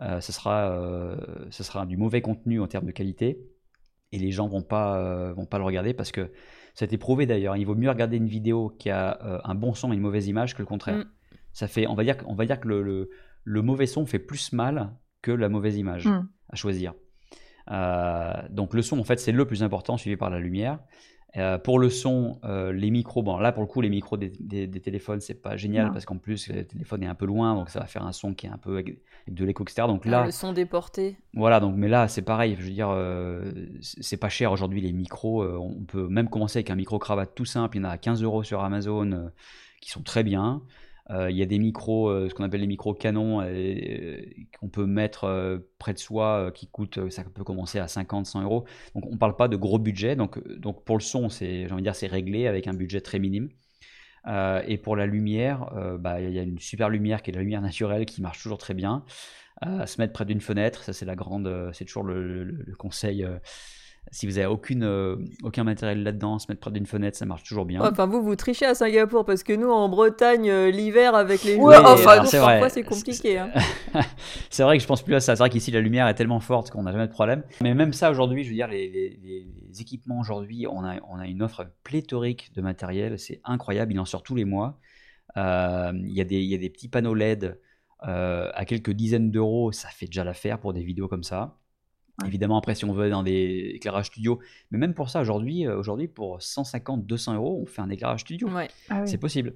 euh, 0.00 0.20
ce, 0.20 0.32
sera, 0.32 0.72
euh, 0.72 1.16
ce 1.50 1.62
sera 1.62 1.86
du 1.86 1.96
mauvais 1.96 2.20
contenu 2.20 2.60
en 2.60 2.66
termes 2.66 2.86
de 2.86 2.90
qualité 2.90 3.38
et 4.10 4.18
les 4.18 4.32
gens 4.32 4.48
vont 4.48 4.62
pas 4.62 4.98
euh, 4.98 5.32
vont 5.34 5.46
pas 5.46 5.58
le 5.58 5.64
regarder 5.64 5.94
parce 5.94 6.10
que 6.10 6.32
ça 6.74 6.84
a 6.84 6.86
été 6.86 6.98
prouvé 6.98 7.26
d'ailleurs. 7.26 7.56
Il 7.56 7.64
vaut 7.64 7.76
mieux 7.76 7.90
regarder 7.90 8.16
une 8.16 8.26
vidéo 8.26 8.70
qui 8.78 8.90
a 8.90 9.40
un 9.44 9.54
bon 9.54 9.74
son 9.74 9.92
et 9.92 9.94
une 9.94 10.00
mauvaise 10.00 10.26
image 10.26 10.54
que 10.54 10.62
le 10.62 10.66
contraire. 10.66 10.96
Mm. 10.96 11.04
Ça 11.52 11.68
fait, 11.68 11.86
on 11.86 11.94
va 11.94 12.02
dire, 12.02 12.16
on 12.26 12.34
va 12.34 12.46
dire 12.46 12.58
que 12.58 12.66
le, 12.66 13.10
le, 13.44 13.62
mauvais 13.62 13.86
son 13.86 14.06
fait 14.06 14.18
plus 14.18 14.52
mal 14.52 14.96
que 15.22 15.30
la 15.30 15.48
mauvaise 15.48 15.76
image 15.76 16.06
mm. 16.06 16.28
à 16.48 16.56
choisir. 16.56 16.94
donc 18.50 18.74
le 18.74 18.82
son 18.82 18.98
en 18.98 19.04
fait 19.04 19.20
c'est 19.20 19.32
le 19.32 19.46
plus 19.46 19.62
important 19.62 19.96
suivi 19.96 20.16
par 20.16 20.30
la 20.30 20.40
lumière. 20.40 20.80
Euh, 21.36 21.58
pour 21.58 21.80
le 21.80 21.90
son, 21.90 22.38
euh, 22.44 22.72
les 22.72 22.90
micros, 22.90 23.22
bon 23.22 23.38
là 23.38 23.50
pour 23.50 23.64
le 23.64 23.66
coup 23.66 23.80
les 23.80 23.88
micros 23.88 24.16
des, 24.16 24.28
des, 24.28 24.80
téléphones 24.80 25.18
c'est 25.18 25.42
pas 25.42 25.56
génial 25.56 25.90
parce 25.90 26.04
qu'en 26.04 26.16
plus 26.16 26.48
le 26.48 26.64
téléphone 26.64 27.02
est 27.02 27.08
un 27.08 27.16
peu 27.16 27.26
loin 27.26 27.56
donc 27.56 27.70
ça 27.70 27.80
va 27.80 27.86
faire 27.86 28.06
un 28.06 28.12
son 28.12 28.34
qui 28.34 28.46
est 28.46 28.50
un 28.50 28.56
peu 28.56 28.78
avec, 28.78 28.98
de 29.26 29.44
l'écho 29.44 29.64
etc. 29.64 29.88
Donc 29.88 30.06
là, 30.06 30.26
le 30.26 30.30
son 30.30 30.52
déporté. 30.52 31.16
Voilà 31.32 31.58
donc 31.58 31.74
mais 31.76 31.88
là 31.88 32.06
c'est 32.06 32.22
pareil, 32.22 32.54
je 32.56 32.62
veux 32.64 32.70
dire 32.70 32.88
euh, 32.88 33.50
c'est 33.80 34.16
pas 34.16 34.28
cher 34.28 34.52
aujourd'hui 34.52 34.80
les 34.80 34.92
micros, 34.92 35.44
on 35.44 35.84
peut 35.84 36.06
même 36.06 36.28
commencer 36.28 36.58
avec 36.58 36.70
un 36.70 36.76
micro 36.76 37.00
cravate 37.00 37.34
tout 37.34 37.44
simple, 37.44 37.78
il 37.78 37.80
y 37.80 37.82
en 37.82 37.88
a 37.88 37.92
à 37.92 37.98
15 37.98 38.22
euros 38.22 38.44
sur 38.44 38.62
Amazon 38.62 39.32
qui 39.80 39.90
sont 39.90 40.02
très 40.02 40.22
bien. 40.22 40.62
Euh, 41.10 41.30
il 41.30 41.36
y 41.36 41.42
a 41.42 41.46
des 41.46 41.58
micros, 41.58 42.08
euh, 42.08 42.28
ce 42.28 42.34
qu'on 42.34 42.44
appelle 42.44 42.62
les 42.62 42.66
micros 42.66 42.94
canons, 42.94 43.42
euh, 43.42 44.16
qu'on 44.58 44.68
peut 44.68 44.86
mettre 44.86 45.62
près 45.78 45.92
de 45.92 45.98
soi, 45.98 46.50
qui 46.54 46.66
coûtent, 46.68 47.10
ça 47.10 47.24
peut 47.24 47.44
commencer 47.44 47.78
à 47.78 47.88
50, 47.88 48.26
100 48.26 48.42
euros. 48.42 48.64
Donc 48.94 49.06
on 49.06 49.12
ne 49.12 49.16
parle 49.16 49.36
pas 49.36 49.48
de 49.48 49.56
gros 49.56 49.78
budget. 49.78 50.16
Donc, 50.16 50.46
donc 50.58 50.84
pour 50.84 50.96
le 50.96 51.02
son, 51.02 51.28
c'est, 51.28 51.66
j'ai 51.66 51.72
envie 51.72 51.82
de 51.82 51.86
dire, 51.86 51.96
c'est 51.96 52.06
réglé 52.06 52.46
avec 52.46 52.66
un 52.66 52.74
budget 52.74 53.00
très 53.00 53.18
minime. 53.18 53.50
et 54.66 54.78
pour 54.78 54.96
la 54.96 55.06
lumière, 55.06 55.70
bah, 56.00 56.20
il 56.20 56.32
y 56.32 56.38
a 56.38 56.42
une 56.42 56.58
super 56.58 56.88
lumière 56.88 57.22
qui 57.22 57.30
est 57.30 57.34
la 57.34 57.40
lumière 57.40 57.62
naturelle 57.62 58.06
qui 58.06 58.22
marche 58.22 58.42
toujours 58.42 58.58
très 58.58 58.74
bien. 58.74 59.04
se 59.62 60.00
mettre 60.00 60.12
près 60.14 60.24
d'une 60.24 60.40
fenêtre, 60.40 60.82
ça 60.84 60.92
c'est 60.92 61.04
la 61.06 61.16
grande, 61.16 61.70
c'est 61.74 61.84
toujours 61.84 62.04
le, 62.04 62.74
conseil 62.78 63.26
Si 64.10 64.26
vous 64.26 64.38
avez 64.38 64.46
aucune, 64.46 64.84
euh, 64.84 65.16
aucun 65.42 65.64
matériel 65.64 66.02
là-dedans, 66.04 66.38
se 66.38 66.46
mettre 66.48 66.60
près 66.60 66.70
d'une 66.70 66.86
fenêtre, 66.86 67.16
ça 67.16 67.26
marche 67.26 67.42
toujours 67.42 67.64
bien. 67.64 67.80
Enfin, 67.82 68.06
vous, 68.06 68.22
vous 68.22 68.36
trichez 68.36 68.64
à 68.64 68.74
Singapour 68.74 69.24
parce 69.24 69.42
que 69.42 69.52
nous, 69.52 69.70
en 69.70 69.88
Bretagne, 69.88 70.48
euh, 70.50 70.70
l'hiver 70.70 71.14
avec 71.16 71.42
les 71.42 71.56
Ouais, 71.56 71.74
jours, 71.76 71.84
enfin, 71.86 72.20
euh, 72.22 72.24
c'est 72.24 72.38
vrai. 72.38 72.52
parfois 72.52 72.68
c'est 72.68 72.84
compliqué. 72.84 73.38
hein. 73.38 73.50
c'est 74.50 74.62
vrai 74.62 74.76
que 74.76 74.82
je 74.82 74.86
pense 74.86 75.02
plus 75.02 75.14
à 75.14 75.20
ça. 75.20 75.34
C'est 75.34 75.40
vrai 75.40 75.50
qu'ici 75.50 75.70
la 75.72 75.80
lumière 75.80 76.06
est 76.06 76.14
tellement 76.14 76.38
forte 76.40 76.70
qu'on 76.70 76.82
n'a 76.84 76.92
jamais 76.92 77.06
de 77.08 77.12
problème. 77.12 77.42
Mais 77.60 77.74
même 77.74 77.92
ça 77.92 78.10
aujourd'hui, 78.10 78.44
je 78.44 78.50
veux 78.50 78.54
dire, 78.54 78.68
les, 78.68 78.88
les- 78.88 79.18
les- 79.22 79.46
les 79.68 79.80
équipements 79.80 80.20
aujourd'hui, 80.20 80.66
on 80.70 80.84
a, 80.84 80.96
on 81.10 81.18
a 81.18 81.26
une 81.26 81.42
offre 81.42 81.66
pléthorique 81.82 82.52
de 82.54 82.62
matériel. 82.62 83.18
C'est 83.18 83.40
incroyable. 83.44 83.92
Il 83.92 83.98
en 84.00 84.04
sort 84.04 84.22
tous 84.22 84.36
les 84.36 84.44
mois. 84.44 84.78
Euh, 85.36 85.90
Il 85.94 86.12
y, 86.12 86.20
a 86.20 86.24
des- 86.24 86.40
il 86.42 86.48
y 86.50 86.54
a 86.54 86.58
des 86.58 86.70
petits 86.70 86.88
panneaux 86.88 87.14
LED 87.14 87.58
euh, 88.06 88.50
à 88.54 88.64
quelques 88.64 88.90
dizaines 88.92 89.30
d'euros. 89.32 89.72
Ça 89.72 89.88
fait 89.88 90.06
déjà 90.06 90.22
l'affaire 90.22 90.60
pour 90.60 90.72
des 90.72 90.82
vidéos 90.84 91.08
comme 91.08 91.24
ça. 91.24 91.56
Ouais. 92.22 92.28
Évidemment, 92.28 92.56
après, 92.58 92.74
si 92.76 92.84
on 92.84 92.92
veut 92.92 93.10
dans 93.10 93.22
des 93.24 93.72
éclairages 93.74 94.06
studio, 94.06 94.38
mais 94.70 94.78
même 94.78 94.94
pour 94.94 95.10
ça, 95.10 95.20
aujourd'hui, 95.20 95.66
euh, 95.66 95.76
aujourd'hui 95.76 96.06
pour 96.06 96.40
150, 96.40 97.04
200 97.06 97.34
euros, 97.34 97.58
on 97.62 97.66
fait 97.66 97.80
un 97.82 97.90
éclairage 97.90 98.20
studio. 98.20 98.48
Ouais. 98.50 98.68
Ah 98.88 99.00
oui. 99.02 99.08
C'est 99.08 99.18
possible. 99.18 99.54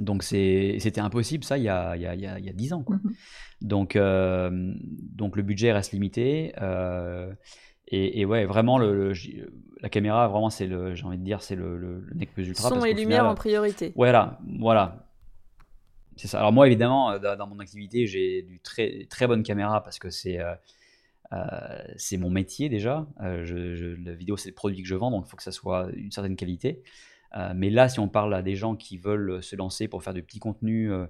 Donc 0.00 0.22
c'est- 0.24 0.78
c'était 0.80 1.00
impossible 1.00 1.44
ça 1.44 1.56
il 1.56 1.62
y 1.64 1.68
a, 1.68 1.94
il 1.94 2.02
y 2.02 2.06
a, 2.06 2.14
il 2.16 2.20
y 2.20 2.26
a, 2.26 2.38
il 2.38 2.44
y 2.44 2.48
a 2.48 2.52
10 2.52 2.72
ans. 2.72 2.82
Quoi. 2.82 2.96
Mhm. 2.96 3.12
Donc, 3.60 3.96
euh, 3.96 4.50
donc 4.80 5.36
le 5.36 5.42
budget 5.42 5.72
reste 5.72 5.92
limité. 5.92 6.52
euh, 6.60 7.32
et, 7.88 8.20
et 8.20 8.24
ouais, 8.24 8.46
vraiment, 8.46 8.78
le, 8.78 9.12
la 9.82 9.88
caméra, 9.90 10.26
vraiment, 10.26 10.48
c'est 10.48 10.66
le, 10.66 10.94
j'ai 10.94 11.04
envie 11.04 11.18
de 11.18 11.22
dire, 11.22 11.42
c'est 11.42 11.54
le, 11.54 11.76
le, 11.76 12.00
le 12.00 12.14
nec 12.14 12.32
plus 12.32 12.48
ultra. 12.48 12.70
Son 12.70 12.76
parce 12.76 12.86
et 12.86 12.94
lumière 12.94 13.18
final- 13.20 13.26
en 13.32 13.34
priorité. 13.34 13.92
Voilà, 13.94 14.40
voilà. 14.58 15.06
C'est 16.16 16.28
ça. 16.28 16.38
Alors 16.38 16.52
moi, 16.52 16.66
évidemment, 16.66 17.18
dans, 17.18 17.36
dans 17.36 17.46
mon 17.46 17.58
activité, 17.58 18.06
j'ai 18.06 18.40
du 18.42 18.58
très 18.60 19.04
très 19.10 19.26
bonne 19.26 19.42
caméra 19.42 19.82
parce 19.82 19.98
que 19.98 20.08
c'est 20.10 20.38
c'est 21.96 22.16
mon 22.16 22.30
métier 22.30 22.68
déjà. 22.68 23.06
Euh, 23.20 23.44
je, 23.44 23.74
je- 23.76 24.04
la 24.04 24.14
vidéo, 24.14 24.36
c'est 24.36 24.50
le 24.50 24.54
produit 24.54 24.82
que 24.82 24.88
je 24.88 24.94
vends, 24.94 25.10
donc 25.10 25.24
il 25.26 25.30
faut 25.30 25.36
que 25.36 25.42
ça 25.42 25.52
soit 25.52 25.88
une 25.94 26.10
certaine 26.10 26.36
qualité. 26.36 26.82
Euh, 27.36 27.52
mais 27.56 27.70
là, 27.70 27.88
si 27.88 27.98
on 28.00 28.08
parle 28.08 28.34
à 28.34 28.42
des 28.42 28.54
gens 28.56 28.76
qui 28.76 28.96
veulent 28.98 29.42
se 29.42 29.56
lancer 29.56 29.88
pour 29.88 30.02
faire 30.02 30.14
du 30.14 30.22
petit 30.22 30.38
contenu 30.38 30.92
euh, 30.92 31.06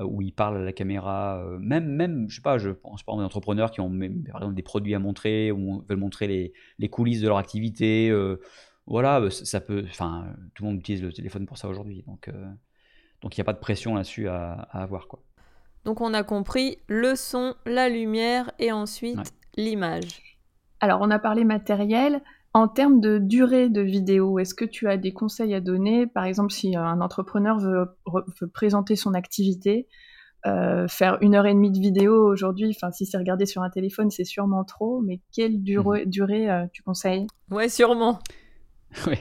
euh, 0.00 0.04
où 0.04 0.22
ils 0.22 0.32
parlent 0.32 0.58
à 0.58 0.64
la 0.64 0.72
caméra, 0.72 1.42
euh, 1.44 1.58
même, 1.58 1.86
même, 1.86 2.28
je 2.28 2.36
sais 2.36 2.42
pas, 2.42 2.58
je 2.58 2.70
pense 2.70 3.02
par 3.02 3.14
exemple 3.14 3.22
des 3.22 3.26
entrepreneurs 3.26 3.70
qui 3.70 3.80
ont 3.80 3.88
même, 3.90 4.22
par 4.24 4.36
exemple 4.42 4.54
des 4.54 4.62
produits 4.62 4.94
à 4.94 4.98
montrer 4.98 5.50
ou 5.52 5.82
veulent 5.88 5.98
montrer 5.98 6.26
les, 6.26 6.52
les 6.78 6.88
coulisses 6.88 7.20
de 7.22 7.28
leur 7.28 7.38
activité. 7.38 8.10
euh, 8.10 8.36
voilà, 8.86 9.20
euh, 9.20 9.30
ça 9.30 9.44
ça 9.44 9.60
peut. 9.60 9.84
Enfin, 9.88 10.26
tout 10.54 10.64
le 10.64 10.70
monde 10.70 10.80
utilise 10.80 11.02
le 11.02 11.12
téléphone 11.12 11.46
pour 11.46 11.56
ça 11.58 11.68
aujourd'hui, 11.68 12.02
donc. 12.06 12.28
euh, 12.28 12.46
donc 13.22 13.36
il 13.36 13.40
n'y 13.40 13.42
a 13.42 13.44
pas 13.44 13.52
de 13.52 13.58
pression 13.60 13.94
là-dessus 13.94 14.28
à, 14.28 14.52
à 14.70 14.82
avoir. 14.82 15.06
Quoi. 15.08 15.22
Donc 15.84 16.00
on 16.00 16.12
a 16.14 16.22
compris 16.24 16.78
le 16.88 17.14
son, 17.14 17.54
la 17.66 17.88
lumière 17.88 18.50
et 18.58 18.72
ensuite 18.72 19.16
Ouais. 19.16 19.22
L'image. 19.56 20.38
Alors, 20.80 21.00
on 21.02 21.10
a 21.10 21.18
parlé 21.18 21.44
matériel. 21.44 22.22
En 22.54 22.68
termes 22.68 23.00
de 23.00 23.16
durée 23.18 23.70
de 23.70 23.80
vidéo, 23.80 24.38
est-ce 24.38 24.54
que 24.54 24.66
tu 24.66 24.86
as 24.88 24.98
des 24.98 25.12
conseils 25.14 25.54
à 25.54 25.60
donner? 25.60 26.06
Par 26.06 26.24
exemple, 26.24 26.52
si 26.52 26.76
un 26.76 27.00
entrepreneur 27.00 27.58
veut, 27.58 27.86
présenter 28.52 28.94
son 28.94 29.14
activité, 29.14 29.88
euh, 30.44 30.86
faire 30.86 31.16
une 31.22 31.34
heure 31.34 31.46
et 31.46 31.54
demie 31.54 31.70
de 31.70 31.78
vidéo 31.78 32.26
aujourd'hui, 32.30 32.74
enfin, 32.76 32.92
si 32.92 33.06
c'est 33.06 33.16
regardé 33.16 33.46
sur 33.46 33.62
un 33.62 33.70
téléphone, 33.70 34.10
c'est 34.10 34.24
sûrement 34.24 34.64
trop, 34.64 35.00
mais 35.00 35.20
quelle 35.32 35.62
durée, 35.62 36.04
durée 36.04 36.50
euh, 36.50 36.66
tu 36.72 36.82
conseilles? 36.82 37.26
Ouais, 37.50 37.68
sûrement. 37.68 38.18
Oui. 39.06 39.16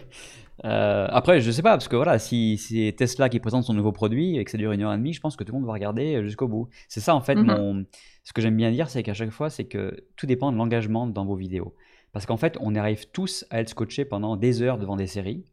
Euh, 0.66 1.08
après, 1.10 1.40
je 1.42 1.50
sais 1.50 1.64
pas, 1.64 1.72
parce 1.72 1.88
que 1.88 1.96
voilà, 1.96 2.20
si, 2.20 2.58
si 2.58 2.86
c'est 2.86 2.92
Tesla 2.92 3.30
qui 3.30 3.40
présente 3.40 3.64
son 3.64 3.74
nouveau 3.74 3.92
produit 3.94 4.38
et 4.38 4.44
que 4.44 4.52
ça 4.52 4.58
dure 4.58 4.74
une 4.74 4.82
heure 4.84 4.94
et 4.94 4.98
demie, 4.98 5.14
je 5.14 5.22
pense 5.22 5.36
que 5.36 5.44
tout 5.44 5.54
le 5.54 5.60
monde 5.60 5.66
va 5.68 5.74
regarder 5.74 6.22
jusqu'au 6.24 6.48
bout. 6.48 6.68
C'est 6.88 7.00
ça, 7.00 7.16
en 7.16 7.22
fait, 7.22 7.36
Mhm. 7.36 7.46
mon... 7.46 7.86
ce 8.24 8.34
que 8.34 8.42
j'aime 8.42 8.56
bien 8.58 8.72
dire, 8.72 8.90
c'est 8.90 9.04
qu'à 9.04 9.14
chaque 9.14 9.32
fois, 9.32 9.50
c'est 9.50 9.66
que 9.66 10.06
tout 10.16 10.26
dépend 10.28 10.52
de 10.52 10.58
l'engagement 10.58 11.08
dans 11.08 11.26
vos 11.26 11.36
vidéos. 11.36 11.76
Parce 12.12 12.26
qu'en 12.26 12.38
fait, 12.38 12.58
on 12.60 12.76
arrive 12.76 13.10
tous 13.12 13.46
à 13.50 13.62
être 13.62 13.70
scotchés 13.70 14.06
pendant 14.06 14.36
des 14.38 14.62
heures 14.62 14.78
devant 14.78 14.96
des 14.96 15.08
séries. 15.08 15.46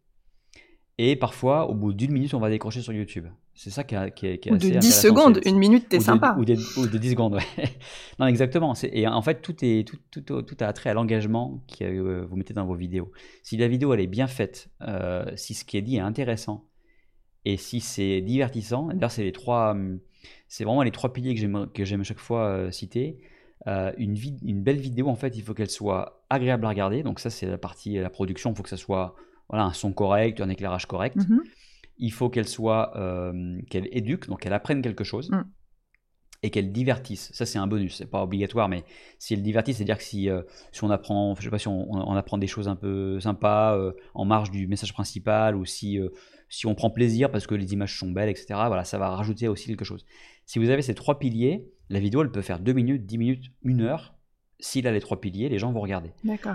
Et 1.01 1.15
parfois, 1.15 1.71
au 1.71 1.75
bout 1.75 1.93
d'une 1.93 2.11
minute, 2.11 2.35
on 2.35 2.41
va 2.41 2.51
décrocher 2.51 2.83
sur 2.83 2.93
YouTube. 2.93 3.27
C'est 3.55 3.71
ça 3.71 3.85
qui 3.85 3.95
est, 3.95 4.13
qui 4.15 4.27
est- 4.27 4.39
qui 4.39 4.49
est 4.49 4.53
Ou 4.53 4.57
assez 4.57 4.71
de 4.71 4.79
10 4.79 4.89
intéressant, 4.89 5.01
secondes, 5.03 5.41
une 5.47 5.57
minute, 5.59 5.89
t'es 5.89 6.01
sympa. 6.01 6.37
ou, 6.39 6.45
de, 6.45 6.57
ou 6.79 6.87
de 6.89 6.99
10 6.99 7.11
secondes, 7.11 7.35
ouais. 7.35 7.43
non, 8.19 8.27
exactement. 8.27 8.75
Et 8.83 9.07
en 9.07 9.23
fait, 9.23 9.41
tout, 9.41 9.55
est, 9.65 9.87
tout, 9.87 9.97
tout, 10.11 10.43
tout 10.43 10.57
a 10.61 10.67
attrait 10.67 10.91
à 10.91 10.95
l'engagement 10.95 11.63
que 11.79 11.85
euh, 11.85 12.27
vous 12.27 12.37
mettez 12.37 12.53
dans 12.55 12.67
vos 12.67 12.75
vidéos. 12.75 13.13
Si 13.45 13.57
la 13.57 13.69
vidéo, 13.69 13.95
elle 13.95 14.01
est 14.01 14.07
bien 14.09 14.27
faite, 14.27 14.69
euh, 14.83 15.25
si 15.37 15.55
ce 15.55 15.65
qui 15.65 15.77
est 15.77 15.83
dit 15.83 15.97
est 15.97 16.01
intéressant, 16.01 16.65
et 17.45 17.57
si 17.57 17.81
c'est 17.81 18.21
divertissant, 18.21 18.89
d'ailleurs, 18.89 19.11
c'est 19.13 19.25
les 19.25 19.33
trois, 19.33 19.71
hum, 19.73 20.01
c'est 20.49 20.65
vraiment 20.65 20.83
les 20.83 20.91
trois 20.91 21.13
piliers 21.13 21.35
que 21.35 21.85
j'aime, 21.85 22.01
à 22.01 22.05
chaque 22.05 22.19
fois 22.19 22.47
euh, 22.47 22.71
citer. 22.71 23.19
Euh, 23.67 23.93
une, 23.99 24.63
belle 24.63 24.79
vidéo, 24.79 25.09
en 25.09 25.17
fait, 25.17 25.37
il 25.37 25.43
faut 25.43 25.53
qu'elle 25.53 25.71
soit 25.71 26.25
agréable 26.31 26.65
à 26.65 26.71
regarder. 26.71 27.03
Donc 27.03 27.21
ça, 27.21 27.31
c'est 27.31 27.47
la 27.47 27.59
partie, 27.59 27.97
la 27.99 28.11
production. 28.11 28.51
Il 28.53 28.57
faut 28.57 28.63
que 28.63 28.69
ça 28.69 28.77
soit 28.77 29.15
voilà, 29.49 29.65
un 29.65 29.73
son 29.73 29.93
correct, 29.93 30.41
un 30.41 30.49
éclairage 30.49 30.87
correct 30.87 31.17
Mhm. 31.17 31.43
il 31.99 32.13
faut 32.13 32.31
qu'elle 32.31 32.49
soit, 32.49 32.97
euh, 32.97 33.61
qu'elle 33.71 33.89
éduque, 33.91 34.29
donc 34.29 34.41
qu'elle 34.41 34.53
apprenne 34.53 34.83
quelque 34.83 35.05
chose. 35.05 35.31
Mm. 35.31 35.45
Et 36.45 36.51
qu'elle 36.51 36.71
divertisse. 36.71 37.33
Ça, 37.33 37.45
c'est 37.47 37.59
un 37.59 37.67
bonus. 37.67 37.97
C'est 37.97 38.07
pas 38.07 38.23
obligatoire, 38.23 38.69
mais 38.69 38.85
si 39.19 39.35
elle 39.35 39.43
divertit, 39.43 39.75
c'est-à-dire 39.75 39.99
que 39.99 40.05
si, 40.05 40.31
euh, 40.31 40.43
si 40.71 40.85
on 40.85 40.91
apprend, 40.91 41.35
je 41.35 41.43
sais 41.43 41.51
pas, 41.51 41.59
si 41.59 41.67
on, 41.67 41.91
on 41.91 42.15
apprend 42.15 42.39
des 42.39 42.47
choses 42.47 42.69
un 42.69 42.77
peu 42.77 43.19
sympas 43.19 43.77
euh, 43.77 43.91
en 44.15 44.25
marge 44.25 44.53
du 44.53 44.69
message 44.69 44.93
principal, 44.93 45.57
ou 45.57 45.65
si, 45.65 45.99
euh, 45.99 46.11
si 46.49 46.67
on 46.67 46.75
prend 46.75 46.91
plaisir 46.91 47.31
parce 47.31 47.47
que 47.47 47.55
les 47.55 47.73
images 47.73 47.99
sont 47.99 48.11
belles, 48.11 48.29
etc. 48.29 48.47
Voilà, 48.67 48.85
ça 48.85 48.99
va 48.99 49.11
rajouter 49.11 49.49
aussi 49.49 49.67
quelque 49.67 49.85
chose. 49.85 50.05
Si 50.47 50.59
vous 50.59 50.71
avez 50.71 50.83
ces 50.83 50.95
trois 50.95 51.19
piliers, 51.19 51.69
la 51.91 52.01
vidéo, 52.01 52.23
elle 52.23 52.31
peut 52.31 52.43
faire 52.43 52.61
2 52.61 52.73
minutes, 52.73 53.07
10 53.07 53.19
minutes, 53.19 53.45
1 53.65 53.81
heure. 53.81 54.15
S'il 54.61 54.89
a 54.89 54.93
les 54.93 55.01
trois 55.01 55.21
piliers, 55.21 55.49
les 55.49 55.59
gens 55.59 55.71
vont 55.71 55.81
regarder. 55.81 56.11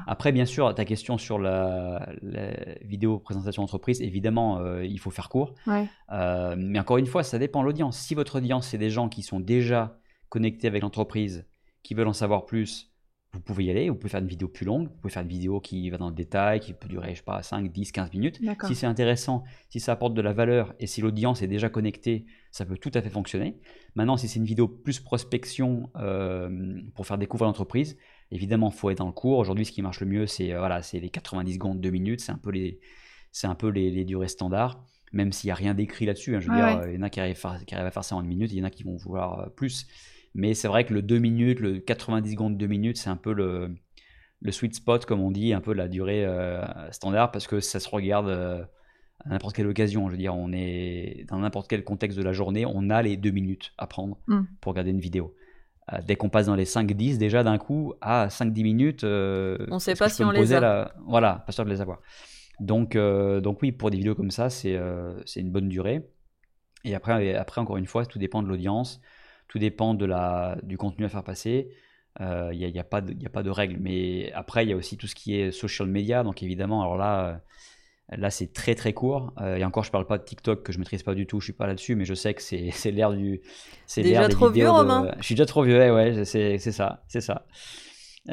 Après, 0.07 0.33
bien 0.33 0.45
sûr, 0.45 0.75
ta 0.75 0.83
question 0.83 1.17
sur 1.17 1.39
la, 1.39 2.09
la 2.21 2.51
vidéo 2.81 3.17
présentation 3.17 3.63
entreprise, 3.63 4.01
évidemment, 4.01 4.59
euh, 4.59 4.85
il 4.85 4.99
faut 4.99 5.09
faire 5.09 5.29
court. 5.29 5.53
Ouais. 5.67 5.87
Euh, 6.11 6.55
mais 6.57 6.79
encore 6.79 6.97
une 6.97 7.05
fois, 7.05 7.23
ça 7.23 7.39
dépend 7.39 7.61
de 7.61 7.67
l'audience. 7.67 7.97
Si 7.97 8.13
votre 8.13 8.39
audience, 8.39 8.67
c'est 8.67 8.77
des 8.77 8.89
gens 8.89 9.07
qui 9.07 9.21
sont 9.21 9.39
déjà 9.39 9.97
connectés 10.27 10.67
avec 10.67 10.81
l'entreprise, 10.81 11.47
qui 11.81 11.93
veulent 11.93 12.09
en 12.09 12.13
savoir 12.13 12.45
plus, 12.45 12.92
vous 13.33 13.39
pouvez 13.39 13.65
y 13.65 13.69
aller. 13.71 13.89
Vous 13.89 13.95
pouvez 13.95 14.09
faire 14.09 14.21
une 14.21 14.27
vidéo 14.27 14.47
plus 14.47 14.65
longue. 14.65 14.87
Vous 14.89 14.95
pouvez 15.01 15.11
faire 15.11 15.23
une 15.23 15.27
vidéo 15.29 15.59
qui 15.59 15.89
va 15.89 15.97
dans 15.97 16.09
le 16.09 16.15
détail, 16.15 16.59
qui 16.59 16.73
peut 16.73 16.87
durer, 16.87 17.11
je 17.13 17.17
sais 17.17 17.23
pas, 17.23 17.41
5, 17.41 17.71
10, 17.71 17.91
15 17.91 18.11
minutes. 18.13 18.39
Si 18.67 18.75
c'est 18.75 18.85
intéressant, 18.85 19.43
si 19.69 19.79
ça 19.79 19.93
apporte 19.93 20.13
de 20.13 20.21
la 20.21 20.33
valeur 20.33 20.73
et 20.79 20.85
si 20.87 21.01
l'audience 21.01 21.41
est 21.41 21.47
déjà 21.47 21.67
connectée, 21.69 22.25
ça 22.51 22.65
peut 22.65 22.77
tout 22.77 22.91
à 22.93 23.01
fait 23.01 23.09
fonctionner. 23.09 23.57
Maintenant, 23.95 24.17
si 24.17 24.27
c'est 24.27 24.37
une 24.39 24.45
vidéo 24.45 24.67
plus 24.67 24.99
prospection 24.99 25.89
euh, 25.95 26.79
pour 26.95 27.07
faire 27.07 27.17
découvrir 27.17 27.47
l'entreprise, 27.47 27.97
évidemment, 28.31 28.69
il 28.71 28.77
faut 28.77 28.89
être 28.91 28.99
dans 28.99 29.07
le 29.07 29.11
cours. 29.13 29.39
Aujourd'hui, 29.39 29.65
ce 29.65 29.71
qui 29.71 29.81
marche 29.81 29.99
le 29.99 30.05
mieux, 30.07 30.27
c'est 30.27 30.53
euh, 30.53 30.59
voilà, 30.59 30.81
les 30.93 31.09
90 31.09 31.53
secondes, 31.55 31.81
2 31.81 31.89
minutes. 31.89 32.21
C'est 32.21 32.31
un 32.31 32.37
peu 32.37 32.51
les, 32.51 32.79
un 33.43 33.55
peu 33.55 33.69
les, 33.69 33.89
les 33.89 34.05
durées 34.05 34.27
standards, 34.27 34.85
même 35.11 35.31
s'il 35.31 35.47
n'y 35.47 35.51
a 35.51 35.55
rien 35.55 35.73
d'écrit 35.73 36.05
là-dessus. 36.05 36.35
hein. 36.35 36.39
je 36.39 36.49
veux 36.49 36.55
dire, 36.55 36.65
ouais. 36.65 36.85
euh, 36.87 36.91
il 36.91 36.95
y 36.95 36.97
en 36.99 37.01
a 37.03 37.09
qui 37.09 37.19
arrivent, 37.19 37.35
faire- 37.35 37.65
qui 37.65 37.73
arrivent 37.73 37.87
à 37.87 37.91
faire 37.91 38.03
ça 38.03 38.15
en 38.15 38.21
une 38.21 38.27
minute, 38.27 38.51
il 38.51 38.59
y 38.59 38.61
en 38.61 38.65
a 38.65 38.69
qui 38.69 38.83
vont 38.83 38.95
vouloir 38.95 39.39
euh, 39.39 39.49
plus. 39.49 39.87
Mais 40.35 40.53
c'est 40.53 40.67
vrai 40.67 40.85
que 40.85 40.93
le 40.93 41.01
2 41.01 41.19
minutes, 41.19 41.59
le 41.59 41.79
90 41.79 42.31
secondes, 42.31 42.57
2 42.57 42.67
minutes, 42.67 42.97
c'est 42.97 43.09
un 43.09 43.15
peu 43.17 43.33
le, 43.33 43.75
le 44.41 44.51
sweet 44.51 44.73
spot, 44.75 45.05
comme 45.05 45.21
on 45.21 45.31
dit, 45.31 45.53
un 45.53 45.61
peu 45.61 45.73
la 45.73 45.87
durée 45.87 46.25
euh, 46.25 46.63
standard, 46.91 47.31
parce 47.31 47.47
que 47.47 47.59
ça 47.59 47.79
se 47.79 47.87
regarde 47.89 48.27
euh, 48.29 48.63
à 49.25 49.29
n'importe 49.29 49.55
quelle 49.55 49.67
occasion. 49.67 50.07
Je 50.07 50.11
veux 50.13 50.17
dire, 50.17 50.35
on 50.35 50.51
est 50.51 51.25
dans 51.29 51.37
n'importe 51.39 51.67
quel 51.69 51.83
contexte 51.83 52.17
de 52.17 52.23
la 52.23 52.33
journée, 52.33 52.65
on 52.65 52.89
a 52.89 53.01
les 53.03 53.15
2 53.17 53.31
minutes 53.31 53.73
à 53.77 53.85
prendre 53.87 54.17
Mm. 54.27 54.41
pour 54.59 54.71
regarder 54.71 54.91
une 54.91 54.99
vidéo. 54.99 55.35
Euh, 55.91 55.97
dès 56.07 56.15
qu'on 56.15 56.29
passe 56.29 56.45
dans 56.47 56.55
les 56.55 56.65
5-10, 56.65 57.17
déjà 57.17 57.43
d'un 57.43 57.57
coup, 57.57 57.93
à 58.01 58.27
5-10 58.29 58.63
minutes, 58.63 59.03
On 59.03 59.79
sait 59.79 59.91
est-ce 59.91 59.99
pas 59.99 60.09
si 60.09 60.23
on 60.23 60.31
les 60.31 60.53
a. 60.53 60.59
la- 60.59 60.95
Voilà, 61.05 61.43
pas 61.45 61.51
sûr 61.51 61.63
de 61.65 61.69
les 61.69 61.81
avoir. 61.81 61.99
Donc, 62.59 62.95
donc 62.95 63.61
oui, 63.61 63.71
pour 63.71 63.91
des 63.91 63.97
vidéos 63.97 64.15
comme 64.15 64.31
ça, 64.31 64.49
c'est 64.49 64.73
une 65.35 65.51
bonne 65.51 65.69
durée. 65.69 66.07
Et 66.85 66.95
après, 66.95 67.25
et 67.27 67.35
après, 67.35 67.61
encore 67.61 67.77
une 67.77 67.85
fois, 67.85 68.05
tout 68.05 68.17
dépend 68.19 68.41
de 68.43 68.47
l'audience, 68.47 68.99
tout 69.53 69.59
dépend 69.59 69.93
de 69.93 70.05
la, 70.05 70.57
du 70.63 70.77
contenu 70.77 71.05
à 71.05 71.09
faire 71.09 71.23
passer. 71.23 71.69
Il 72.19 72.57
n'y 72.57 72.65
a, 72.65 72.69
y 72.69 72.79
a 72.79 72.83
pas 72.83 73.01
de- 73.01 73.13
y 73.13 73.27
a 73.27 73.29
pas 73.29 73.43
de 73.43 73.51
règle. 73.51 73.77
Mais 73.79 74.31
après, 74.33 74.65
il 74.65 74.69
y 74.69 74.73
a 74.73 74.75
aussi 74.75 74.97
tout 74.97 75.05
ce 75.07 75.13
qui 75.15 75.35
est 75.39 75.51
social 75.51 75.87
media. 75.87 76.23
Donc 76.23 76.41
évidemment, 76.41 76.81
alors 76.81 76.97
là, 76.97 77.41
euh, 78.11 78.17
là 78.17 78.31
c'est 78.31 78.51
très 78.53 78.75
très 78.75 78.93
court. 78.93 79.33
Euh, 79.41 79.57
et 79.57 79.63
encore, 79.65 79.83
je 79.83 79.91
parle 79.91 80.07
pas 80.07 80.17
de 80.17 80.23
TikTok 80.23 80.63
que 80.63 80.73
je 80.73 80.79
maîtrise 80.79 81.03
pas 81.03 81.15
du 81.15 81.27
tout. 81.27 81.39
Je 81.39 81.45
suis 81.45 81.53
pas 81.53 81.67
là-dessus, 81.67 81.95
mais 81.95 82.05
je 82.05 82.15
sais 82.15 82.33
que 82.33 82.41
c'est 82.41 82.71
l'ère 82.91 83.13
du. 83.13 83.41
c'est 83.85 84.03
Déjà 84.03 84.27
des 84.27 84.33
trop 84.33 84.49
vieux, 84.49 84.65
de- 84.65 84.69
Romain 84.71 85.11
Je 85.19 85.23
suis 85.25 85.35
déjà 85.35 85.45
trop 85.45 85.63
vieux. 85.63 85.77
Ouais, 85.77 85.91
ouais, 85.91 86.25
c'est 86.25 86.57
ça, 86.59 87.03
c'est 87.07 87.21
ça. 87.21 87.45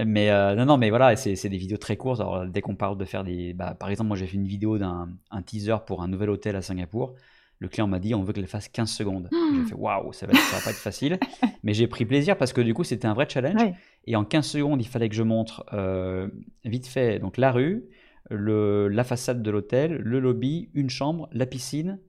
Mais 0.06 0.30
euh, 0.30 0.54
non, 0.54 0.66
non, 0.66 0.76
mais 0.78 0.90
voilà, 0.90 1.16
c'est 1.16 1.34
c'est 1.36 1.48
des 1.48 1.58
vidéos 1.58 1.78
très 1.78 1.96
courtes. 1.96 2.20
Alors 2.20 2.46
dès 2.46 2.60
qu'on 2.60 2.76
parle 2.76 2.96
de 2.96 3.04
faire 3.04 3.24
des, 3.24 3.54
bah, 3.54 3.74
par 3.74 3.90
exemple, 3.90 4.08
moi 4.08 4.16
j'ai 4.16 4.26
fait 4.26 4.36
une 4.36 4.46
vidéo 4.46 4.78
d'un 4.78 5.08
un 5.30 5.42
teaser 5.42 5.76
pour 5.86 6.02
un 6.02 6.08
nouvel 6.08 6.30
hôtel 6.30 6.54
à 6.56 6.62
Singapour. 6.62 7.14
Le 7.60 7.68
client 7.68 7.86
m'a 7.86 7.98
dit 7.98 8.14
on 8.14 8.22
veut 8.22 8.32
qu'elle 8.32 8.46
fasse 8.46 8.68
15 8.68 8.90
secondes. 8.90 9.28
J'ai 9.54 9.70
fait 9.70 9.74
waouh, 9.74 10.12
ça 10.12 10.26
va, 10.26 10.34
ça 10.34 10.56
va 10.56 10.62
pas 10.62 10.70
être 10.70 10.76
facile. 10.76 11.18
Mais 11.62 11.74
j'ai 11.74 11.86
pris 11.86 12.06
plaisir 12.06 12.36
parce 12.36 12.52
que 12.52 12.60
du 12.62 12.74
coup 12.74 12.84
c'était 12.84 13.06
un 13.06 13.14
vrai 13.14 13.26
challenge. 13.28 13.60
Et 14.06 14.16
en 14.16 14.24
15 14.24 14.46
secondes, 14.46 14.80
il 14.80 14.88
fallait 14.88 15.08
que 15.08 15.14
je 15.14 15.22
montre 15.22 15.64
euh, 15.74 16.28
vite 16.64 16.86
fait 16.86 17.18
donc 17.18 17.36
la 17.36 17.52
rue, 17.52 17.84
le, 18.30 18.88
la 18.88 19.04
façade 19.04 19.42
de 19.42 19.50
l'hôtel, 19.50 19.96
le 19.96 20.20
lobby, 20.20 20.70
une 20.74 20.88
chambre, 20.88 21.28
la 21.32 21.44
piscine 21.46 22.00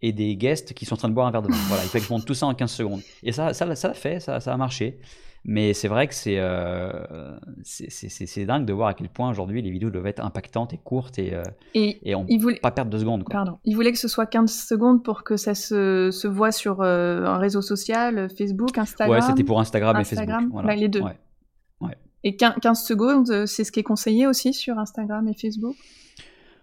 et 0.00 0.12
des 0.12 0.36
guests 0.36 0.74
qui 0.74 0.86
sont 0.86 0.94
en 0.94 0.98
train 0.98 1.08
de 1.08 1.14
boire 1.14 1.26
un 1.26 1.30
verre 1.30 1.42
de 1.42 1.48
vin. 1.48 1.56
Voilà, 1.68 1.84
il 1.84 1.88
fallait 1.88 2.00
que 2.00 2.08
je 2.08 2.12
montre 2.12 2.24
tout 2.24 2.34
ça 2.34 2.46
en 2.46 2.54
15 2.54 2.70
secondes. 2.70 3.00
Et 3.22 3.32
ça, 3.32 3.52
ça, 3.52 3.74
ça 3.74 3.88
l'a 3.88 3.94
fait, 3.94 4.20
ça, 4.20 4.40
ça 4.40 4.52
a 4.52 4.56
marché. 4.56 4.98
Mais 5.46 5.74
c'est 5.74 5.88
vrai 5.88 6.08
que 6.08 6.14
c'est 6.14 6.38
euh, 6.38 7.36
c'est 7.64 8.46
dingue 8.46 8.64
de 8.64 8.72
voir 8.72 8.88
à 8.88 8.94
quel 8.94 9.10
point 9.10 9.28
aujourd'hui 9.28 9.60
les 9.60 9.70
vidéos 9.70 9.90
doivent 9.90 10.06
être 10.06 10.24
impactantes 10.24 10.72
et 10.72 10.78
courtes 10.78 11.18
et, 11.18 11.34
euh, 11.34 11.42
et, 11.74 11.98
et 12.02 12.14
on 12.14 12.24
il 12.28 12.40
voulait... 12.40 12.58
pas 12.60 12.70
perdre 12.70 12.90
deux 12.90 13.00
secondes. 13.00 13.24
Quoi. 13.24 13.34
Pardon. 13.34 13.58
Il 13.64 13.74
voulait 13.74 13.92
que 13.92 13.98
ce 13.98 14.08
soit 14.08 14.24
15 14.24 14.50
secondes 14.50 15.04
pour 15.04 15.22
que 15.22 15.36
ça 15.36 15.54
se, 15.54 16.10
se 16.10 16.26
voit 16.26 16.50
sur 16.50 16.80
euh, 16.80 17.26
un 17.26 17.36
réseau 17.36 17.60
social, 17.60 18.30
Facebook, 18.30 18.78
Instagram. 18.78 19.14
Ouais, 19.14 19.20
c'était 19.20 19.44
pour 19.44 19.60
Instagram, 19.60 19.96
Instagram, 19.96 20.26
et 20.26 20.36
Facebook. 20.36 20.52
Voilà. 20.52 20.68
bah, 20.68 20.76
les 20.76 20.88
deux. 20.88 21.02
Ouais. 21.02 21.18
Ouais. 21.82 21.98
Et 22.22 22.36
15 22.36 22.82
secondes, 22.82 23.46
c'est 23.46 23.64
ce 23.64 23.70
qui 23.70 23.80
est 23.80 23.84
conseillé 23.84 24.26
aussi 24.26 24.54
sur 24.54 24.78
Instagram 24.78 25.28
et 25.28 25.34
Facebook? 25.34 25.76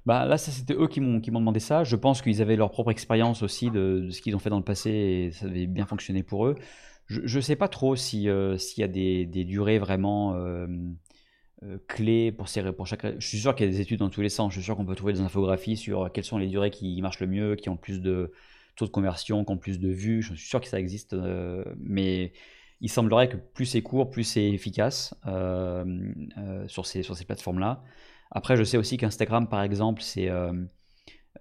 Bah, 0.08 0.26
là, 0.26 0.39
c'était 0.39 0.74
eux 0.74 0.88
qui 0.88 1.02
m'ont 1.02 1.22
qui 1.22 1.30
m'ont 1.30 1.39
demandé 1.39 1.60
ça. 1.60 1.84
Je 1.84 1.96
pense 1.96 2.24
qu'ils 2.24 2.41
avaient 2.41 2.56
leur 2.56 2.72
propre 2.72 2.89
expérience 2.89 3.44
aussi 3.44 3.70
de, 3.70 4.06
de 4.08 4.10
ce 4.10 4.22
qu'ils 4.22 4.36
ont 4.36 4.39
fait 4.39 4.50
dans 4.50 4.58
le 4.58 4.63
passé 4.63 4.89
et 4.89 5.32
ça 5.32 5.46
avait 5.46 5.67
bien 5.67 5.86
fonctionné 5.86 6.24
pour 6.24 6.48
eux. 6.48 6.56
Je 7.12 7.38
ne 7.38 7.41
sais 7.41 7.58
pas 7.58 7.67
trop 7.67 7.93
euh, 7.93 8.58
s'il 8.58 8.82
y 8.82 8.84
a 8.84 8.88
des, 8.88 9.43
durées 9.43 9.80
vraiment 9.80 10.36
euh, 10.36 10.65
euh, 11.63 11.78
clés 11.88 12.32
pour, 12.32 12.47
ces, 12.47 12.63
pour 12.71 12.88
chaque. 12.88 13.19
Je 13.19 13.28
suis 13.28 13.39
sûr 13.39 13.54
qu'il 13.54 13.65
y 13.65 13.69
a 13.69 13.71
des 13.71 13.82
études 13.82 14.00
dans 14.00 14.10
tous 14.10 14.21
les 14.21 14.30
sens. 14.30 14.54
Je 14.54 14.60
suis 14.60 14.65
sûr 14.65 14.78
qu'on 14.78 14.86
peut 14.86 14.95
trouver 14.95 15.13
des 15.13 15.21
infographies 15.21 15.76
sur 15.76 16.10
quelles 16.13 16.24
sont 16.24 16.38
les 16.38 16.47
durées 16.47 16.71
qui 16.71 17.02
marchent 17.02 17.19
le 17.19 17.28
mieux, 17.28 17.56
qui 17.56 17.67
ont 17.67 17.74
le 17.74 17.80
plus 17.80 18.02
de 18.02 18.32
taux 18.78 18.86
de 18.86 18.91
conversion, 18.91 19.43
qui 19.43 19.52
ont 19.52 19.58
plus 19.58 19.80
de 19.80 19.89
vues. 19.89 20.21
Je 20.21 20.34
suis 20.36 20.47
sûr 20.47 20.62
que 20.62 20.67
ça 20.67 20.80
existe, 20.80 21.13
mais 21.78 22.32
il 22.80 22.89
semblerait 22.89 23.28
que 23.28 23.38
plus 23.38 23.65
c'est 23.65 23.82
court, 23.82 24.10
plus 24.10 24.24
c'est 24.24 24.50
efficace 24.50 25.13
sur 26.67 26.86
ces, 26.86 27.04
sur 27.04 27.17
ces 27.17 27.26
plateformes-là. 27.26 27.84
Après, 28.32 28.56
je 28.56 28.63
sais 28.63 28.78
aussi 28.78 28.95
qu'Instagram, 28.95 29.50
par 29.50 29.62
exemple, 29.63 30.02
c'est. 30.02 30.30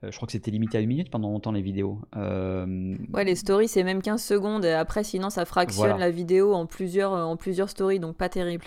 Euh, 0.02 0.06
euh, 0.06 0.10
je 0.10 0.16
crois 0.16 0.26
que 0.26 0.32
c'était 0.32 0.50
limité 0.50 0.78
à 0.78 0.80
une 0.80 0.88
minute 0.88 1.10
pendant 1.10 1.30
longtemps 1.30 1.52
les 1.52 1.62
vidéos. 1.62 2.00
Euh, 2.16 2.96
Ouais, 3.12 3.24
les 3.24 3.36
stories, 3.36 3.68
c'est 3.68 3.84
même 3.84 4.02
15 4.02 4.22
secondes. 4.22 4.64
Et 4.64 4.72
après, 4.72 5.04
sinon, 5.04 5.30
ça 5.30 5.44
fractionne 5.44 5.88
Voilà. 5.90 5.98
la 6.06 6.10
vidéo 6.10 6.54
en 6.54 6.66
plusieurs, 6.66 7.12
en 7.12 7.36
plusieurs 7.36 7.68
stories, 7.70 8.00
donc 8.00 8.16
pas 8.16 8.28
terrible. 8.28 8.66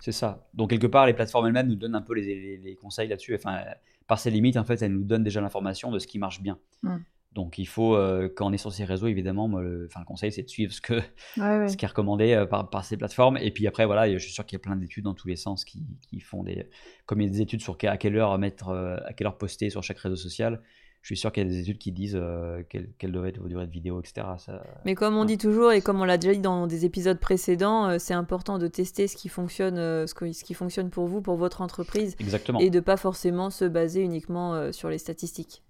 C'est 0.00 0.12
ça. 0.12 0.48
Donc 0.54 0.70
quelque 0.70 0.86
part, 0.86 1.06
les 1.06 1.14
plateformes 1.14 1.46
elles-mêmes 1.46 1.68
nous 1.68 1.74
donnent 1.76 1.94
un 1.94 2.02
peu 2.02 2.14
les, 2.14 2.22
les- 2.34 2.56
les 2.58 2.74
conseils 2.76 3.08
là-dessus. 3.08 3.34
Enfin, 3.34 3.56
euh, 3.56 3.70
par 4.06 4.18
ces 4.18 4.30
limites, 4.30 4.56
en 4.56 4.64
fait, 4.64 4.80
elles 4.82 4.92
nous 4.92 5.04
donnent 5.04 5.24
déjà 5.24 5.40
l'information 5.40 5.90
de 5.90 5.98
ce 5.98 6.06
qui 6.06 6.18
marche 6.18 6.40
bien. 6.42 6.58
Mm. 6.82 6.96
Donc 7.34 7.58
il 7.58 7.66
faut, 7.66 7.96
euh, 7.96 8.28
quand 8.34 8.46
on 8.46 8.52
est 8.52 8.58
sur 8.58 8.72
ces 8.72 8.84
réseaux, 8.84 9.06
évidemment, 9.08 9.48
moi, 9.48 9.60
le, 9.62 9.88
conseil, 10.06 10.30
c'est 10.30 10.42
de 10.44 10.48
suivre 10.48 10.72
ce, 10.72 10.80
que, 10.80 10.94
Ouais, 11.36 11.58
ouais. 11.58 11.68
ce 11.68 11.76
qui 11.76 11.84
est 11.84 11.88
recommandé 11.88 12.32
euh, 12.32 12.46
par, 12.46 12.70
par 12.70 12.84
ces 12.84 12.96
plateformes. 12.96 13.36
Et 13.38 13.50
puis 13.50 13.66
après, 13.66 13.86
voilà, 13.86 14.10
je 14.12 14.18
suis 14.18 14.32
sûr 14.32 14.46
qu'il 14.46 14.56
y 14.56 14.60
a 14.60 14.62
plein 14.62 14.76
d'études 14.76 15.04
dans 15.04 15.14
tous 15.14 15.26
les 15.28 15.36
sens 15.36 15.64
qui, 15.64 15.82
qui 16.08 16.20
font 16.20 16.42
des... 16.44 16.68
Comme 17.06 17.20
il 17.20 17.24
y 17.24 17.28
a 17.28 17.32
des 17.32 17.40
études 17.40 17.60
sur 17.60 17.76
à 17.82 17.96
quelle 17.96 18.16
heure 18.16 18.38
mettre, 18.38 18.68
euh, 18.68 18.96
à 19.04 19.12
quelle 19.12 19.26
heure 19.26 19.36
poster 19.36 19.68
sur 19.68 19.82
chaque 19.82 19.98
réseau 19.98 20.16
social, 20.16 20.62
je 21.02 21.08
suis 21.08 21.16
sûr 21.18 21.32
qu'il 21.32 21.42
y 21.42 21.46
a 21.46 21.48
des 21.50 21.58
études 21.58 21.76
qui 21.78 21.92
disent 21.92 22.16
euh, 22.18 22.62
quelle, 22.70 22.88
quelle 22.98 23.12
devrait 23.12 23.28
être 23.30 23.38
vos 23.40 23.48
durées 23.48 23.66
de 23.66 23.72
vidéo, 23.72 24.00
etc. 24.00 24.26
Ça, 24.38 24.62
Mais 24.86 24.94
comme 24.94 25.16
on 25.16 25.26
dit 25.26 25.36
toujours 25.36 25.70
et 25.72 25.82
comme 25.82 26.00
on 26.00 26.04
l'a 26.04 26.16
déjà 26.16 26.32
dit 26.32 26.40
dans 26.40 26.66
des 26.66 26.86
épisodes 26.86 27.18
précédents, 27.20 27.88
euh, 27.90 27.96
c'est 27.98 28.14
important 28.14 28.58
de 28.58 28.68
tester 28.68 29.06
ce 29.06 29.14
qui 29.16 29.28
fonctionne, 29.28 29.76
euh, 29.76 30.06
ce, 30.06 30.14
que- 30.14 30.32
ce 30.32 30.44
qui 30.44 30.54
fonctionne 30.54 30.88
pour 30.88 31.06
vous, 31.06 31.20
pour 31.20 31.36
votre 31.36 31.60
entreprise, 31.60 32.16
exactement. 32.20 32.58
et 32.60 32.70
de 32.70 32.80
pas 32.80 32.96
forcément 32.96 33.50
se 33.50 33.66
baser 33.66 34.00
uniquement 34.02 34.54
euh, 34.54 34.72
sur 34.72 34.88
les 34.88 34.96
statistiques. 34.98 35.62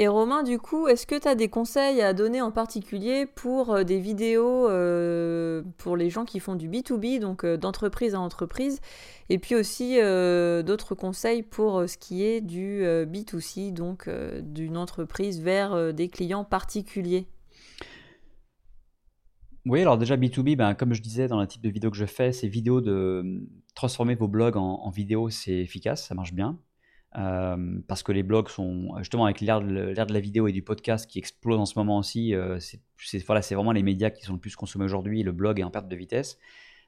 Et 0.00 0.08
Romain, 0.08 0.42
du 0.42 0.58
coup, 0.58 0.88
est-ce 0.88 1.06
que 1.06 1.20
tu 1.20 1.28
as 1.28 1.34
des 1.34 1.50
conseils 1.50 2.00
à 2.00 2.14
donner 2.14 2.40
en 2.40 2.50
particulier 2.50 3.26
pour 3.26 3.68
euh, 3.74 3.84
des 3.84 4.00
vidéos 4.00 4.66
euh, 4.66 5.62
pour 5.76 5.94
les 5.94 6.08
gens 6.08 6.24
qui 6.24 6.40
font 6.40 6.54
du 6.54 6.70
B2B, 6.70 7.20
donc 7.20 7.44
euh, 7.44 7.58
d'entreprise 7.58 8.14
à 8.14 8.20
entreprise, 8.20 8.80
et 9.28 9.38
puis 9.38 9.54
aussi 9.54 9.96
d'autres 9.96 10.94
conseils 10.94 11.42
pour 11.42 11.86
ce 11.86 11.98
qui 11.98 12.24
est 12.24 12.40
du 12.40 12.82
euh, 12.82 13.04
B2C, 13.04 13.74
donc 13.74 14.08
d'une 14.40 14.78
entreprise 14.78 15.42
vers 15.42 15.92
des 15.92 16.08
clients 16.08 16.44
particuliers? 16.44 17.26
Oui, 19.66 19.82
alors 19.82 19.98
déjà 19.98 20.16
B2B, 20.16 20.56
ben, 20.56 20.72
comme 20.72 20.94
je 20.94 21.02
disais 21.02 21.28
dans 21.28 21.38
le 21.38 21.46
type 21.46 21.60
de 21.60 21.68
vidéo 21.68 21.90
que 21.90 21.98
je 21.98 22.06
fais, 22.06 22.32
ces 22.32 22.48
vidéos 22.48 22.80
de 22.80 23.46
transformer 23.74 24.14
vos 24.14 24.28
blogs 24.28 24.56
en, 24.56 24.80
en 24.82 24.88
vidéo, 24.88 25.28
c'est 25.28 25.58
efficace, 25.58 26.06
ça 26.06 26.14
marche 26.14 26.32
bien. 26.32 26.58
Euh, 27.18 27.80
parce 27.88 28.02
que 28.02 28.12
les 28.12 28.22
blogs 28.22 28.48
sont, 28.48 28.94
justement, 28.98 29.24
avec 29.24 29.40
l'ère 29.40 29.60
de, 29.60 29.94
la 29.94 30.20
vidéo 30.20 30.46
et 30.46 30.52
du 30.52 30.62
podcast 30.62 31.10
qui 31.10 31.18
explose 31.18 31.58
en 31.58 31.66
ce 31.66 31.78
moment 31.78 31.98
aussi, 31.98 32.34
euh, 32.34 32.58
c'est 32.60 33.24
voilà, 33.26 33.40
vraiment 33.40 33.72
les 33.72 33.82
médias 33.82 34.10
qui 34.10 34.24
sont 34.24 34.34
le 34.34 34.38
plus 34.38 34.54
consommés 34.54 34.84
aujourd'hui, 34.84 35.22
le 35.22 35.32
blog 35.32 35.58
est 35.58 35.64
en 35.64 35.70
perte 35.70 35.88
de 35.88 35.96
vitesse. 35.96 36.38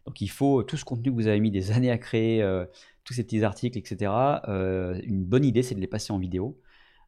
Donc 0.06 0.20
il 0.20 0.30
faut 0.30 0.62
tout 0.62 0.76
ce 0.76 0.84
contenu 0.84 1.10
que 1.10 1.16
vous 1.16 1.26
avez 1.26 1.40
mis 1.40 1.50
des 1.50 1.70
années 1.72 1.90
à 1.90 1.98
créer, 1.98 2.42
euh, 2.42 2.64
tous 3.04 3.14
ces 3.14 3.24
petits 3.24 3.42
articles, 3.42 3.76
etc. 3.78 4.12
une 4.46 5.24
bonne 5.24 5.44
idée, 5.44 5.62
c'est 5.62 5.74
de 5.74 5.80
les 5.80 5.88
passer 5.88 6.12
en 6.12 6.18
vidéo 6.18 6.58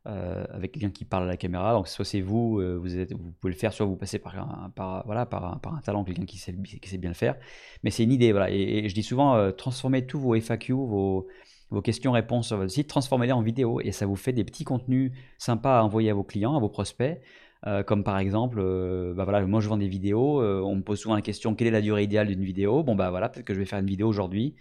avec 0.06 0.72
quelqu'un 0.72 0.90
qui 0.90 1.04
parle 1.06 1.22
à 1.22 1.26
la 1.26 1.36
caméra. 1.36 1.72
Donc 1.72 1.88
soit 1.88 2.04
c'est 2.04 2.20
vous, 2.20 2.60
vous, 2.80 2.98
êtes, 2.98 3.12
vous 3.12 3.30
pouvez 3.40 3.52
le 3.52 3.58
faire, 3.58 3.72
soit 3.72 3.86
vous 3.86 3.96
passez 3.96 4.18
par 4.18 4.36
un, 4.36 4.72
voilà, 5.06 5.24
par 5.24 5.44
un, 5.44 5.80
talent, 5.82 6.02
quelqu'un 6.02 6.24
qui 6.24 6.36
sait, 6.36 6.52
bien 6.52 7.10
le 7.10 7.14
faire. 7.14 7.36
Mais 7.84 7.90
c'est 7.90 8.02
une 8.02 8.10
idée, 8.10 8.32
voilà. 8.32 8.50
Et, 8.50 8.84
et 8.84 8.88
je 8.88 8.94
dis 8.94 9.04
souvent, 9.04 9.52
transformez 9.52 10.04
tous 10.04 10.18
vos 10.18 10.34
FAQ, 10.34 10.72
vos, 10.72 11.28
vos 11.70 11.82
questions-réponses 11.82 12.48
sur 12.48 12.56
votre 12.56 12.70
site, 12.70 12.88
transformez-les 12.88 13.32
en 13.32 13.42
vidéo 13.42 13.80
et 13.80 13.92
ça 13.92 14.06
vous 14.06 14.16
fait 14.16 14.32
des 14.32 14.44
petits 14.44 14.64
contenus 14.64 15.12
sympas 15.38 15.80
à 15.80 15.82
envoyer 15.82 16.10
à 16.10 16.14
vos 16.14 16.22
clients, 16.24 16.56
à 16.56 16.60
vos 16.60 16.68
prospects. 16.68 17.20
Euh, 17.66 17.82
comme 17.82 18.04
par 18.04 18.18
exemple, 18.18 18.58
euh, 18.60 19.14
bah 19.14 19.24
voilà, 19.24 19.44
moi 19.46 19.60
je 19.60 19.68
vends 19.68 19.78
des 19.78 19.88
vidéos, 19.88 20.42
euh, 20.42 20.60
on 20.60 20.76
me 20.76 20.82
pose 20.82 21.00
souvent 21.00 21.14
la 21.14 21.22
question 21.22 21.54
quelle 21.54 21.68
est 21.68 21.72
la 21.72 21.80
durée 21.80 22.02
idéale 22.02 22.26
d'une 22.26 22.44
vidéo? 22.44 22.82
Bon 22.82 22.94
bah 22.94 23.08
voilà, 23.08 23.30
peut-être 23.30 23.46
que 23.46 23.54
je 23.54 23.58
vais 23.58 23.64
faire 23.64 23.78
une 23.78 23.86
vidéo 23.86 24.06
aujourd'hui 24.06 24.54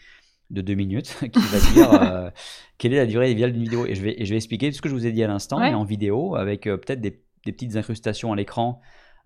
de 0.52 0.62
deux 0.62 0.76
minutes 0.76 1.18
qui 1.34 1.40
va 1.40 1.60
dire 1.74 2.32
quelle 2.78 2.94
est 2.94 2.98
la 2.98 3.06
durée 3.06 3.32
idéale 3.32 3.52
d'une 3.52 3.64
vidéo? 3.64 3.86
Et 3.86 3.96
je, 3.96 4.02
vais, 4.02 4.22
et 4.22 4.26
je 4.26 4.30
vais 4.30 4.38
expliquer 4.38 4.70
tout 4.70 4.78
ce 4.78 4.82
que 4.82 4.88
je 4.90 4.94
vous 4.94 5.06
ai 5.06 5.12
dit 5.12 5.24
à 5.24 5.28
l'instant, 5.28 5.58
Ouais. 5.60 5.70
mais 5.70 5.76
en 5.76 5.84
vidéo 5.84 6.36
avec 6.36 6.64
peut-être 6.64 7.02
des, 7.02 7.22
des 7.46 7.52
petites 7.52 7.76
incrustations 7.76 8.32
à 8.32 8.38
l'écran. 8.38 8.80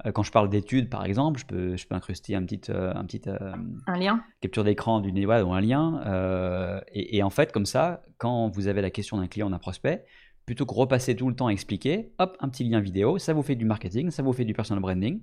Euh, 0.05 0.11
quand 0.11 0.21
je 0.23 0.31
parle 0.31 0.47
d'études 0.49 0.89
par 0.89 1.05
exemple, 1.05 1.39
je 1.39 1.45
peux, 1.45 1.75
je 1.75 1.87
peux 1.87 1.95
incruster 1.95 2.35
un 2.35 2.43
petit, 2.43 2.61
euh, 2.71 2.93
un 2.93 3.03
petit 3.05 3.21
euh, 3.27 3.53
Un 3.87 3.97
lien 3.97 4.23
capture 4.41 4.63
d'écran 4.63 4.99
d'une 5.01 5.17
ouais, 5.25 5.41
ou 5.41 5.53
un 5.53 5.61
lien. 5.61 6.01
euh, 6.05 6.79
et, 6.93 7.17
et 7.17 7.23
en 7.23 7.29
fait, 7.31 7.51
comme 7.51 7.65
ça, 7.65 8.03
quand 8.19 8.49
vous 8.49 8.67
avez 8.67 8.81
la 8.81 8.91
question 8.91 9.17
d'un 9.17 9.27
client, 9.27 9.49
d'un 9.49 9.57
prospect, 9.59 10.05
plutôt 10.45 10.65
que 10.65 10.73
repasser 10.73 11.15
tout 11.15 11.27
le 11.27 11.35
temps 11.35 11.47
à 11.47 11.51
expliquer, 11.51 12.11
hop, 12.19 12.37
un 12.39 12.49
petit 12.49 12.63
lien 12.63 12.79
vidéo, 12.79 13.17
ça 13.17 13.33
vous 13.33 13.41
fait 13.41 13.55
du 13.55 13.65
marketing, 13.65 14.11
ça 14.11 14.21
vous 14.23 14.33
fait 14.33 14.45
du 14.45 14.53
personal 14.53 14.81
branding. 14.81 15.21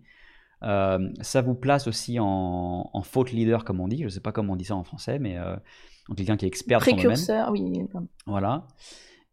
Euh, 0.63 1.11
ça 1.21 1.41
vous 1.43 1.55
place 1.55 1.87
aussi 1.87 2.19
en, 2.19 2.91
en 2.93 3.03
faute 3.03 3.31
leader, 3.33 3.65
comme 3.65 3.81
on 3.81 3.89
dit. 3.89 3.99
Je 3.99 4.05
ne 4.05 4.09
sais 4.09 4.21
pas 4.21 4.33
comment 4.33 4.55
on 4.55 4.57
dit 4.57 4.65
ça 4.65 4.75
en 4.77 4.85
français, 4.85 5.19
mais 5.19 5.39
euh, 5.39 5.57
quelqu'un 6.17 6.37
qui 6.37 6.47
est 6.47 6.49
expert 6.49 6.79
dans 6.81 6.85
son 6.85 6.91
domaine. 6.93 7.07
Précurseur, 7.13 7.51
oui. 7.53 7.87
comme- 7.93 8.09
Voilà. 8.27 8.67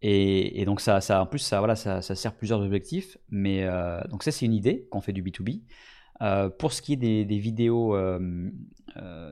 Et, 0.02 0.66
donc 0.66 0.82
ça, 0.82 1.00
ça, 1.00 1.22
en 1.22 1.26
plus, 1.26 1.40
ça, 1.40 1.60
voilà, 1.60 1.76
ça, 1.76 2.02
ça 2.02 2.16
sert 2.16 2.34
plusieurs 2.36 2.62
objectifs. 2.62 3.18
Mais 3.30 3.64
euh, 3.64 4.02
donc 4.10 4.24
ça, 4.24 4.32
c'est 4.32 4.46
une 4.46 4.54
idée 4.54 4.88
qu'on 4.90 5.02
fait 5.02 5.14
du 5.14 5.24
B2B. 5.24 5.62
Euh, 6.22 6.50
pour 6.50 6.74
ce 6.74 6.82
qui 6.82 6.94
est 6.94 6.98
des, 6.98 7.38
vidéos, 7.38 7.96
euh, 7.96 8.50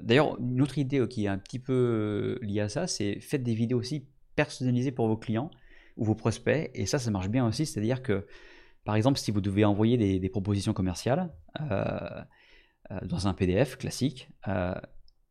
d'ailleurs, 0.04 0.40
une 0.40 0.62
autre 0.62 0.78
idée 0.78 1.08
qui 1.08 1.26
est 1.26 1.28
un 1.28 1.38
petit 1.38 1.60
peu 1.60 2.40
liée 2.42 2.62
à 2.62 2.70
ça, 2.70 2.88
c'est 2.88 3.20
faites 3.20 3.44
des 3.44 3.54
vidéos 3.54 3.80
aussi 3.80 4.08
personnalisées 4.36 4.92
pour 4.92 5.08
vos 5.08 5.18
clients 5.18 5.52
ou 5.98 6.06
vos 6.06 6.16
prospects. 6.16 6.70
Et 6.74 6.86
ça, 6.86 7.00
ça 7.00 7.12
marche 7.12 7.30
bien 7.30 7.46
aussi. 7.48 7.66
C'est-à-dire 7.66 8.02
que, 8.02 8.28
par 8.86 8.96
exemple, 8.96 9.20
si 9.20 9.32
vous 9.32 9.42
devez 9.42 9.66
envoyer 9.66 9.98
des, 9.98 10.30
propositions 10.30 10.74
commerciales 10.74 11.32
dans 11.60 13.28
un 13.28 13.34
PDF 13.34 13.78
classique, 13.78 14.30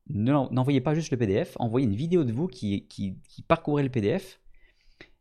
n'envoyez 0.08 0.80
pas 0.80 0.94
juste 0.94 1.10
le 1.12 1.16
PDF, 1.16 1.56
envoyez 1.60 1.86
une 1.86 1.94
vidéo 1.94 2.24
de 2.24 2.32
vous 2.32 2.48
qui, 2.48 2.86
qui, 2.86 3.16
qui 3.28 3.42
parcourait 3.42 3.82
le 3.84 3.88
PDF 3.88 4.40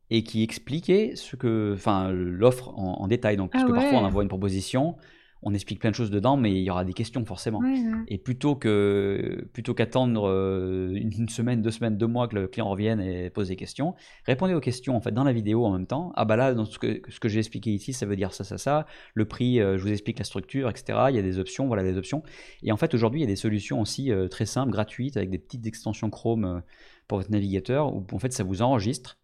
et 0.10 0.24
qui 0.24 0.44
expliquait 0.44 1.14
ce 1.16 1.36
que, 1.36 1.74
enfin, 1.74 2.12
l'offre 2.12 2.70
en, 2.70 3.02
en 3.02 3.08
détail. 3.08 3.38
Donc, 3.38 3.52
parce 3.52 3.64
Ah 3.64 3.68
que 3.68 3.74
parfois 3.74 4.00
on 4.00 4.06
envoie 4.06 4.24
une 4.24 4.30
proposition, 4.30 4.96
on 5.44 5.54
explique 5.54 5.80
plein 5.80 5.92
de 5.92 5.96
choses 5.96 6.10
dedans, 6.10 6.36
mais 6.36 6.52
il 6.52 6.64
y 6.64 6.70
aura 6.70 6.84
des 6.84 6.94
questions 6.94 7.24
forcément. 7.26 7.60
Ouais, 7.60 7.74
ouais. 7.74 8.04
Et 8.08 8.18
plutôt 8.18 8.56
que 8.56 9.48
plutôt 9.54 9.74
qu'attendre 9.74 10.28
euh, 10.28 10.90
une 10.94 11.30
semaine, 11.30 11.62
deux 11.62 11.72
semaines, 11.72 11.98
deux 11.98 12.08
mois 12.08 12.28
que 12.28 12.36
le 12.36 12.48
client 12.48 12.68
revienne 12.68 13.00
et 13.00 13.30
pose 13.30 13.50
des 13.50 13.56
questions, 13.56 13.94
répondez 14.26 14.54
aux 14.54 14.60
questions 14.60 14.96
en 14.96 15.02
fait 15.02 15.12
dans 15.12 15.24
la 15.24 15.34
vidéo 15.34 15.66
en 15.66 15.72
même 15.72 15.86
temps. 15.86 16.12
Ah 16.16 16.26
bah 16.26 16.36
là, 16.36 16.54
dans 16.54 16.66
ce 16.66 16.80
que, 16.80 17.02
ce 17.08 17.20
que 17.20 17.30
j'ai 17.30 17.40
expliqué 17.40 17.72
ici, 17.72 17.94
ça 17.94 18.06
veut 18.06 18.16
dire 18.16 18.34
ça, 18.34 18.44
ça, 18.44 18.58
ça. 18.58 18.86
Le 19.14 19.26
prix, 19.26 19.60
euh, 19.60 19.78
je 19.78 19.84
vous 19.84 19.92
explique 19.92 20.18
la 20.18 20.26
structure, 20.26 20.70
etc. 20.70 21.00
Il 21.10 21.16
y 21.16 21.20
a 21.20 21.24
des 21.24 21.40
options, 21.40 21.68
voilà 21.68 21.84
les 21.84 21.98
options. 21.98 22.24
Et 22.64 22.72
en 22.72 22.78
fait, 22.78 22.94
aujourd'hui, 22.94 23.20
il 23.22 23.24
y 23.24 23.28
a 23.28 23.30
des 23.30 23.36
solutions 23.36 23.80
aussi 23.80 24.12
euh, 24.12 24.28
très 24.28 24.46
simples, 24.46 24.72
gratuites, 24.72 25.18
avec 25.18 25.30
des 25.30 25.40
petites 25.40 25.68
extensions 25.68 26.10
Chrome 26.10 26.64
pour 27.08 27.20
votre 27.20 27.32
navigateur, 27.32 27.94
où 27.94 28.06
en 28.12 28.20
fait 28.20 28.34
ça 28.34 28.44
vous 28.44 28.62
enregistre. 28.62 29.18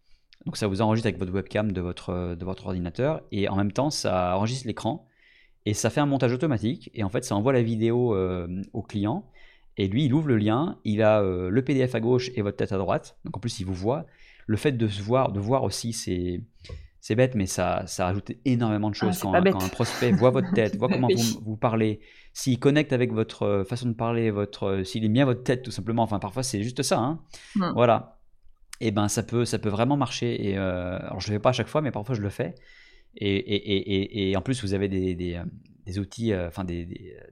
Donc 0.46 0.56
ça 0.56 0.66
vous 0.66 0.82
enregistre 0.82 1.06
avec 1.06 1.18
votre 1.18 1.32
webcam 1.32 1.72
de 1.72 1.80
votre, 1.80 2.10
euh, 2.10 2.34
de 2.36 2.44
votre 2.44 2.66
ordinateur, 2.66 3.22
et 3.32 3.48
en 3.48 3.56
même 3.56 3.72
temps, 3.72 3.90
ça 3.90 4.36
enregistre 4.36 4.66
l'écran 4.66 5.08
et 5.66 5.74
ça 5.74 5.90
fait 5.90 6.00
un 6.00 6.06
montage 6.06 6.32
automatique 6.32 6.90
et 6.94 7.04
en 7.04 7.08
fait 7.08 7.24
ça 7.24 7.34
envoie 7.34 7.52
la 7.52 7.62
vidéo 7.62 8.14
euh, 8.14 8.62
au 8.72 8.82
client 8.82 9.24
et 9.76 9.88
lui 9.88 10.04
il 10.04 10.12
ouvre 10.12 10.28
le 10.28 10.36
lien, 10.36 10.78
il 10.84 11.02
a 11.02 11.20
euh, 11.20 11.48
le 11.48 11.64
PDF 11.64 11.94
à 11.94 12.00
gauche 12.00 12.30
et 12.34 12.42
votre 12.42 12.56
tête 12.56 12.72
à 12.72 12.78
droite, 12.78 13.16
donc 13.24 13.36
en 13.36 13.40
plus 13.40 13.60
il 13.60 13.66
vous 13.66 13.74
voit. 13.74 14.06
Le 14.46 14.58
fait 14.58 14.72
de 14.72 14.86
se 14.88 15.02
voir, 15.02 15.32
de 15.32 15.40
voir 15.40 15.62
aussi 15.62 15.94
c'est 15.94 16.42
c'est 17.00 17.14
bête 17.14 17.34
mais 17.34 17.46
ça 17.46 17.84
ça 17.86 18.04
rajoute 18.06 18.32
énormément 18.44 18.90
de 18.90 18.96
Ah, 19.00 19.06
choses 19.06 19.20
quand, 19.20 19.34
un 19.34 19.68
prospect 19.68 20.12
voit 20.12 20.30
votre 20.30 20.52
tête, 20.52 20.76
voit 20.76 20.88
comment 20.88 21.08
vous, 21.16 21.40
vous 21.42 21.56
parlez, 21.56 22.00
s'il 22.34 22.58
connecte 22.58 22.92
avec 22.92 23.12
votre 23.12 23.64
façon 23.66 23.88
de 23.88 23.94
parler, 23.94 24.30
votre 24.30 24.82
s'il 24.84 25.04
aime 25.06 25.14
bien 25.14 25.24
votre 25.24 25.42
tête 25.42 25.62
tout 25.62 25.70
simplement, 25.70 26.02
enfin 26.02 26.18
parfois 26.18 26.42
c'est 26.42 26.62
juste 26.62 26.82
ça 26.82 26.98
hein. 26.98 27.20
Hmm. 27.56 27.72
Voilà. 27.74 28.18
Et 28.80 28.90
ben 28.90 29.08
ça 29.08 29.22
peut 29.22 29.44
ça 29.44 29.58
peut 29.58 29.68
vraiment 29.68 29.96
marcher 29.96 30.56
euh, 30.56 30.98
alors 30.98 31.20
je 31.20 31.28
le 31.28 31.34
fais 31.34 31.40
pas 31.40 31.50
à 31.50 31.52
chaque 31.52 31.68
fois 31.68 31.80
mais 31.80 31.90
parfois 31.90 32.14
je 32.14 32.22
le 32.22 32.30
fais. 32.30 32.54
Et, 33.16 34.34
en 34.36 34.40
plus, 34.40 34.60
vous 34.64 34.74
avez 34.74 34.88
des, 34.88 35.14
des, 35.14 35.34
euh, 35.36 36.00
outils, 36.00 36.32
euh, 36.32 36.48
enfin 36.48 36.64
des, 36.64 36.84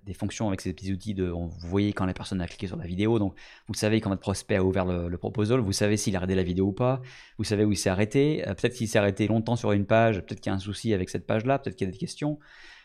des, 0.04 0.14
fonctions 0.14 0.46
avec 0.46 0.60
ces 0.60 0.72
petits 0.72 0.92
outils 0.92 1.12
de, 1.12 1.24
vous 1.24 1.50
voyez 1.58 1.92
quand 1.92 2.06
la 2.06 2.14
personne 2.14 2.40
a 2.40 2.46
cliqué 2.46 2.68
sur 2.68 2.76
la 2.76 2.86
vidéo, 2.86 3.18
donc 3.18 3.34
vous 3.66 3.74
savez 3.74 4.00
quand 4.00 4.10
votre 4.10 4.20
prospect 4.20 4.54
a 4.54 4.62
ouvert 4.62 4.84
le, 4.84 5.18
proposal, 5.18 5.58
vous 5.58 5.72
savez 5.72 5.96
s'il 5.96 6.14
a 6.14 6.20
regardé 6.20 6.36
la 6.36 6.44
vidéo 6.44 6.66
ou 6.66 6.72
pas, 6.72 7.02
vous 7.36 7.42
savez 7.42 7.64
où 7.64 7.72
il 7.72 7.76
s'est 7.76 7.90
arrêté, 7.90 8.44
peut-être 8.46 8.74
qu'il 8.74 8.86
s'est 8.86 8.98
arrêté 9.00 9.26
longtemps 9.26 9.56
sur 9.56 9.72
une 9.72 9.84
page, 9.84 10.20
peut-être 10.20 10.40
qu'il 10.40 10.50
y 10.50 10.52
a 10.52 10.56
un 10.56 10.60
souci 10.60 10.94
avec 10.94 11.10
cette 11.10 11.26
page-là, 11.26 11.58
peut-être 11.58 11.74
qu'il 11.74 11.88
y 11.88 11.90
a 11.90 11.92
des 11.92 11.98
questions. 11.98 12.38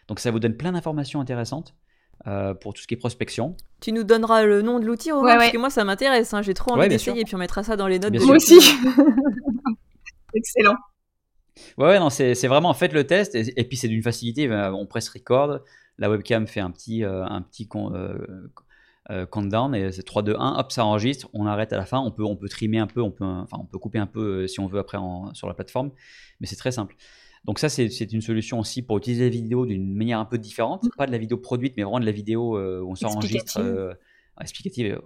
Donc 0.07 0.19
ça 0.19 0.31
vous 0.31 0.39
donne 0.39 0.57
plein 0.57 0.71
d'informations 0.71 1.21
intéressantes. 1.21 1.75
Euh, 2.25 2.53
pour 2.55 2.73
tout 2.73 2.81
ce 2.81 2.87
qui 2.87 2.95
est 2.95 2.97
prospection. 2.97 3.55
Tu 3.79 3.91
nous 3.91 4.03
donneras 4.03 4.43
le 4.43 4.61
nom 4.61 4.79
de 4.79 4.85
l'outil, 4.85 5.11
Romain, 5.11 5.37
parce 5.37 5.51
que 5.51 5.57
moi 5.57 5.69
ça 5.69 5.83
m'intéresse. 5.83 6.33
Hein. 6.33 6.41
J'ai 6.41 6.55
trop 6.55 6.73
envie 6.73 6.89
d'essayer, 6.89 7.21
et 7.21 7.23
puis 7.23 7.35
on 7.35 7.37
mettra 7.37 7.63
ça 7.63 7.77
dans 7.77 7.87
les 7.87 7.99
notes. 7.99 8.11
de 8.11 8.19
moi 8.19 8.35
aussi. 8.35 8.57
Excellent. 10.33 10.75
Ouais, 11.77 11.99
non, 11.99 12.09
c'est 12.09 12.47
vraiment, 12.47 12.73
faites 12.73 12.93
le 12.93 13.05
test, 13.05 13.35
et, 13.35 13.63
puis 13.63 13.77
c'est 13.77 13.87
d'une 13.87 14.03
facilité, 14.03 14.49
euh, 14.49 14.71
on 14.71 14.85
presse 14.85 15.09
record, 15.09 15.59
la 15.97 16.09
webcam 16.09 16.47
fait 16.47 16.59
un 16.59 16.71
petit, 16.71 17.03
euh, 17.03 17.23
un 17.25 17.41
petit 17.41 17.67
euh, 17.73 19.25
countdown, 19.25 19.73
et 19.73 19.91
c'est 19.91 20.03
3, 20.03 20.23
2, 20.23 20.35
1, 20.37 20.59
hop, 20.59 20.71
ça 20.71 20.85
enregistre, 20.85 21.29
on 21.33 21.45
arrête 21.45 21.73
à 21.73 21.77
la 21.77 21.85
fin, 21.85 21.99
on 21.99 22.11
peut, 22.11 22.23
on 22.23 22.35
peut 22.35 22.49
trimer 22.49 22.79
un 22.79 22.87
peu, 22.87 23.01
on 23.01 23.11
peut, 23.11 23.25
enfin, 23.25 23.57
on 23.59 23.65
peut 23.65 23.79
couper 23.79 23.99
un 23.99 24.07
peu 24.07 24.47
si 24.47 24.59
on 24.59 24.67
veut 24.67 24.79
après 24.79 24.97
sur 25.33 25.47
la 25.47 25.53
plateforme, 25.53 25.91
mais 26.39 26.47
c'est 26.47 26.57
très 26.57 26.71
simple. 26.71 26.95
Donc 27.47 27.59
ça, 27.59 27.69
c'est 27.69 28.13
une 28.13 28.21
solution 28.21 28.59
aussi 28.59 28.81
pour 28.81 28.97
utiliser 28.97 29.23
la 29.23 29.29
vidéo 29.29 29.65
d'une 29.65 29.95
manière 29.95 30.19
un 30.19 30.25
peu 30.25 30.37
différente, 30.37 30.83
mmh. 30.83 30.89
pas 30.97 31.07
de 31.07 31.11
la 31.11 31.17
vidéo 31.17 31.37
produite, 31.37 31.75
mais 31.77 31.83
vraiment 31.83 31.99
de 31.99 32.05
la 32.05 32.11
vidéo 32.11 32.59
où 32.59 32.91
on 32.91 32.95
s'enregistre 32.95 33.97
explicative. 34.39 34.99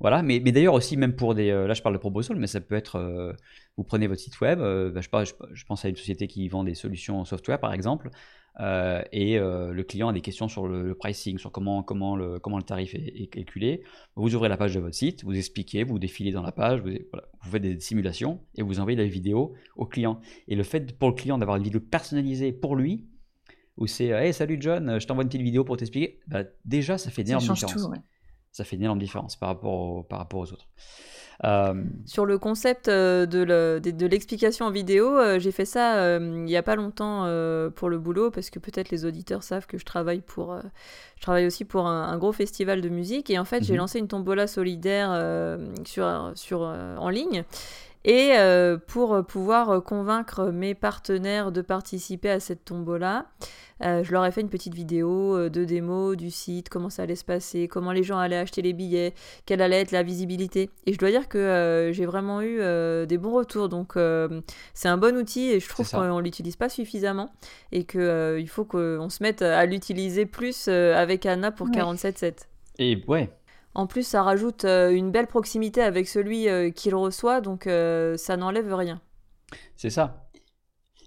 Voilà, 0.00 0.22
mais, 0.22 0.40
mais 0.44 0.52
d'ailleurs 0.52 0.74
aussi, 0.74 0.96
même 0.96 1.14
pour 1.14 1.34
des. 1.34 1.50
là, 1.50 1.74
je 1.74 1.82
parle 1.82 1.94
de 1.94 2.00
proposal, 2.00 2.36
mais 2.36 2.46
ça 2.46 2.60
peut 2.60 2.74
être 2.74 3.36
vous 3.76 3.84
prenez 3.84 4.06
votre 4.06 4.20
site 4.20 4.40
web, 4.40 4.60
euh, 4.60 4.92
je, 5.00 5.32
je, 5.52 5.64
pense 5.64 5.84
à 5.84 5.88
une 5.88 5.96
société 5.96 6.26
qui 6.26 6.46
vend 6.48 6.64
des 6.64 6.74
solutions 6.74 7.24
software 7.24 7.58
par 7.58 7.72
exemple, 7.72 8.10
euh, 8.60 9.02
et 9.12 9.38
euh, 9.38 9.72
le 9.72 9.82
client 9.82 10.08
a 10.08 10.12
des 10.12 10.20
questions 10.20 10.46
sur 10.46 10.68
le, 10.68 10.94
pricing, 10.94 11.38
sur 11.38 11.50
comment, 11.50 11.82
comment, 11.82 12.16
le, 12.16 12.38
comment 12.38 12.58
le 12.58 12.62
tarif 12.62 12.94
est, 12.94 13.28
calculé. 13.28 13.82
Vous 14.14 14.34
ouvrez 14.34 14.50
la 14.50 14.58
page 14.58 14.74
de 14.74 14.80
votre 14.80 14.94
site, 14.94 15.24
vous 15.24 15.34
expliquez, 15.34 15.84
vous 15.84 15.98
défilez 15.98 16.32
dans 16.32 16.42
la 16.42 16.52
page, 16.52 16.80
vous, 16.80 16.90
vous 16.90 17.50
faites 17.50 17.62
des 17.62 17.80
simulations 17.80 18.40
et 18.56 18.62
vous 18.62 18.78
envoyez 18.78 18.98
la 18.98 19.06
vidéo 19.06 19.54
au 19.76 19.86
client. 19.86 20.20
Et 20.48 20.54
le 20.54 20.64
fait 20.64 20.98
pour 20.98 21.08
le 21.08 21.14
client 21.14 21.38
d'avoir 21.38 21.56
une 21.56 21.64
vidéo 21.64 21.80
personnalisée 21.80 22.52
pour 22.52 22.76
lui, 22.76 23.08
où 23.78 23.86
c'est 23.86 24.08
Hey, 24.08 24.34
salut 24.34 24.58
John, 24.60 25.00
je 25.00 25.06
t'envoie 25.06 25.22
une 25.22 25.30
petite 25.30 25.42
vidéo 25.42 25.64
pour 25.64 25.78
t'expliquer, 25.78 26.20
bah, 26.26 26.44
déjà 26.66 26.98
ça 26.98 27.10
fait 27.10 27.22
énorme 27.22 27.40
différence. 27.40 27.88
Ça 28.52 28.64
fait 28.64 28.76
une 28.76 28.82
énorme 28.82 28.98
différence 28.98 29.36
par 29.36 29.48
rapport, 29.48 30.06
par 30.06 30.18
rapport 30.18 30.40
aux 30.40 30.52
autres. 30.52 30.68
Euh, 31.44 31.74
Sur 32.06 32.24
le 32.24 32.38
concept 32.38 32.88
euh, 32.88 33.26
de 33.26 34.06
l'explication 34.06 34.66
en 34.66 34.70
vidéo, 34.70 35.18
euh, 35.18 35.38
j'ai 35.40 35.50
fait 35.50 35.64
ça 35.64 36.16
il 36.18 36.44
n'y 36.44 36.56
a 36.56 36.62
pas 36.62 36.76
longtemps 36.76 37.26
pour 37.74 37.88
le 37.88 37.98
boulot 37.98 38.30
parce 38.30 38.50
que 38.50 38.58
peut-être 38.58 38.90
les 38.90 39.04
auditeurs 39.04 39.42
savent 39.42 39.66
que 39.66 39.78
je 39.78 39.84
travaille 39.84 40.20
pour, 40.20 40.56
je 41.16 41.22
travaille 41.22 41.46
aussi 41.46 41.64
pour 41.64 41.86
un, 41.86 42.16
gros 42.18 42.32
festival 42.32 42.80
de 42.80 42.88
musique 42.88 43.30
et 43.30 43.38
en 43.38 43.44
fait 43.44 43.64
j'ai 43.64 43.72
mhm. 43.72 43.80
lancé 43.80 43.98
une 43.98 44.08
tombola 44.08 44.46
solidaire 44.46 45.58
sur, 45.84 46.32
sur, 46.34 46.60
en 46.60 47.08
ligne 47.08 47.44
et 48.04 48.32
pour 48.86 49.24
pouvoir 49.24 49.82
convaincre 49.84 50.50
mes 50.50 50.74
partenaires 50.74 51.52
de 51.52 51.60
participer 51.60 52.30
à 52.30 52.40
cette 52.40 52.64
tombola, 52.64 53.26
euh, 53.84 54.04
je 54.04 54.12
leur 54.12 54.24
ai 54.24 54.30
fait 54.30 54.40
une 54.40 54.48
petite 54.48 54.74
vidéo 54.74 55.36
euh, 55.36 55.50
de 55.50 55.64
démo 55.64 56.14
du 56.14 56.30
site, 56.30 56.68
comment 56.68 56.90
ça 56.90 57.02
allait 57.02 57.16
se 57.16 57.24
passer, 57.24 57.66
comment 57.66 57.90
les 57.90 58.04
gens 58.04 58.18
allaient 58.18 58.36
acheter 58.36 58.62
les 58.62 58.72
billets, 58.72 59.12
quelle 59.44 59.60
allait 59.60 59.80
être 59.80 59.90
la 59.90 60.04
visibilité. 60.04 60.70
Et 60.86 60.92
je 60.92 60.98
dois 60.98 61.10
dire 61.10 61.28
que 61.28 61.38
euh, 61.38 61.92
j'ai 61.92 62.06
vraiment 62.06 62.42
eu 62.42 62.58
des 63.06 63.18
bons 63.18 63.32
retours. 63.32 63.68
Donc 63.68 63.94
c'est 64.74 64.88
un 64.88 64.98
bon 64.98 65.16
outil 65.16 65.50
et 65.50 65.60
je 65.60 65.68
trouve 65.68 65.88
qu'on 65.90 66.16
ne 66.16 66.22
l'utilise 66.22 66.56
pas 66.56 66.68
suffisamment 66.68 67.32
et 67.72 67.84
qu'il 67.84 68.48
faut 68.48 68.64
qu'on 68.64 69.08
se 69.08 69.22
mette 69.22 69.42
à 69.42 69.64
l'utiliser 69.66 70.26
plus 70.26 70.68
avec 70.68 71.26
Anna 71.26 71.50
pour 71.50 71.68
47.7. 71.68 72.46
Et 72.78 73.02
ouais, 73.06 73.30
en 73.74 73.86
plus, 73.86 74.06
ça 74.06 74.22
rajoute 74.22 74.64
une 74.64 75.10
belle 75.10 75.26
proximité 75.26 75.82
avec 75.82 76.08
celui 76.08 76.46
qui 76.74 76.90
le 76.90 76.96
reçoit, 76.96 77.40
donc 77.40 77.64
ça 77.64 78.36
n'enlève 78.36 78.74
rien. 78.74 79.00
C'est 79.76 79.90
ça. 79.90 80.28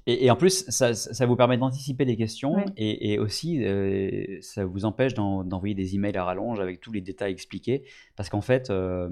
Et, 0.07 0.29
en 0.29 0.35
plus, 0.35 0.65
ça, 0.67 0.93
ça 0.93 1.25
vous 1.25 1.35
permet 1.35 1.57
d'anticiper 1.57 2.05
des 2.05 2.15
questions 2.15 2.63
et, 2.77 3.17
aussi, 3.17 3.63
euh, 3.63 4.37
ça 4.41 4.63
vous 4.63 4.85
empêche 4.85 5.15
d'envoyer 5.15 5.73
des 5.73 5.95
emails 5.95 6.15
à 6.17 6.23
rallonge 6.23 6.59
avec 6.59 6.79
tous 6.79 6.91
les 6.91 7.01
détails 7.01 7.31
expliqués. 7.31 7.83
Parce 8.15 8.29
qu'en 8.29 8.41
fait, 8.41 8.69
euh, 8.69 9.09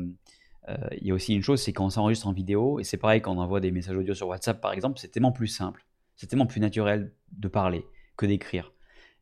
euh, 0.69 0.75
il 1.01 1.07
y 1.07 1.11
a 1.11 1.13
aussi 1.15 1.33
une 1.33 1.41
chose, 1.41 1.61
c'est 1.61 1.73
quand 1.73 1.85
on 1.85 1.89
s'enregistre 1.89 2.27
en 2.27 2.33
vidéo, 2.33 2.79
et 2.79 2.83
c'est 2.83 2.97
pareil 2.97 3.21
quand 3.21 3.35
on 3.35 3.39
envoie 3.39 3.59
des 3.59 3.71
messages 3.71 3.97
audio 3.97 4.13
sur 4.13 4.27
WhatsApp, 4.27 4.61
par 4.61 4.71
exemple, 4.71 4.99
c'est 4.99 5.07
tellement 5.07 5.31
plus 5.31 5.47
simple, 5.47 5.83
c'est 6.15 6.27
tellement 6.27 6.45
plus 6.45 6.59
naturel 6.59 7.11
de 7.31 7.47
parler 7.47 7.85
que 8.15 8.27
d'écrire. 8.27 8.72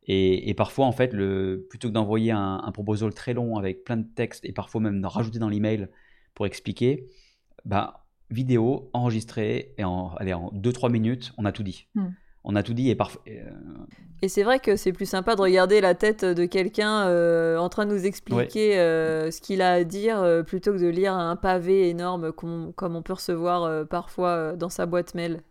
Et, 0.08 0.52
parfois, 0.54 0.86
en 0.86 0.92
fait, 0.92 1.12
le, 1.12 1.66
plutôt 1.70 1.88
que 1.88 1.92
d'envoyer 1.92 2.32
un, 2.32 2.60
un, 2.64 2.72
proposal 2.72 3.14
très 3.14 3.34
long 3.34 3.56
avec 3.56 3.84
plein 3.84 3.96
de 3.96 4.06
textes 4.14 4.44
et 4.44 4.52
parfois 4.52 4.80
même 4.80 5.00
de 5.00 5.06
rajouter 5.06 5.38
dans 5.38 5.48
l'email 5.48 5.88
pour 6.34 6.46
expliquer, 6.46 7.06
bah, 7.64 8.04
vidéo 8.30 8.90
enregistrée 8.92 9.74
et 9.78 9.84
en, 9.84 10.14
allez, 10.16 10.32
en 10.32 10.50
2-3 10.54 10.90
minutes, 10.90 11.32
on 11.38 11.44
a 11.44 11.52
tout 11.52 11.62
dit. 11.62 11.86
Hmm. 11.94 12.08
On 12.44 12.56
a 12.56 12.64
tout 12.64 12.74
dit 12.74 12.90
et 12.90 12.96
parfois. 12.96 13.22
Euh, 13.28 13.50
et 14.20 14.28
c'est 14.28 14.42
vrai 14.42 14.58
que 14.58 14.74
c'est 14.74 14.92
plus 14.92 15.06
sympa 15.06 15.36
de 15.36 15.40
regarder 15.40 15.80
la 15.80 15.94
tête 15.94 16.24
de 16.24 16.44
quelqu'un 16.44 17.06
euh, 17.06 17.56
en 17.56 17.68
train 17.68 17.86
de 17.86 17.92
nous 17.92 18.04
expliquer 18.04 18.80
euh, 18.80 19.30
ce 19.30 19.40
qu'il 19.40 19.62
a 19.62 19.72
à 19.74 19.84
dire 19.84 20.42
plutôt 20.44 20.72
que 20.72 20.78
de 20.78 20.88
lire 20.88 21.14
un 21.14 21.36
pavé 21.36 21.88
énorme 21.88 22.32
comme, 22.32 22.72
comme 22.72 22.96
on 22.96 23.02
peut 23.02 23.12
recevoir 23.12 23.86
parfois 23.86 24.54
dans 24.56 24.68
sa 24.68 24.86
boîte 24.86 25.14
mail. 25.14 25.42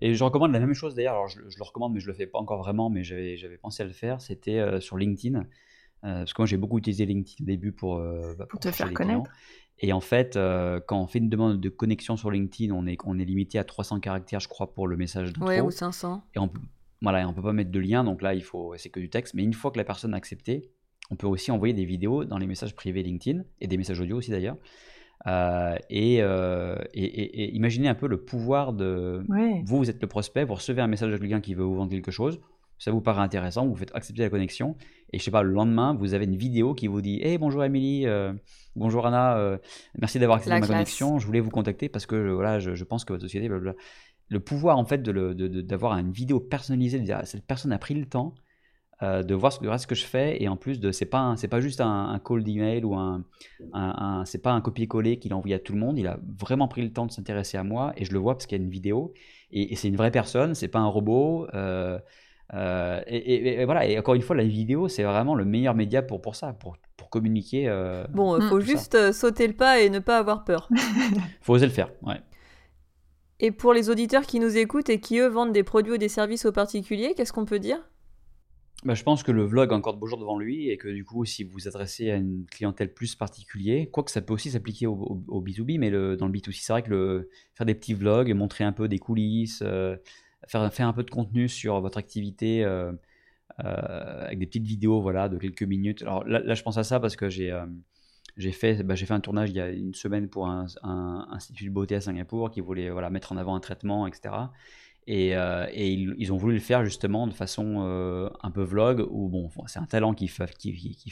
Et 0.00 0.14
je 0.14 0.24
recommande 0.24 0.52
la 0.52 0.60
même 0.60 0.74
chose 0.74 0.94
d'ailleurs, 0.94 1.14
alors 1.14 1.28
je, 1.28 1.40
le 1.40 1.62
recommande 1.62 1.92
mais 1.92 2.00
je 2.00 2.06
le 2.06 2.14
fais 2.14 2.26
pas 2.26 2.38
encore 2.38 2.58
vraiment, 2.58 2.90
mais 2.90 3.04
j'avais 3.04 3.58
pensé 3.60 3.82
à 3.82 3.86
le 3.86 3.92
faire, 3.92 4.20
c'était 4.20 4.80
sur 4.80 4.96
LinkedIn. 4.96 5.44
parce 6.02 6.32
que 6.32 6.40
moi 6.40 6.46
j'ai 6.46 6.56
beaucoup 6.56 6.78
utilisé 6.78 7.04
LinkedIn 7.06 7.44
au 7.44 7.46
début 7.46 7.72
pour, 7.72 7.98
bah, 7.98 8.46
pour, 8.48 8.60
te 8.60 8.70
faire 8.70 8.92
connaître. 8.92 9.30
Et 9.82 9.92
en 9.92 10.00
fait, 10.00 10.36
euh, 10.36 10.78
quand 10.86 11.00
on 11.00 11.06
fait 11.06 11.18
une 11.18 11.30
demande 11.30 11.58
de 11.58 11.68
connexion 11.70 12.16
sur 12.16 12.30
LinkedIn, 12.30 12.72
on 12.74 12.86
est, 12.86 12.98
on 13.04 13.18
est 13.18 13.24
limité 13.24 13.58
à 13.58 13.64
300 13.64 14.00
caractères, 14.00 14.40
je 14.40 14.48
crois, 14.48 14.74
pour 14.74 14.86
le 14.86 14.96
message 14.96 15.32
d'intro. 15.32 15.48
Ouais, 15.48 15.60
ou 15.60 15.70
500. 15.70 16.22
Et 16.34 16.38
on 16.38 16.50
voilà, 17.02 17.26
on 17.26 17.32
peut 17.32 17.42
pas 17.42 17.54
mettre 17.54 17.70
de 17.70 17.80
lien, 17.80 18.04
donc 18.04 18.20
là, 18.20 18.34
il 18.34 18.42
faut, 18.42 18.74
c'est 18.76 18.90
que 18.90 19.00
du 19.00 19.08
texte. 19.08 19.32
Mais 19.32 19.42
une 19.42 19.54
fois 19.54 19.70
que 19.70 19.78
la 19.78 19.84
personne 19.84 20.12
a 20.12 20.18
accepté, 20.18 20.70
on 21.10 21.16
peut 21.16 21.26
aussi 21.26 21.50
envoyer 21.50 21.72
des 21.72 21.86
vidéos 21.86 22.26
dans 22.26 22.36
les 22.36 22.46
messages 22.46 22.76
privés 22.76 23.02
LinkedIn 23.02 23.42
et 23.58 23.66
des 23.66 23.78
messages 23.78 23.98
audio 24.00 24.18
aussi 24.18 24.30
d'ailleurs. 24.30 24.58
Euh, 25.26 25.76
euh, 25.92 26.76
et, 26.94 27.04
et, 27.04 27.54
imaginez 27.54 27.88
un 27.88 27.94
peu 27.94 28.08
le 28.08 28.24
pouvoir 28.24 28.72
de 28.72 29.22
vous, 29.64 29.76
vous 29.78 29.90
êtes 29.90 30.00
le 30.00 30.08
prospect, 30.08 30.44
vous 30.44 30.54
recevez 30.54 30.80
un 30.80 30.86
message 30.86 31.12
de 31.12 31.18
quelqu'un 31.18 31.40
qui 31.40 31.54
veut 31.54 31.64
vous 31.64 31.74
vendre 31.74 31.90
quelque 31.90 32.10
chose, 32.10 32.40
ça 32.78 32.90
vous 32.90 33.02
paraît 33.02 33.20
intéressant, 33.20 33.66
vous 33.66 33.76
faites 33.76 33.94
accepter 33.94 34.22
la 34.22 34.30
connexion, 34.30 34.76
et 35.12 35.18
je 35.18 35.24
sais 35.24 35.30
pas, 35.30 35.42
le 35.42 35.52
lendemain, 35.52 35.94
vous 35.94 36.14
avez 36.14 36.24
une 36.24 36.36
vidéo 36.36 36.74
qui 36.74 36.86
vous 36.86 37.02
dit 37.02 37.20
Hey, 37.22 37.36
bonjour 37.36 37.62
Émilie, 37.62 38.06
euh, 38.06 38.32
bonjour 38.76 39.06
Anna, 39.06 39.36
euh, 39.36 39.58
merci 39.98 40.18
d'avoir 40.18 40.38
accepté 40.38 40.58
ma 40.58 40.66
connexion, 40.66 41.18
je 41.18 41.26
voulais 41.26 41.40
vous 41.40 41.50
contacter 41.50 41.90
parce 41.90 42.06
que 42.06 42.30
voilà, 42.30 42.58
je, 42.58 42.84
pense 42.84 43.04
que 43.04 43.12
votre 43.12 43.24
société, 43.24 43.48
blablabla. 43.48 43.78
Le 44.28 44.40
pouvoir 44.40 44.78
en 44.78 44.84
fait 44.84 45.02
d'avoir 45.02 45.98
une 45.98 46.12
vidéo 46.12 46.40
personnalisée, 46.40 47.00
de 47.00 47.04
dire 47.04 47.18
ah, 47.20 47.26
cette 47.26 47.44
personne 47.44 47.72
a 47.72 47.78
pris 47.78 47.94
le 47.94 48.06
temps 48.06 48.34
euh, 49.02 49.22
de 49.22 49.34
voir 49.34 49.52
ce 49.52 49.58
que, 49.58 49.76
ce 49.78 49.86
que 49.86 49.94
je 49.94 50.04
fais, 50.04 50.42
et 50.42 50.48
en 50.48 50.56
plus, 50.56 50.80
de 50.80 50.92
c'est 50.92 51.06
pas, 51.06 51.34
c'est 51.36 51.48
pas 51.48 51.60
juste 51.60 51.80
un, 51.80 52.08
un 52.10 52.18
call 52.18 52.42
d'email 52.42 52.84
ou 52.84 52.94
un, 52.94 53.24
un, 53.72 54.24
c'est 54.26 54.42
pas 54.42 54.52
un 54.52 54.60
copier-coller 54.60 55.18
qu'il 55.18 55.32
a 55.32 55.36
envoyé 55.36 55.54
à 55.54 55.58
tout 55.58 55.72
le 55.72 55.78
monde, 55.78 55.98
il 55.98 56.06
a 56.06 56.18
vraiment 56.38 56.68
pris 56.68 56.82
le 56.82 56.92
temps 56.92 57.06
de 57.06 57.12
s'intéresser 57.12 57.56
à 57.56 57.64
moi, 57.64 57.92
et 57.96 58.04
je 58.04 58.12
le 58.12 58.18
vois 58.18 58.34
parce 58.34 58.46
qu'il 58.46 58.58
y 58.58 58.60
a 58.60 58.64
une 58.64 58.70
vidéo, 58.70 59.12
et, 59.52 59.72
et 59.72 59.76
c'est 59.76 59.88
une 59.88 59.96
vraie 59.96 60.10
personne, 60.10 60.54
c'est 60.54 60.68
pas 60.68 60.80
un 60.80 60.88
robot. 60.88 61.46
Euh, 62.54 63.00
et, 63.06 63.64
voilà, 63.64 63.86
et 63.86 63.98
encore 63.98 64.14
une 64.14 64.22
fois, 64.22 64.34
la 64.34 64.44
vidéo, 64.44 64.88
c'est 64.88 65.04
vraiment 65.04 65.34
le 65.34 65.44
meilleur 65.44 65.74
média 65.74 66.02
pour, 66.02 66.20
pour 66.20 66.34
ça, 66.34 66.52
pour, 66.52 66.76
pour 66.96 67.08
communiquer. 67.08 67.68
Euh, 67.68 68.04
bon, 68.12 68.38
il 68.38 68.48
faut 68.48 68.60
juste 68.60 68.94
euh, 68.94 69.12
sauter 69.12 69.46
le 69.46 69.54
pas 69.54 69.80
et 69.80 69.90
ne 69.90 70.00
pas 70.00 70.18
avoir 70.18 70.44
peur. 70.44 70.68
faut 71.40 71.54
oser 71.54 71.66
le 71.66 71.72
faire, 71.72 71.90
ouais. 72.02 72.20
Et 73.38 73.52
pour 73.52 73.72
les 73.72 73.88
auditeurs 73.88 74.26
qui 74.26 74.38
nous 74.38 74.56
écoutent 74.56 74.90
et 74.90 75.00
qui, 75.00 75.18
eux, 75.18 75.28
vendent 75.28 75.52
des 75.52 75.62
produits 75.62 75.94
ou 75.94 75.98
des 75.98 76.08
services 76.08 76.44
aux 76.44 76.52
particuliers, 76.52 77.14
qu'est-ce 77.16 77.32
qu'on 77.32 77.46
peut 77.46 77.58
dire? 77.58 77.78
Bah, 78.84 78.94
je 78.94 79.02
pense 79.02 79.22
que 79.22 79.32
le 79.32 79.44
vlog 79.44 79.72
a 79.72 79.76
encore 79.76 79.94
de 79.94 79.98
beaux 79.98 80.06
jours 80.06 80.18
devant 80.18 80.38
lui 80.38 80.70
et 80.70 80.76
que 80.76 80.88
du 80.88 81.04
coup, 81.04 81.24
si 81.24 81.44
vous 81.44 81.52
vous 81.52 81.68
adressez 81.68 82.10
à 82.10 82.16
une 82.16 82.46
clientèle 82.46 82.92
plus 82.92 83.14
particulière, 83.14 83.86
quoique 83.90 84.10
ça 84.10 84.22
peut 84.22 84.32
aussi 84.32 84.50
s'appliquer 84.50 84.86
au, 84.86 85.22
au, 85.28 85.42
B2B, 85.42 85.78
mais 85.78 85.90
dans 85.90 86.26
le 86.26 86.32
B2C, 86.32 86.60
c'est 86.62 86.72
vrai 86.72 86.82
que 86.82 86.90
le, 86.90 87.30
faire 87.54 87.66
des 87.66 87.74
petits 87.74 87.94
vlogs, 87.94 88.32
montrer 88.32 88.64
un 88.64 88.72
peu 88.72 88.88
des 88.88 88.98
coulisses, 88.98 89.62
faire, 90.46 90.72
faire 90.72 90.88
un 90.88 90.92
peu 90.92 91.02
de 91.02 91.10
contenu 91.10 91.48
sur 91.48 91.80
votre 91.80 91.98
activité 91.98 92.64
euh, 92.64 92.92
euh, 93.64 94.24
avec 94.26 94.38
des 94.38 94.46
petites 94.46 94.66
vidéos 94.66 95.00
voilà, 95.00 95.28
de 95.28 95.38
quelques 95.38 95.62
minutes. 95.62 96.02
Alors 96.02 96.24
là, 96.24 96.54
je 96.54 96.62
pense 96.62 96.78
à 96.78 96.84
ça 96.84 97.00
parce 97.00 97.16
que 97.16 97.28
j'ai 97.28 97.50
euh, 97.50 97.66
j'ai 98.36 98.52
fait, 98.52 98.82
bah, 98.82 98.96
fait 98.96 99.10
un 99.10 99.20
tournage 99.20 99.50
il 99.50 99.56
y 99.56 99.60
a 99.60 99.68
une 99.68 99.92
semaine 99.92 100.28
pour 100.28 100.46
un, 100.46 100.66
institut 101.30 101.64
de 101.64 101.70
beauté 101.70 101.96
à 101.96 102.00
Singapour 102.00 102.50
qui 102.50 102.60
voulait 102.60 102.88
voilà, 102.88 103.10
mettre 103.10 103.32
en 103.32 103.36
avant 103.36 103.54
un 103.54 103.60
traitement, 103.60 104.06
etc. 104.06 104.34
Et, 105.06 105.30
et 105.30 105.92
ils, 105.92 106.32
ont 106.32 106.36
voulu 106.36 106.54
le 106.54 106.60
faire 106.60 106.84
justement 106.84 107.26
de 107.26 107.32
façon 107.32 107.80
un 108.42 108.50
peu 108.50 108.62
vlog, 108.62 109.04
où 109.10 109.28
bon, 109.28 109.50
c'est 109.66 109.78
un 109.78 109.86
talent 109.86 110.14
qui 110.14 110.28
fait, 110.28 110.44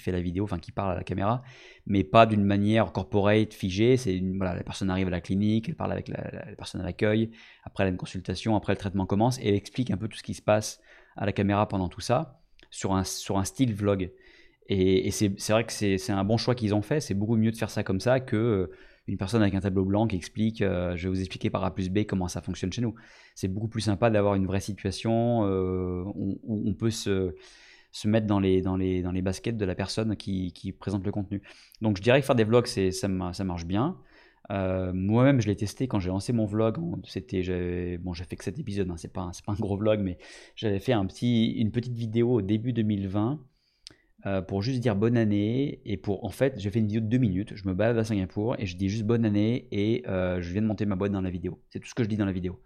la 0.07 0.21
vidéo, 0.21 0.45
enfin 0.45 0.59
qui 0.59 0.71
parle 0.71 0.93
à 0.93 0.95
la 0.95 1.03
caméra, 1.03 1.43
mais 1.87 2.05
pas 2.05 2.27
d'une 2.27 2.45
manière 2.45 2.93
corporate, 2.93 3.53
figée. 3.53 3.97
C'est 3.97 4.21
la 4.41 4.63
personne 4.63 4.91
arrive 4.91 5.09
à 5.09 5.11
la 5.11 5.21
clinique, 5.21 5.69
elle 5.69 5.75
parle 5.75 5.93
avec 5.93 6.09
la, 6.09 6.23
personne 6.57 6.81
à 6.81 6.85
l'accueil, 6.85 7.31
après 7.65 7.85
elle 7.85 7.95
a 7.95 7.97
consultation, 7.97 8.55
après 8.55 8.73
le 8.75 8.79
traitement 8.79 9.07
commence, 9.07 9.39
et 9.41 9.49
elle 9.49 9.55
explique 9.55 9.91
un 9.91 9.97
peu 9.97 10.07
tout 10.07 10.19
ce 10.19 10.23
qui 10.23 10.35
se 10.35 10.43
passe 10.43 10.81
à 11.17 11.27
la 11.27 11.33
caméra 11.33 11.67
pendant 11.67 11.89
tout 11.89 12.01
ça. 12.01 12.41
sur 12.71 12.95
un, 12.95 13.05
sur 13.05 13.39
un 13.39 13.45
style 13.45 13.75
vlog. 13.75 14.13
Et, 14.69 15.11
c'est 15.11 15.51
vrai 15.51 15.65
que 15.65 15.73
c'est 15.73 16.11
un 16.11 16.25
bon 16.25 16.37
choix 16.37 16.55
qu'ils 16.55 16.75
ont 16.75 16.83
fait. 16.83 17.01
C'est 17.01 17.15
beaucoup 17.15 17.37
mieux 17.37 17.51
de 17.51 17.57
faire 17.57 17.71
ça 17.71 17.83
comme 17.83 18.01
ça 18.01 18.21
que 18.21 18.37
euh, 18.37 18.71
une 19.09 19.17
personne 19.17 19.43
avec 19.43 19.55
un 19.55 19.61
tableau 19.61 19.85
blanc 19.85 20.07
qui 20.07 20.17
explique, 20.17 20.59
je 20.61 21.03
vais 21.03 21.09
vous 21.09 21.21
expliquer 21.21 21.51
par 21.51 21.65
A 21.65 21.75
plus 21.75 21.91
B 21.91 22.05
comment 22.07 22.29
ça 22.29 22.41
fonctionne 22.41 22.73
chez 22.73 22.83
nous. 22.83 22.95
C'est 23.35 23.49
beaucoup 23.49 23.69
plus 23.69 23.81
sympa 23.81 24.11
d'avoir 24.11 24.35
une 24.35 24.47
vraie 24.47 24.61
situation 24.61 25.43
où, 25.45 26.41
on 26.45 26.75
peut 26.75 26.91
se, 26.91 27.35
mettre 28.05 28.27
dans 28.27 28.39
les, 28.39 28.63
dans, 28.63 28.77
les, 28.77 29.03
dans 29.03 29.13
les 29.13 29.23
baskets 29.23 29.57
de 29.57 29.65
la 29.65 29.75
personne 29.75 30.17
qui, 30.17 30.75
présente 30.79 31.05
le 31.05 31.13
contenu. 31.13 31.43
Donc 31.81 31.97
je 31.97 32.03
dirais 32.03 32.21
que 32.21 32.27
faire 32.27 32.37
des 32.37 32.45
vlogs, 32.45 32.67
ça, 32.67 33.09
ça 33.33 33.45
marche 33.45 33.65
bien. 33.65 33.97
Euh, 34.51 34.93
moi-même, 34.95 35.41
je 35.41 35.47
l'ai 35.47 35.57
testé 35.57 35.89
quand 35.89 36.01
j'ai 36.01 36.09
lancé 36.09 36.33
mon 36.33 36.47
vlog. 36.47 36.79
C'était, 37.05 37.99
bon, 37.99 38.13
j'ai 38.13 38.25
fait 38.25 38.37
que 38.37 38.45
cet 38.45 38.59
épisode, 38.59 38.91
hein, 38.91 38.97
c'est 38.97 39.13
pas, 39.13 39.31
pas 39.45 39.53
un 39.53 39.57
gros 39.57 39.77
vlog, 39.77 40.01
mais 40.01 40.19
j'avais 40.57 40.81
fait 40.81 40.93
une 40.93 41.71
petite 41.71 41.95
vidéo 41.95 42.35
au 42.35 42.43
début 42.43 42.73
2020 42.73 43.41
euh, 44.27 44.43
pour 44.43 44.63
juste 44.63 44.81
dire 44.81 44.97
bonne 44.97 45.17
année. 45.17 45.81
Et 45.85 45.97
pour, 45.97 46.25
en 46.25 46.31
fait, 46.31 46.55
j'ai 46.59 46.71
fait 46.71 46.79
une 46.79 46.87
vidéo 46.87 47.01
de 47.01 47.07
deux 47.07 47.19
minutes. 47.19 47.55
Je 47.55 47.67
me 47.69 47.75
balade 47.75 47.99
à 47.99 48.05
Singapour 48.05 48.57
et 48.59 48.67
je 48.67 48.77
dis 48.77 48.89
juste 48.89 49.05
bonne 49.05 49.25
année 49.25 49.69
et 49.71 50.05
euh, 50.09 50.41
je 50.41 50.53
viens 50.53 50.63
de 50.63 50.67
monter 50.67 50.87
ma 50.87 50.97
boîte 50.97 51.13
dans 51.13 51.21
la 51.21 51.31
vidéo. 51.31 51.61
C'est 51.71 51.81
tout 51.81 51.89
ce 51.89 51.95
que 51.95 52.03
je 52.03 52.09
dis 52.09 52.17
dans 52.17 52.27
la 52.27 52.33
vidéo. 52.33 52.61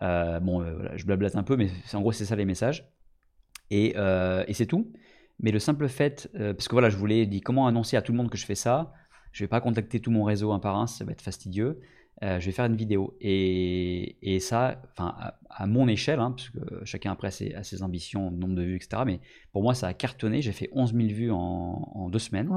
bon, 0.00 0.62
voilà, 0.62 0.96
je 0.96 1.04
blablate 1.04 1.36
un 1.36 1.42
peu, 1.42 1.56
mais 1.56 1.68
en 1.92 2.00
gros, 2.00 2.12
c'est 2.12 2.24
ça 2.24 2.36
les 2.36 2.44
messages. 2.44 2.90
Et, 3.70 3.94
et 3.94 4.54
c'est 4.54 4.66
tout. 4.66 4.92
Mais 5.38 5.52
le 5.52 5.58
simple 5.58 5.88
fait, 5.88 6.28
parce 6.34 6.68
que 6.68 6.74
voilà, 6.74 6.90
je 6.90 6.96
voulais 6.96 7.26
dire 7.26 7.40
comment 7.44 7.66
annoncer 7.66 7.96
à 7.96 8.02
tout 8.02 8.12
le 8.12 8.18
monde 8.18 8.30
que 8.30 8.38
je 8.38 8.46
fais 8.46 8.54
ça? 8.54 8.92
Je 9.32 9.44
vais 9.44 9.48
pas 9.48 9.60
contacter 9.60 10.00
tout 10.00 10.10
mon 10.10 10.24
réseau 10.24 10.52
un 10.52 10.58
par 10.58 10.76
un, 10.76 10.86
ça 10.86 11.04
va 11.04 11.12
être 11.12 11.22
fastidieux. 11.22 11.80
Euh, 12.22 12.38
je 12.38 12.46
vais 12.46 12.52
faire 12.52 12.66
une 12.66 12.76
vidéo. 12.76 13.16
Et, 13.20 14.16
et 14.22 14.40
ça, 14.40 14.82
enfin, 14.92 15.14
à, 15.48 15.66
mon 15.66 15.88
échelle, 15.88 16.20
hein, 16.20 16.34
parce 16.36 16.50
que 16.50 16.84
chacun 16.84 17.12
après 17.12 17.28
a 17.28 17.62
ses, 17.62 17.82
ambitions, 17.82 18.30
nombre 18.30 18.54
de 18.54 18.62
vues, 18.62 18.76
etc. 18.76 19.02
Mais 19.06 19.20
pour 19.52 19.62
moi, 19.62 19.74
ça 19.74 19.86
a 19.86 19.94
cartonné. 19.94 20.42
J'ai 20.42 20.52
fait 20.52 20.68
11 20.72 20.94
000 20.94 21.08
vues 21.08 21.30
en, 21.30 22.08
deux 22.10 22.18
semaines. 22.18 22.50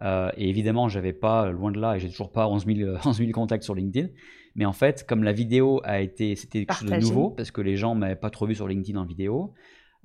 Euh, 0.00 0.30
et 0.36 0.48
évidemment, 0.48 0.88
j'avais 0.88 1.12
pas, 1.12 1.50
loin 1.50 1.70
de 1.70 1.80
là, 1.80 1.96
et 1.96 2.00
j'ai 2.00 2.08
toujours 2.08 2.32
pas 2.32 2.48
11 2.48 2.64
000, 2.64 2.96
11 3.04 3.16
000, 3.16 3.30
contacts 3.32 3.64
sur 3.64 3.74
LinkedIn. 3.74 4.08
Mais 4.54 4.64
en 4.64 4.72
fait, 4.72 5.04
comme 5.06 5.22
la 5.22 5.32
vidéo 5.32 5.80
a 5.84 6.00
été, 6.00 6.34
c'était 6.34 6.64
quelque 6.64 6.74
chose 6.74 6.90
de 6.90 6.96
nouveau, 6.96 7.30
parce 7.30 7.50
que 7.50 7.60
les 7.60 7.76
gens 7.76 7.94
m'avaient 7.94 8.16
pas 8.16 8.30
trop 8.30 8.46
vu 8.46 8.54
sur 8.54 8.68
LinkedIn 8.68 8.98
en 8.98 9.04
vidéo. 9.04 9.52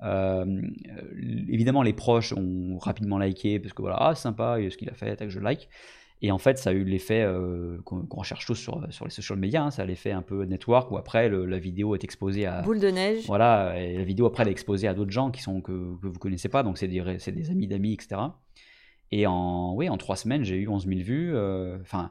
Euh, 0.02 0.60
évidemment, 1.48 1.82
les 1.82 1.92
proches 1.94 2.32
ont 2.34 2.76
rapidement 2.78 3.18
liké 3.18 3.58
parce 3.58 3.72
que 3.72 3.80
voilà, 3.80 3.96
ah 3.98 4.14
sympa, 4.14 4.58
ce 4.68 4.76
qu'il 4.76 4.90
a 4.90 4.94
fait, 4.94 5.18
que 5.18 5.28
je 5.28 5.40
like. 5.40 5.68
Et 6.22 6.30
en 6.30 6.38
fait, 6.38 6.56
ça 6.58 6.70
a 6.70 6.72
eu 6.72 6.84
l'effet 6.84 7.22
euh, 7.22 7.78
qu'on 7.84 8.06
recherche 8.10 8.46
tous 8.46 8.54
sur, 8.54 8.80
sur 8.90 9.04
les 9.04 9.10
social 9.10 9.38
media, 9.38 9.64
hein, 9.64 9.70
ça 9.70 9.82
a 9.82 9.84
l'effet 9.84 10.10
un 10.10 10.22
peu 10.22 10.44
network 10.44 10.90
où 10.90 10.96
après 10.96 11.28
la 11.28 11.58
vidéo 11.58 11.94
est 11.94 12.02
exposée 12.02 12.46
à. 12.46 12.62
Boule 12.62 12.80
de 12.80 12.88
neige. 12.88 13.26
Voilà, 13.26 13.78
et 13.78 13.98
la 13.98 14.04
vidéo 14.04 14.26
après 14.26 14.42
elle 14.42 14.48
est 14.48 14.52
exposée 14.52 14.88
à 14.88 14.94
d'autres 14.94 15.10
gens 15.10 15.30
qui 15.30 15.42
sont, 15.42 15.60
que, 15.60 15.96
que 16.00 16.06
vous 16.06 16.18
connaissez 16.18 16.48
pas, 16.48 16.62
donc 16.62 16.78
c'est 16.78 16.88
des, 16.88 17.02
des 17.02 17.50
amis 17.50 17.66
d'amis, 17.66 17.92
etc. 17.92 18.20
Et 19.10 19.26
en, 19.26 19.74
oui, 19.74 19.88
en 19.88 19.96
trois 19.96 20.16
semaines, 20.16 20.44
j'ai 20.44 20.56
eu 20.56 20.68
11 20.68 20.86
000 20.86 21.00
vues. 21.00 21.36
Euh, 21.36 21.78
enfin, 21.80 22.10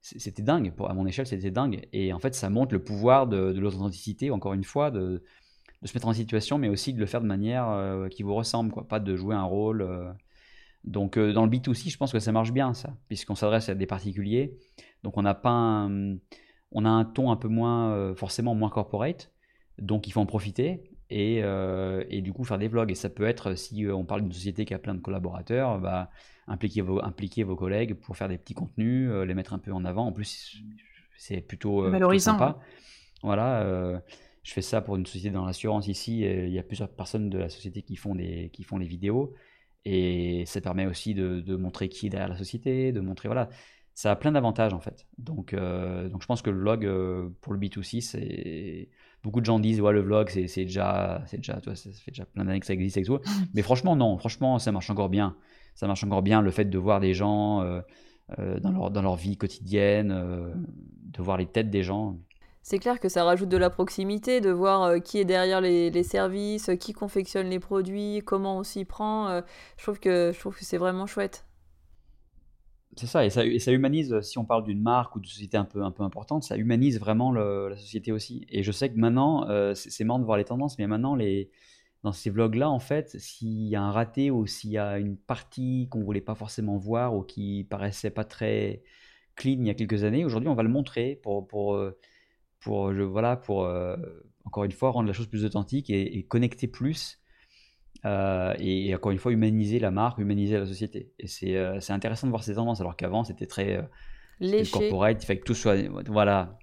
c'était 0.00 0.42
dingue. 0.42 0.72
Pour, 0.72 0.88
à 0.88 0.94
mon 0.94 1.06
échelle, 1.06 1.26
c'était 1.26 1.50
dingue. 1.50 1.88
Et 1.92 2.12
en 2.12 2.18
fait, 2.18 2.34
ça 2.34 2.50
montre 2.50 2.72
le 2.72 2.82
pouvoir 2.84 3.26
de, 3.26 3.52
de 3.52 3.60
l'authenticité, 3.60 4.30
encore 4.30 4.54
une 4.54 4.64
fois, 4.64 4.90
de, 4.90 5.24
de 5.82 5.88
se 5.88 5.96
mettre 5.96 6.06
en 6.06 6.12
situation, 6.12 6.58
mais 6.58 6.68
aussi 6.68 6.92
de 6.92 7.00
le 7.00 7.06
faire 7.06 7.20
de 7.20 7.26
manière 7.26 7.68
euh, 7.68 8.08
qui 8.08 8.22
vous 8.22 8.34
ressemble, 8.34 8.70
quoi, 8.70 8.86
pas 8.86 9.00
de 9.00 9.16
jouer 9.16 9.34
un 9.34 9.44
rôle. 9.44 9.82
Euh. 10.86 10.90
Donc 10.90 11.16
euh, 11.16 11.32
dans 11.32 11.44
le 11.44 11.50
B2C, 11.50 11.90
je 11.90 11.96
pense 11.96 12.12
que 12.12 12.18
ça 12.18 12.32
marche 12.32 12.52
bien, 12.52 12.74
ça, 12.74 12.96
puisqu'on 13.08 13.34
s'adresse 13.34 13.68
à 13.68 13.74
des 13.74 13.86
particuliers. 13.86 14.56
Donc 15.02 15.16
on 15.16 15.22
n'a 15.22 15.34
pas 15.34 15.50
un, 15.50 16.16
on 16.72 16.84
a 16.84 16.88
un 16.88 17.04
ton 17.04 17.30
un 17.30 17.36
peu 17.36 17.48
moins, 17.48 18.14
forcément 18.14 18.54
moins 18.54 18.70
corporate, 18.70 19.32
donc 19.78 20.06
il 20.06 20.12
faut 20.12 20.20
en 20.20 20.26
profiter. 20.26 20.90
Et, 21.08 21.36
et, 21.36 22.20
du 22.20 22.32
coup 22.32 22.42
faire 22.42 22.58
des 22.58 22.66
vlogs. 22.66 22.90
Et 22.90 22.96
ça 22.96 23.08
peut 23.08 23.22
être, 23.22 23.54
si 23.54 23.86
on 23.86 24.04
parle 24.04 24.22
d'une 24.22 24.32
société 24.32 24.64
qui 24.64 24.74
a 24.74 24.78
plein 24.80 24.94
de 24.94 25.00
collaborateurs, 25.00 25.78
bah, 25.78 26.10
impliquer, 26.48 26.80
vos, 26.80 27.00
impliquer 27.00 27.44
vos 27.44 27.54
collègues 27.54 27.94
pour 27.94 28.16
faire 28.16 28.28
des 28.28 28.38
petits 28.38 28.54
contenus, 28.54 29.08
les 29.12 29.34
mettre 29.34 29.52
un 29.52 29.60
peu 29.60 29.72
en 29.72 29.84
avant. 29.84 30.06
En 30.06 30.12
plus, 30.12 30.56
c'est 31.16 31.40
plutôt, 31.40 31.88
valorisant. 31.88 32.32
sympa. 32.32 32.58
Voilà 33.22 34.02
je 34.46 34.52
fais 34.52 34.62
ça 34.62 34.80
pour 34.80 34.94
une 34.94 35.04
société 35.04 35.30
dans 35.30 35.44
l'assurance 35.44 35.88
ici. 35.88 36.20
il 36.20 36.52
y 36.52 36.58
a 36.60 36.62
plusieurs 36.62 36.88
personnes 36.88 37.30
de 37.30 37.36
la 37.36 37.48
société 37.48 37.82
qui 37.82 37.96
font, 37.96 38.14
des, 38.14 38.48
qui 38.52 38.62
font 38.62 38.78
les 38.78 38.86
vidéos. 38.86 39.34
Et 39.88 40.42
ça 40.46 40.60
permet 40.60 40.84
aussi 40.84 41.14
de, 41.14 41.56
montrer 41.56 41.88
qui 41.88 42.06
est 42.06 42.10
derrière 42.10 42.28
la 42.28 42.36
société, 42.36 42.90
de 42.90 42.98
montrer, 42.98 43.28
voilà, 43.28 43.48
ça 43.94 44.10
a 44.10 44.16
plein 44.16 44.32
d'avantages 44.32 44.74
en 44.74 44.80
fait. 44.80 45.06
Donc, 45.16 45.54
euh, 45.54 46.08
donc 46.08 46.22
je 46.22 46.26
pense 46.26 46.42
que 46.42 46.50
le 46.50 46.58
vlog 46.58 46.84
euh, 46.84 47.28
pour 47.40 47.52
le 47.52 47.60
B2C, 47.60 48.00
c'est. 48.00 48.88
Beaucoup 49.22 49.40
de 49.40 49.46
gens 49.46 49.60
disent, 49.60 49.80
ouais, 49.80 49.92
le 49.92 50.00
vlog, 50.00 50.28
c'est 50.28 50.64
déjà, 50.64 51.22
c'est 51.26 51.36
déjà, 51.36 51.60
toi, 51.60 51.76
ça 51.76 51.90
fait 51.92 52.10
déjà 52.10 52.24
plein 52.26 52.44
d'années 52.44 52.58
que 52.58 52.66
ça 52.66 52.72
existe 52.72 52.96
et 52.96 53.02
tout. 53.02 53.20
Mais 53.54 53.62
franchement, 53.62 53.94
non, 53.94 54.18
franchement, 54.18 54.58
ça 54.58 54.72
marche 54.72 54.90
encore 54.90 55.08
bien. 55.08 55.36
Ça 55.76 55.86
marche 55.86 56.02
encore 56.02 56.22
bien 56.22 56.42
le 56.42 56.50
fait 56.50 56.64
de 56.64 56.78
voir 56.78 56.98
des 56.98 57.14
gens 57.14 57.62
euh, 57.62 57.80
dans, 58.58 58.72
leur, 58.72 58.90
dans 58.90 59.02
leur 59.02 59.14
vie 59.14 59.36
quotidienne, 59.36 60.08
de 60.08 61.22
voir 61.22 61.36
les 61.36 61.46
têtes 61.46 61.70
des 61.70 61.84
gens 61.84 62.18
c'est 62.66 62.80
clair 62.80 62.98
que 62.98 63.08
ça 63.08 63.22
rajoute 63.22 63.48
de 63.48 63.56
la 63.56 63.70
proximité, 63.70 64.40
de 64.40 64.50
voir 64.50 64.82
euh, 64.82 64.98
qui 64.98 65.18
est 65.18 65.24
derrière 65.24 65.60
les, 65.60 66.02
services, 66.02 66.68
qui 66.80 66.94
confectionne 66.94 67.48
les 67.48 67.60
produits, 67.60 68.22
comment 68.26 68.58
on 68.58 68.64
s'y 68.64 68.84
prend. 68.84 69.28
Euh, 69.28 69.40
je 69.76 69.84
trouve 69.84 70.00
que, 70.00 70.32
que 70.32 70.64
c'est 70.64 70.76
vraiment 70.76 71.06
chouette. 71.06 71.46
C'est 72.96 73.06
ça 73.06 73.24
et, 73.24 73.30
ça, 73.30 73.70
humanise, 73.70 74.18
si 74.22 74.36
on 74.38 74.44
parle 74.44 74.64
d'une 74.64 74.82
marque 74.82 75.14
ou 75.14 75.20
d'une 75.20 75.30
société 75.30 75.56
un 75.56 75.64
peu, 75.64 75.84
un 75.84 75.92
peu 75.92 76.02
importante, 76.02 76.42
ça 76.42 76.56
humanise 76.56 76.98
vraiment 76.98 77.30
la 77.30 77.76
société 77.76 78.10
aussi. 78.10 78.44
Et 78.48 78.64
je 78.64 78.72
sais 78.72 78.90
que 78.90 78.98
maintenant, 78.98 79.48
euh, 79.48 79.74
c'est 79.76 80.02
marrant 80.02 80.18
de 80.18 80.24
voir 80.24 80.36
les 80.36 80.44
tendances, 80.44 80.76
mais 80.76 80.88
maintenant, 80.88 81.14
les, 81.14 81.52
dans 82.02 82.10
ces 82.10 82.30
vlogs-là, 82.30 82.68
en 82.68 82.80
fait, 82.80 83.16
s'il 83.20 83.68
y 83.68 83.76
a 83.76 83.82
un 83.82 83.92
raté 83.92 84.32
ou 84.32 84.44
s'il 84.48 84.72
y 84.72 84.78
a 84.78 84.98
une 84.98 85.16
partie 85.16 85.86
qu'on 85.88 86.00
ne 86.00 86.04
voulait 86.04 86.20
pas 86.20 86.34
forcément 86.34 86.78
voir 86.78 87.14
ou 87.14 87.22
qui 87.22 87.64
paraissait 87.70 88.10
pas 88.10 88.24
très 88.24 88.82
clean 89.36 89.58
il 89.60 89.68
y 89.68 89.70
a 89.70 89.74
quelques 89.74 90.02
années, 90.02 90.24
aujourd'hui, 90.24 90.48
on 90.48 90.56
va 90.56 90.64
le 90.64 90.68
montrer 90.68 91.20
pour... 91.22 91.46
pour 91.46 91.80
pour, 92.60 92.92
je, 92.92 93.02
voilà, 93.02 93.36
pour 93.36 93.64
euh, 93.64 93.96
encore 94.44 94.64
une 94.64 94.72
fois, 94.72 94.90
rendre 94.90 95.06
la 95.06 95.12
chose 95.12 95.26
plus 95.26 95.44
authentique 95.44 95.90
et, 95.90 96.24
connecter 96.24 96.68
plus. 96.68 97.20
Euh, 98.04 98.54
et, 98.58 98.94
encore 98.94 99.12
une 99.12 99.18
fois, 99.18 99.32
humaniser 99.32 99.78
la 99.78 99.90
marque, 99.90 100.18
humaniser 100.18 100.58
la 100.58 100.66
société. 100.66 101.12
Et 101.18 101.26
c'est 101.26 101.56
euh, 101.56 101.78
intéressant 101.88 102.26
de 102.26 102.30
voir 102.30 102.44
ces 102.44 102.54
tendances, 102.54 102.80
alors 102.80 102.96
qu'avant, 102.96 103.24
c'était 103.24 103.46
très 103.46 103.88
corporate, 104.72 105.22
il 105.22 105.26
fait 105.26 105.38
que 105.38 105.44
tout 105.44 105.54
soit. 105.54 105.76
Voilà, 106.06 106.58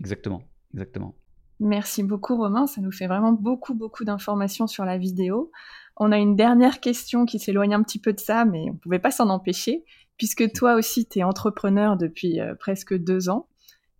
exactement. 0.00 0.42
exactement. 0.74 1.14
Merci 1.58 2.02
beaucoup, 2.02 2.36
Romain. 2.36 2.66
Ça 2.66 2.80
nous 2.80 2.92
fait 2.92 3.06
vraiment 3.06 3.32
beaucoup, 3.32 3.74
beaucoup 3.74 4.04
d'informations 4.04 4.66
sur 4.66 4.84
la 4.84 4.98
vidéo. 4.98 5.50
On 5.96 6.12
a 6.12 6.18
une 6.18 6.36
dernière 6.36 6.80
question 6.80 7.24
qui 7.24 7.38
s'éloigne 7.38 7.74
un 7.74 7.82
petit 7.82 7.98
peu 7.98 8.12
de 8.12 8.20
ça, 8.20 8.44
mais 8.44 8.66
on 8.68 8.74
ne 8.74 8.78
pouvait 8.78 8.98
pas 8.98 9.10
s'en 9.10 9.30
empêcher, 9.30 9.84
puisque 10.18 10.52
toi 10.52 10.74
aussi, 10.74 11.06
tu 11.08 11.20
es 11.20 11.22
entrepreneur 11.22 11.96
depuis 11.96 12.38
presque 12.60 12.94
deux 12.94 13.30
ans. 13.30 13.48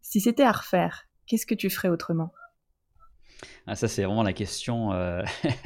Si 0.03 0.21
c'était 0.21 0.45
à 0.45 0.53
refaire, 0.53 1.07
qu'est-ce 1.27 1.47
que 1.47 1.55
tu 1.55 1.71
ferais 1.71 1.89
autrement? 1.89 2.33
Ah, 3.67 3.75
Ça, 3.75 3.89
c'est 3.89 4.05
vraiment 4.05 4.23
la 4.23 4.33
question. 4.33 4.93
Euh... 4.93 5.23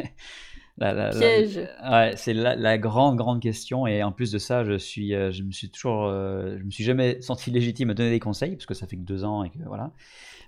Piège. 0.79 1.61
ouais, 1.91 2.15
c'est 2.17 2.33
la, 2.33 2.79
grande, 2.79 3.17
grande 3.17 3.41
question. 3.41 3.87
Et 3.87 4.03
en 4.03 4.13
plus 4.13 4.33
de 4.33 4.39
ça, 4.39 4.65
je, 4.65 4.79
suis, 4.79 5.15
euh, 5.15 5.31
je 5.31 5.43
me 5.43 5.53
suis 5.53 5.71
toujours. 5.71 6.07
Euh, 6.07 6.57
je 6.59 6.65
me 6.65 6.71
suis 6.71 6.85
jamais 6.85 7.21
senti 7.21 7.51
légitime 7.51 7.91
à 7.91 7.95
donner 7.95 8.11
des 8.11 8.21
conseils, 8.21 8.57
parce 8.57 8.67
que 8.67 8.75
ça 8.75 8.87
fait 8.87 8.97
que 8.97 9.03
deux 9.03 9.25
ans 9.25 9.45
et 9.45 9.51
que 9.51 9.59
voilà. 9.67 9.93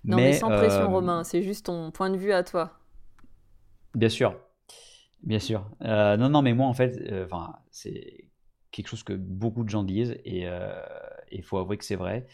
Non, 0.04 0.16
mais, 0.16 0.32
sans 0.32 0.48
pression, 0.48 0.82
euh, 0.82 0.86
Romain. 0.86 1.22
C'est 1.24 1.42
juste 1.42 1.66
ton 1.66 1.90
point 1.90 2.08
de 2.08 2.16
vue 2.16 2.32
à 2.32 2.42
toi. 2.42 2.78
Bien 3.94 4.08
sûr. 4.08 4.34
Bien 5.22 5.38
sûr. 5.38 5.70
non, 5.80 6.30
non, 6.30 6.42
mais 6.42 6.54
moi, 6.54 6.66
en 6.66 6.74
fait, 6.74 6.98
c'est 7.70 8.24
quelque 8.70 8.88
chose 8.88 9.02
que 9.02 9.12
beaucoup 9.12 9.64
de 9.64 9.68
gens 9.68 9.84
disent 9.84 10.16
et 10.24 10.46
il 11.30 11.42
faut 11.42 11.58
avouer 11.58 11.76
que 11.76 11.84
c'est 11.84 11.96
vrai. 11.96 12.26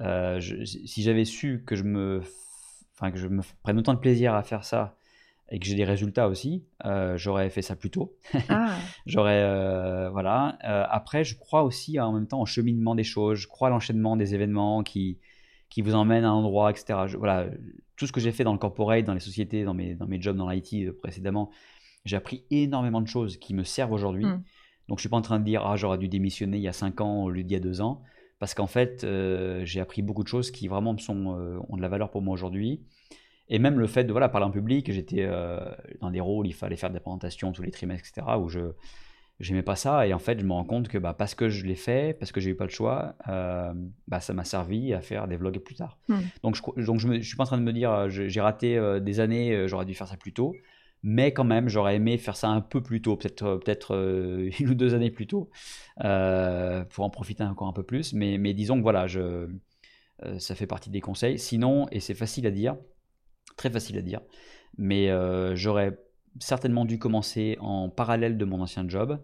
Euh, 0.00 0.40
si 0.40 1.02
j'avais 1.02 1.24
su 1.24 1.62
que 1.66 1.76
je 1.76 1.84
me, 1.84 2.22
enfin 2.94 3.10
que 3.10 3.18
je 3.18 3.28
me 3.28 3.42
prenne 3.62 3.78
autant 3.78 3.94
de 3.94 3.98
plaisir 3.98 4.34
à 4.34 4.42
faire 4.42 4.64
ça 4.64 4.96
et 5.50 5.58
que 5.58 5.66
j'ai 5.66 5.74
des 5.74 5.84
résultats 5.84 6.28
aussi, 6.28 6.64
euh, 6.84 7.16
j'aurais 7.16 7.50
fait 7.50 7.62
ça 7.62 7.76
plus 7.76 7.90
tôt. 7.90 8.16
Ah. 8.48 8.76
j'aurais, 9.06 9.42
euh, 9.42 10.10
voilà. 10.10 10.56
après, 10.90 11.22
je 11.22 11.36
crois 11.36 11.62
aussi 11.62 12.00
en 12.00 12.12
même 12.12 12.26
temps 12.26 12.40
au 12.40 12.46
cheminement 12.46 12.94
des 12.94 13.04
choses. 13.04 13.38
Je 13.38 13.46
crois 13.46 13.68
à 13.68 13.70
l'enchaînement 13.70 14.16
des 14.16 14.34
événements 14.34 14.82
qui 14.82 15.18
qui 15.70 15.82
vous 15.82 15.94
emmènent 15.94 16.24
à 16.24 16.28
un 16.28 16.34
endroit, 16.34 16.70
etc. 16.70 17.16
voilà, 17.18 17.46
tout 17.96 18.06
ce 18.06 18.12
que 18.12 18.20
j'ai 18.20 18.30
fait 18.30 18.44
dans 18.44 18.52
le 18.52 18.58
corporate, 18.58 19.04
dans 19.04 19.14
les 19.14 19.18
sociétés, 19.20 19.64
dans 19.64 19.74
mes 19.74 19.94
dans 19.94 20.06
mes 20.06 20.20
jobs 20.20 20.36
dans 20.36 20.48
l'IT 20.48 20.92
précédemment, 21.00 21.50
j'ai 22.04 22.16
appris 22.16 22.44
énormément 22.50 23.00
de 23.00 23.08
choses 23.08 23.38
qui 23.38 23.54
me 23.54 23.64
servent 23.64 23.92
aujourd'hui. 23.92 24.24
Hmm. 24.24 24.42
Donc, 24.88 24.98
je 24.98 25.02
suis 25.02 25.08
pas 25.08 25.16
en 25.16 25.22
train 25.22 25.40
de 25.40 25.44
dire 25.44 25.66
ah 25.66 25.76
j'aurais 25.76 25.98
dû 25.98 26.08
démissionner 26.08 26.58
il 26.58 26.62
y 26.62 26.68
a 26.68 26.72
5 26.72 27.00
ans 27.00 27.24
au 27.24 27.30
lieu 27.30 27.42
d'il 27.42 27.54
y 27.54 27.56
a 27.56 27.60
2 27.60 27.80
ans 27.80 28.02
parce 28.44 28.52
qu'en 28.52 28.66
fait, 28.66 29.04
euh, 29.04 29.64
j'ai 29.64 29.80
appris 29.80 30.02
beaucoup 30.02 30.22
de 30.22 30.28
choses 30.28 30.50
qui 30.50 30.68
vraiment 30.68 30.98
sont, 30.98 31.34
euh, 31.38 31.58
ont 31.70 31.78
de 31.78 31.80
la 31.80 31.88
valeur 31.88 32.10
pour 32.10 32.20
moi 32.20 32.34
aujourd'hui. 32.34 32.82
Et 33.48 33.58
même 33.58 33.78
le 33.78 33.86
fait 33.86 34.04
de 34.04 34.12
voilà, 34.12 34.28
parler 34.28 34.46
en 34.46 34.50
public, 34.50 34.92
j'étais 34.92 35.22
euh, 35.22 35.60
dans 36.02 36.10
des 36.10 36.20
rôles, 36.20 36.46
il 36.46 36.52
fallait 36.52 36.76
faire 36.76 36.90
des 36.90 37.00
présentations 37.00 37.52
tous 37.52 37.62
les 37.62 37.70
trimestres, 37.70 38.06
etc., 38.06 38.36
où 38.38 38.50
je 38.50 38.60
n'aimais 39.48 39.62
pas 39.62 39.76
ça. 39.76 40.06
Et 40.06 40.12
en 40.12 40.18
fait, 40.18 40.38
je 40.38 40.44
me 40.44 40.52
rends 40.52 40.66
compte 40.66 40.88
que 40.88 40.98
bah, 40.98 41.14
parce 41.14 41.34
que 41.34 41.48
je 41.48 41.64
l'ai 41.64 41.74
fait, 41.74 42.18
parce 42.18 42.32
que 42.32 42.40
j'ai 42.42 42.50
eu 42.50 42.54
pas 42.54 42.64
le 42.64 42.70
choix, 42.70 43.14
bah, 43.26 44.20
ça 44.20 44.34
m'a 44.34 44.44
servi 44.44 44.92
à 44.92 45.00
faire 45.00 45.26
des 45.26 45.38
vlogs 45.38 45.60
plus 45.60 45.76
tard. 45.76 45.96
Hmm. 46.08 46.18
Donc, 46.42 46.54
je, 46.54 46.84
donc 46.84 46.98
je, 46.98 47.22
suis 47.22 47.36
pas 47.38 47.44
en 47.44 47.46
train 47.46 47.56
de 47.56 47.62
me 47.62 47.72
dire, 47.72 48.10
j'ai 48.10 48.40
raté 48.42 48.78
des 49.00 49.20
années, 49.20 49.66
j'aurais 49.68 49.86
dû 49.86 49.94
faire 49.94 50.08
ça 50.08 50.18
plus 50.18 50.34
tôt. 50.34 50.54
Mais 51.04 51.32
quand 51.32 51.44
même, 51.44 51.68
j'aurais 51.68 51.96
aimé 51.96 52.18
faire 52.18 52.34
ça 52.34 52.48
un 52.48 52.60
peu 52.60 52.82
plus 52.82 53.00
tôt, 53.00 53.16
peut-être 53.16 53.60
peut-être 53.64 53.94
une 54.60 54.68
ou 54.68 54.74
deux 54.74 54.94
années 54.94 55.12
plus 55.12 55.28
tôt, 55.28 55.50
pour 55.96 57.04
en 57.04 57.10
profiter 57.10 57.44
encore 57.44 57.68
un 57.68 57.72
peu 57.72 57.84
plus. 57.84 58.12
Mais, 58.12 58.38
mais 58.38 58.54
disons 58.54 58.78
que 58.78 58.82
voilà, 58.82 59.06
je, 59.06 59.48
ça 60.38 60.54
fait 60.56 60.66
partie 60.66 60.90
des 60.90 61.00
conseils. 61.00 61.38
Sinon, 61.38 61.86
et 61.92 62.00
c'est 62.00 62.14
facile 62.14 62.46
à 62.46 62.50
dire, 62.50 62.76
très 63.56 63.70
facile 63.70 63.98
à 63.98 64.02
dire, 64.02 64.20
mais 64.78 65.10
j'aurais 65.54 65.96
certainement 66.40 66.84
dû 66.84 66.98
commencer 66.98 67.56
en 67.60 67.88
parallèle 67.88 68.36
de 68.36 68.44
mon 68.44 68.60
ancien 68.60 68.88
job. 68.88 69.20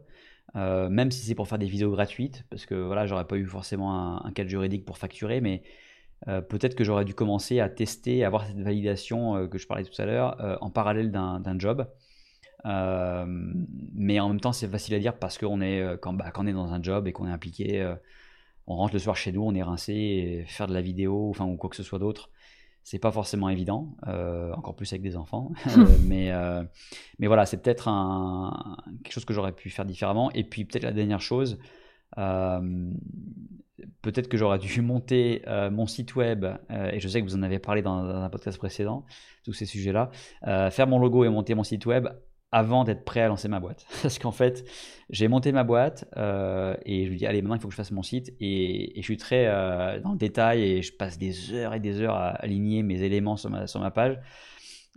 Euh, 0.57 0.89
même 0.89 1.11
si 1.11 1.25
c'est 1.25 1.35
pour 1.35 1.47
faire 1.47 1.59
des 1.59 1.67
vidéos 1.67 1.93
gratuites, 1.93 2.45
parce 2.51 2.67
que 2.67 2.75
voilà, 2.75 3.07
j'aurais 3.07 3.27
pas 3.27 3.37
eu 3.37 3.47
forcément 3.47 4.25
un, 4.25 4.33
cadre 4.33 4.51
juridique 4.51 4.85
pour 4.85 4.99
facturer, 4.99 5.41
mais 5.41 5.63
euh, 6.29 6.41
peut-être 6.41 6.75
que 6.75 6.85
j'aurais 6.85 7.05
dû 7.05 7.15
commencer 7.15 7.61
à 7.61 7.69
tester, 7.69 8.25
à 8.25 8.27
avoir 8.27 8.47
cette 8.47 8.61
validation 8.61 9.37
euh, 9.37 9.47
que 9.47 9.59
je 9.59 9.67
parlais 9.67 9.85
tout 9.85 10.01
à 10.01 10.05
l'heure 10.05 10.59
en 10.61 10.71
parallèle 10.71 11.11
d'un 11.11 11.59
job. 11.59 11.87
mais 12.65 14.21
en 14.21 14.29
même 14.29 14.41
temps, 14.41 14.53
c'est 14.53 14.69
facile 14.69 14.95
à 14.95 14.99
dire 14.99 15.19
parce 15.19 15.39
qu'on 15.39 15.61
est 15.61 15.99
quand, 16.01 16.13
bah, 16.13 16.31
quand, 16.33 16.45
on 16.45 16.47
est 16.47 16.53
dans 16.53 16.73
un 16.73 16.83
job 16.83 17.07
et 17.07 17.13
qu'on 17.13 17.27
est 17.27 17.33
impliqué, 17.33 17.95
on 18.67 18.77
rentre 18.77 18.95
le 18.95 19.01
soir 19.01 19.17
chez 19.17 19.33
nous, 19.33 19.43
on 19.43 19.55
est 19.55 19.63
rincé, 19.63 19.95
et 19.95 20.45
faire 20.47 20.67
de 20.67 20.75
la 20.75 20.83
vidéo, 20.83 21.31
enfin 21.31 21.47
ou 21.47 21.57
quoi 21.57 21.71
que 21.71 21.77
ce 21.77 21.83
soit 21.83 21.99
d'autre, 21.99 22.31
c'est 22.83 22.99
pas 22.99 23.13
forcément 23.13 23.49
évident, 23.49 23.95
euh, 24.09 24.53
encore 24.55 24.75
plus 24.75 24.93
avec 24.93 25.03
des 25.03 25.17
enfants. 25.17 25.53
Euh, 25.77 25.87
mais, 26.07 26.33
euh, 26.33 26.65
mais 27.19 27.27
voilà, 27.27 27.47
c'est 27.47 27.63
peut-être 27.63 27.85
quelque 29.05 29.13
chose 29.13 29.25
que 29.25 29.33
j'aurais 29.33 29.53
pu 29.53 29.71
faire 29.71 29.85
différemment. 29.85 30.31
Et 30.33 30.43
puis 30.45 30.65
peut-être 30.65 30.83
la 30.83 30.93
dernière 30.93 31.21
chose, 31.21 31.59
peut-être 34.03 34.29
que 34.29 34.37
j'aurais 34.37 34.59
dû 34.59 34.81
monter 34.83 35.43
mon 35.71 35.87
site 35.87 36.15
web, 36.17 36.47
et 36.71 37.01
je 37.01 37.09
sais 37.09 37.21
que 37.21 37.27
vous 37.27 37.37
en 37.37 37.43
avez 37.43 37.59
parlé 37.59 37.83
dans, 37.83 38.03
dans 38.03 38.23
un 38.23 38.31
podcast 38.31 38.59
précédent, 38.59 39.05
tous 39.45 39.53
ces 39.53 39.67
sujets-là, 39.67 40.11
faire 40.71 40.87
mon 40.87 40.99
logo 40.99 41.25
et 41.25 41.29
monter 41.29 41.55
mon 41.55 41.65
site 41.65 41.87
web 41.87 42.09
avant 42.53 42.83
d'être 42.85 43.05
prêt 43.05 43.21
à 43.21 43.29
lancer 43.29 43.49
ma 43.49 43.61
boîte. 43.61 43.87
Parce 44.03 44.19
qu'en 44.19 44.33
fait, 44.33 44.65
j'ai 45.09 45.29
monté 45.29 45.53
ma 45.53 45.65
boîte 45.65 46.07
euh, 46.17 46.75
et 46.85 47.07
je 47.07 47.13
me 47.13 47.17
dis, 47.17 47.27
allez, 47.27 47.43
maintenant 47.43 47.57
il 47.57 47.61
faut 47.61 47.69
que 47.69 47.73
je 47.73 47.77
fasse 47.77 47.93
mon 47.93 48.03
site. 48.03 48.33
Et, 48.41 48.93
je 48.97 49.03
suis 49.03 49.17
très 49.17 49.47
euh, 49.47 50.01
dans 50.01 50.13
le 50.13 50.19
détail 50.19 50.63
et 50.63 50.83
je 50.83 50.93
passe 50.93 51.19
des 51.19 51.53
heures 51.53 51.75
et 51.75 51.81
des 51.81 52.01
heures 52.01 52.15
à 52.15 52.31
aligner 52.31 52.83
mes 52.83 53.03
éléments 53.03 53.37
sur 53.37 53.51
ma, 53.51 53.67
sur 53.67 53.81
ma 53.81 53.91
page. 53.91 54.19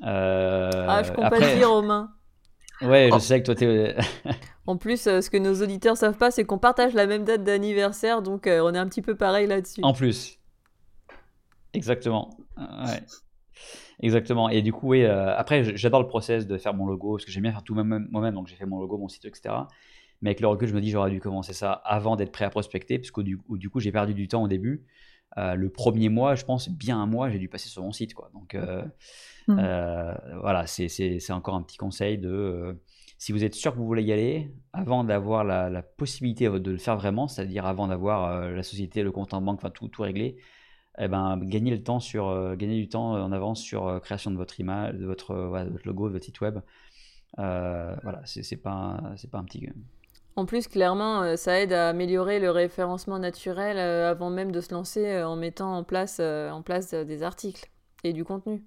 Euh, 0.04 0.70
ah, 0.88 1.04
je 1.04 1.12
compatis, 1.12 1.56
dire, 1.56 1.70
Romain. 1.70 2.10
Ouais, 2.82 3.10
je 3.12 3.16
oh. 3.16 3.20
sais 3.20 3.40
que 3.40 3.46
toi, 3.46 3.56
t'es. 3.56 3.96
en 4.66 4.78
plus, 4.78 5.02
ce 5.02 5.30
que 5.30 5.38
nos 5.38 5.62
auditeurs 5.62 5.98
savent 5.98 6.18
pas, 6.18 6.32
c'est 6.32 6.46
qu'on 6.46 6.58
partage 6.58 6.94
la 6.94 7.08
même 7.08 7.24
date 7.24 7.44
d'anniversaire, 7.44 8.22
donc 8.22 8.48
on 8.48 8.74
est 8.74 8.78
un 8.78 8.88
petit 8.88 9.02
peu 9.02 9.16
pareil 9.16 9.48
là-dessus. 9.48 9.82
En 9.84 9.94
plus. 9.94 10.40
Exactement. 11.74 12.38
Ouais. 12.58 13.04
Exactement. 14.00 14.50
Et 14.50 14.62
du 14.62 14.74
coup, 14.74 14.90
oui, 14.90 15.04
euh, 15.04 15.36
après, 15.36 15.76
j'adore 15.78 16.02
le 16.02 16.08
process 16.08 16.48
de 16.48 16.58
faire 16.58 16.74
mon 16.74 16.86
logo, 16.86 17.14
parce 17.14 17.26
que 17.26 17.32
j'aime 17.32 17.44
bien 17.44 17.52
faire 17.52 17.64
tout 17.64 17.74
moi-même, 17.74 18.34
donc 18.34 18.48
j'ai 18.48 18.56
fait 18.56 18.66
mon 18.66 18.80
logo, 18.80 18.98
mon 18.98 19.08
site, 19.08 19.26
etc. 19.26 19.56
Mais 20.22 20.32
avec 20.32 20.42
le 20.42 20.48
recul, 20.48 20.68
je 20.68 20.74
me 20.74 20.82
dis, 20.82 20.90
j'aurais 20.92 21.10
dû 21.10 21.20
commencer 21.20 21.54
ça 21.54 21.72
avant 21.72 22.16
d'être 22.16 22.32
prêt 22.32 22.46
à 22.46 22.50
prospecter, 22.50 23.00
parce 23.00 23.12
que 23.12 23.22
du, 23.22 23.40
du 23.50 23.70
coup, 23.70 23.80
j'ai 23.80 23.92
perdu 23.92 24.14
du 24.14 24.28
temps 24.28 24.44
au 24.44 24.48
début. 24.48 24.86
Euh, 25.38 25.56
le 25.56 25.70
premier 25.70 26.10
mois, 26.10 26.36
je 26.36 26.46
pense, 26.46 26.70
bien 26.70 27.02
un 27.02 27.06
mois, 27.06 27.30
j'ai 27.30 27.40
dû 27.40 27.50
passer 27.50 27.70
sur 27.70 27.82
mon 27.82 27.92
site. 27.92 28.14
Quoi. 28.14 28.30
Donc, 28.34 28.56
euh, 28.56 28.84
mmh. 29.48 30.40
voilà, 30.42 30.68
c'est 30.68 31.32
encore 31.32 31.56
un 31.56 31.64
petit 31.64 31.78
conseil 31.78 32.18
de 32.18 32.78
si 33.24 33.32
vous 33.32 33.46
êtes 33.46 33.56
sûr 33.56 33.72
que 33.72 33.78
vous 33.78 33.86
voulez 33.86 34.04
y 34.04 34.12
aller, 34.12 34.52
avant 34.74 35.06
d'avoir 35.06 35.46
la, 35.46 35.82
possibilité 35.82 36.50
de 36.50 36.72
le 36.72 36.78
faire 36.78 36.98
vraiment, 36.98 37.30
c'est-à-dire 37.30 37.66
avant 37.66 37.88
d'avoir 37.88 38.50
la 38.50 38.64
société, 38.64 39.02
le 39.02 39.14
compte 39.14 39.34
en 39.34 39.42
banque, 39.42 39.60
enfin 39.60 39.70
tout, 39.70 39.88
tout 39.88 40.02
réglé, 40.02 40.36
eh 41.00 41.08
ben, 41.08 41.38
gagner 41.38 41.72
le 41.72 41.82
temps 41.82 42.02
sur, 42.02 42.28
euh, 42.28 42.58
du 42.58 42.90
temps 42.90 43.14
en 43.14 43.32
avance 43.32 43.62
sur 43.62 43.88
euh, 43.88 44.00
création 44.02 44.30
de 44.30 44.36
votre 44.36 44.60
image, 44.60 44.96
de 44.96 45.06
votre, 45.06 45.34
logo, 45.86 46.10
de 46.10 46.14
votre 46.14 46.26
site 46.26 46.42
web. 46.42 46.60
Euh, 47.40 47.96
voilà, 48.04 48.22
c'est 48.26 48.58
pas, 48.58 49.00
pas 49.32 49.38
un 49.38 49.46
petit. 49.46 49.70
En 50.36 50.46
plus, 50.46 50.68
clairement, 50.68 51.38
ça 51.38 51.62
aide 51.62 51.72
à 51.72 51.88
améliorer 51.88 52.42
le 52.42 52.52
référencement 52.52 53.20
naturel 53.20 53.80
avant 53.80 54.32
même 54.32 54.52
de 54.52 54.60
se 54.60 54.74
lancer 54.74 55.24
en 55.24 55.38
mettant 55.38 55.78
en 55.78 55.86
place, 55.86 56.20
en 56.20 56.62
place 56.62 56.94
des 56.94 57.24
articles 57.24 57.70
et 58.04 58.12
du 58.12 58.26
contenu. 58.26 58.62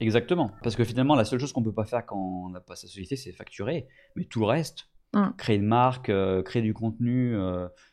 Exactement, 0.00 0.52
parce 0.62 0.76
que 0.76 0.84
finalement, 0.84 1.16
la 1.16 1.24
seule 1.24 1.40
chose 1.40 1.52
qu'on 1.52 1.62
peut 1.62 1.74
pas 1.74 1.84
faire 1.84 2.06
quand 2.06 2.16
on 2.16 2.50
n'a 2.50 2.60
pas 2.60 2.76
sa 2.76 2.86
société, 2.86 3.16
c'est 3.16 3.32
facturer. 3.32 3.88
Mais 4.14 4.24
tout 4.24 4.40
le 4.40 4.46
reste, 4.46 4.88
mmh. 5.14 5.30
créer 5.36 5.56
une 5.56 5.66
marque, 5.66 6.12
créer 6.44 6.62
du 6.62 6.74
contenu, 6.74 7.36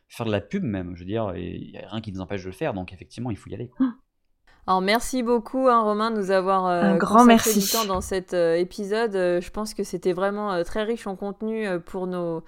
faire 0.07 0.25
de 0.25 0.31
la 0.31 0.41
pub 0.41 0.63
même, 0.63 0.95
je 0.95 0.99
veux 0.99 1.07
dire, 1.07 1.33
il 1.35 1.71
n'y 1.71 1.77
a 1.77 1.89
rien 1.89 2.01
qui 2.01 2.11
nous 2.11 2.21
empêche 2.21 2.43
de 2.43 2.47
le 2.47 2.53
faire, 2.53 2.73
donc 2.73 2.93
effectivement, 2.93 3.31
il 3.31 3.37
faut 3.37 3.49
y 3.49 3.55
aller. 3.55 3.71
Alors 4.67 4.81
merci 4.81 5.21
beaucoup 5.21 5.67
hein, 5.67 5.81
Romain 5.81 6.09
de 6.09 6.17
nous 6.17 6.31
avoir 6.31 6.65
euh, 6.65 6.81
un 6.81 6.97
grand 6.97 7.23
merci 7.23 7.59
du 7.59 7.67
temps 7.67 7.85
dans 7.85 8.01
cet 8.01 8.33
euh, 8.33 8.55
épisode. 8.55 9.15
Euh, 9.15 9.39
je 9.39 9.51
pense 9.51 9.75
que 9.75 9.83
c'était 9.83 10.13
vraiment 10.13 10.63
très 10.63 10.83
riche 10.83 11.05
en 11.05 11.15
contenu 11.15 11.67
pour 11.85 12.07
nos 12.07 12.43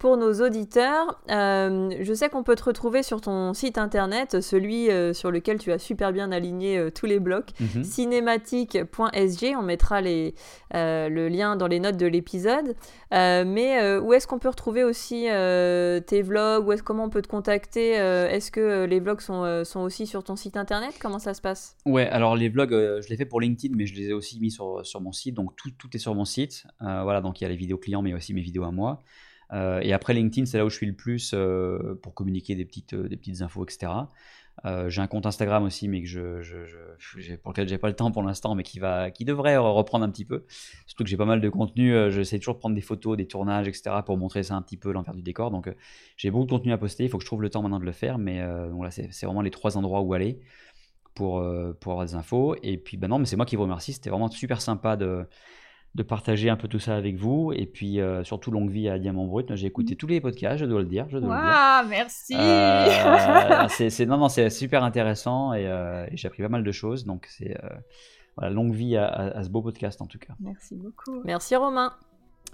pour 0.00 0.16
nos 0.16 0.32
auditeurs. 0.40 1.20
Euh, 1.30 1.90
je 2.00 2.14
sais 2.14 2.30
qu'on 2.30 2.42
peut 2.42 2.56
te 2.56 2.64
retrouver 2.64 3.02
sur 3.02 3.20
ton 3.20 3.52
site 3.52 3.76
internet, 3.76 4.40
celui 4.40 4.90
euh, 4.90 5.12
sur 5.12 5.30
lequel 5.30 5.58
tu 5.58 5.70
as 5.72 5.78
super 5.78 6.10
bien 6.12 6.32
aligné 6.32 6.78
euh, 6.78 6.90
tous 6.90 7.04
les 7.04 7.20
blocs, 7.20 7.50
mhm. 7.60 7.84
cinématique.sg. 7.84 9.54
On 9.58 9.62
mettra 9.62 10.00
les, 10.00 10.34
le 10.72 11.28
lien 11.28 11.54
dans 11.54 11.66
les 11.66 11.80
notes 11.80 11.98
de 11.98 12.06
l'épisode. 12.06 12.74
mais 13.12 13.98
où 13.98 14.14
est-ce 14.14 14.26
qu'on 14.26 14.38
peut 14.38 14.48
retrouver 14.48 14.84
aussi 14.84 15.26
tes 16.06 16.22
vlogs? 16.22 16.66
Où 16.66 16.72
est 16.72 16.82
comment 16.82 17.04
on 17.04 17.10
peut 17.10 17.22
te 17.22 17.28
contacter 17.28 17.90
Est-ce 17.90 18.50
que 18.50 18.84
les 18.84 19.00
vlogs 19.00 19.20
sont, 19.20 19.64
sont, 19.64 19.80
aussi 19.80 20.06
sur 20.06 20.24
ton 20.24 20.34
site 20.34 20.56
internet? 20.56 20.94
Comment 20.98 21.18
ça 21.18 21.34
se 21.34 21.42
passe? 21.42 21.76
Ouais, 21.84 22.08
alors 22.08 22.36
les 22.36 22.48
vlogs, 22.48 22.70
je 22.72 23.08
les 23.08 23.16
fais 23.16 23.26
pour 23.26 23.42
LinkedIn, 23.42 23.74
mais 23.76 23.84
je 23.84 23.94
les 23.94 24.08
ai 24.08 24.12
aussi 24.14 24.40
mis 24.40 24.50
sur, 24.50 24.84
sur 24.86 25.02
mon 25.02 25.12
site. 25.12 25.34
Donc 25.34 25.54
tout, 25.56 25.70
tout 25.72 25.94
est 25.94 25.98
sur 25.98 26.14
mon 26.14 26.24
site. 26.24 26.64
voilà, 26.80 27.20
donc 27.20 27.40
il 27.40 27.44
y 27.44 27.46
a 27.46 27.50
les 27.50 27.56
vidéos 27.56 27.78
clients, 27.78 28.00
mais 28.00 28.14
aussi 28.14 28.32
mes 28.32 28.40
vidéos 28.40 28.64
à 28.64 28.70
moi. 28.70 29.02
Euh, 29.52 29.80
et 29.82 29.92
après 29.92 30.14
LinkedIn, 30.14 30.46
c'est 30.46 30.58
là 30.58 30.64
où 30.64 30.70
je 30.70 30.76
suis 30.76 30.86
le 30.86 30.94
plus 30.94 31.32
euh, 31.34 31.98
pour 32.02 32.14
communiquer 32.14 32.54
des 32.54 32.64
petites, 32.64 32.94
euh, 32.94 33.08
infos, 33.40 33.64
etc. 33.64 33.92
j'ai 34.88 35.00
un 35.00 35.06
compte 35.06 35.26
Instagram 35.26 35.64
aussi, 35.64 35.88
mais 35.88 36.02
que 36.02 36.08
je, 36.08 36.42
je, 36.42 37.34
pour 37.36 37.52
lequel 37.52 37.68
j'ai 37.68 37.78
pas 37.78 37.88
le 37.88 37.96
temps 37.96 38.10
pour 38.10 38.22
l'instant, 38.22 38.54
mais 38.54 38.62
qui 38.62 38.78
devrait 39.24 39.56
reprendre 39.56 40.04
un 40.04 40.10
petit 40.10 40.26
peu. 40.26 40.44
Surtout 40.86 41.04
que 41.04 41.10
j'ai 41.10 41.16
pas 41.16 41.24
mal 41.24 41.40
de 41.40 41.48
contenu. 41.48 41.94
J'essaie 42.10 42.38
toujours 42.38 42.54
de 42.54 42.58
prendre 42.58 42.74
des 42.74 42.82
photos, 42.82 43.16
des 43.16 43.26
tournages, 43.26 43.68
etc. 43.68 43.90
pour 44.04 44.18
montrer 44.18 44.42
ça 44.42 44.54
un 44.54 44.62
petit 44.62 44.76
peu 44.76 44.92
l'envers 44.92 45.14
du 45.14 45.22
décor. 45.22 45.50
Donc 45.50 45.74
j'ai 46.16 46.30
beaucoup 46.30 46.44
de 46.44 46.50
contenu 46.50 46.72
à 46.72 46.78
poster. 46.78 47.04
Il 47.04 47.10
faut 47.10 47.16
que 47.16 47.24
je 47.24 47.28
trouve 47.28 47.42
le 47.42 47.48
temps 47.48 47.62
maintenant 47.62 47.80
de 47.80 47.86
le 47.86 47.92
faire, 47.92 48.18
mais 48.18 48.40
là 48.40 48.90
c'est 48.90 49.24
vraiment 49.24 49.42
les 49.42 49.50
trois 49.50 49.78
endroits 49.78 50.02
où 50.02 50.12
aller 50.12 50.40
pour 51.14 51.42
pour 51.80 51.92
avoir 51.92 52.06
des 52.06 52.14
infos. 52.14 52.54
Et 52.62 52.76
puis 52.76 52.98
ben 52.98 53.08
non, 53.08 53.18
mais 53.18 53.24
c'est 53.24 53.36
moi 53.36 53.46
qui 53.46 53.56
vous 53.56 53.62
remercie. 53.62 53.94
C'était 53.94 54.10
vraiment 54.10 54.30
super 54.30 54.60
sympa 54.60 54.96
de 54.98 55.26
de 55.94 56.02
partager 56.02 56.48
un 56.50 56.56
peu 56.56 56.68
tout 56.68 56.78
ça 56.78 56.96
avec 56.96 57.16
vous. 57.16 57.52
Et 57.52 57.66
puis, 57.66 58.00
euh, 58.00 58.22
surtout, 58.22 58.50
longue 58.50 58.70
vie 58.70 58.88
à 58.88 58.98
Diamant 58.98 59.26
Brut. 59.26 59.54
J'ai 59.56 59.66
écouté 59.66 59.96
tous 59.96 60.06
les 60.06 60.20
podcasts, 60.20 60.58
je 60.58 60.64
dois 60.64 60.80
le 60.80 60.86
dire. 60.86 61.06
Je 61.08 61.18
dois 61.18 61.36
le 61.36 61.42
dire. 61.42 61.88
merci 61.88 62.34
euh, 62.36 63.66
c'est, 63.68 64.06
Non, 64.06 64.18
non, 64.18 64.28
c'est 64.28 64.50
super 64.50 64.84
intéressant 64.84 65.52
euh, 65.52 66.06
et, 66.10 66.16
j'ai 66.16 66.28
appris 66.28 66.42
pas 66.42 66.48
mal 66.48 66.62
de 66.62 66.72
choses. 66.72 67.04
Donc, 67.04 67.26
c'est 67.28 67.58
voilà, 68.36 68.52
longue 68.54 68.72
vie 68.72 68.96
à, 68.96 69.42
ce 69.42 69.48
beau 69.48 69.62
podcast, 69.62 70.00
en 70.00 70.06
tout 70.06 70.18
cas. 70.18 70.34
Merci 70.40 70.76
beaucoup. 70.76 71.22
Merci, 71.24 71.56
Romain. 71.56 71.92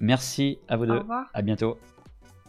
Merci 0.01 0.59
à 0.69 0.77
vous 0.77 0.87
deux. 0.87 0.95
Au 0.95 1.01
revoir. 1.01 1.27
À 1.35 1.43
bientôt. 1.43 1.79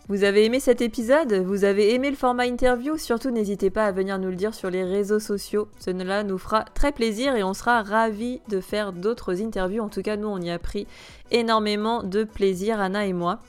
Vous 0.10 0.24
avez 0.24 0.46
aimé 0.46 0.62
cet 0.62 0.80
épisode? 0.80 1.34
Vous 1.34 1.66
avez 1.66 1.94
aimé 1.94 2.10
le 2.10 2.16
format 2.16 2.46
interview? 2.48 2.96
Surtout 2.98 3.30
n'hésitez 3.30 3.70
pas 3.70 3.84
à 3.84 3.92
venir 3.92 4.18
nous 4.20 4.30
le 4.30 4.38
dire 4.38 4.54
sur 4.54 4.70
les 4.70 4.86
réseaux 4.86 5.20
sociaux. 5.20 5.68
Cela 5.80 6.24
nous 6.24 6.38
fera 6.38 6.64
très 6.64 6.94
plaisir 6.94 7.36
et 7.36 7.44
on 7.44 7.54
sera 7.54 7.84
ravis 7.84 8.40
de 8.48 8.62
faire 8.62 8.94
d'autres 8.94 9.42
interviews. 9.42 9.84
En 9.84 9.90
tout 9.90 10.02
cas, 10.02 10.16
nous, 10.16 10.30
on 10.30 10.40
y 10.40 10.50
a 10.50 10.60
pris 10.60 10.88
énormément 11.30 12.04
de 12.04 12.24
plaisir, 12.24 12.80
Anna 12.80 13.06
et 13.06 13.12
moi. 13.12 13.40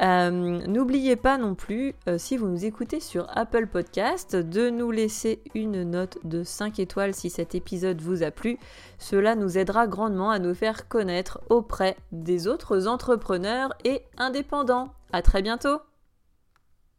Euh, 0.00 0.30
n'oubliez 0.30 1.16
pas 1.16 1.36
non 1.36 1.54
plus, 1.54 1.92
euh, 2.08 2.16
si 2.16 2.38
vous 2.38 2.46
nous 2.46 2.64
écoutez 2.64 3.00
sur 3.00 3.26
Apple 3.36 3.66
Podcast, 3.66 4.34
de 4.34 4.70
nous 4.70 4.90
laisser 4.90 5.42
une 5.54 5.82
note 5.82 6.16
de 6.24 6.42
5 6.42 6.78
étoiles 6.78 7.14
si 7.14 7.28
cet 7.28 7.54
épisode 7.54 8.00
vous 8.00 8.22
a 8.22 8.30
plu. 8.30 8.58
Cela 8.98 9.34
nous 9.34 9.58
aidera 9.58 9.86
grandement 9.86 10.30
à 10.30 10.38
nous 10.38 10.54
faire 10.54 10.88
connaître 10.88 11.42
auprès 11.50 11.98
des 12.12 12.48
autres 12.48 12.86
entrepreneurs 12.86 13.74
et 13.84 14.00
indépendants. 14.16 14.88
À 15.12 15.20
très 15.20 15.42
bientôt 15.42 15.80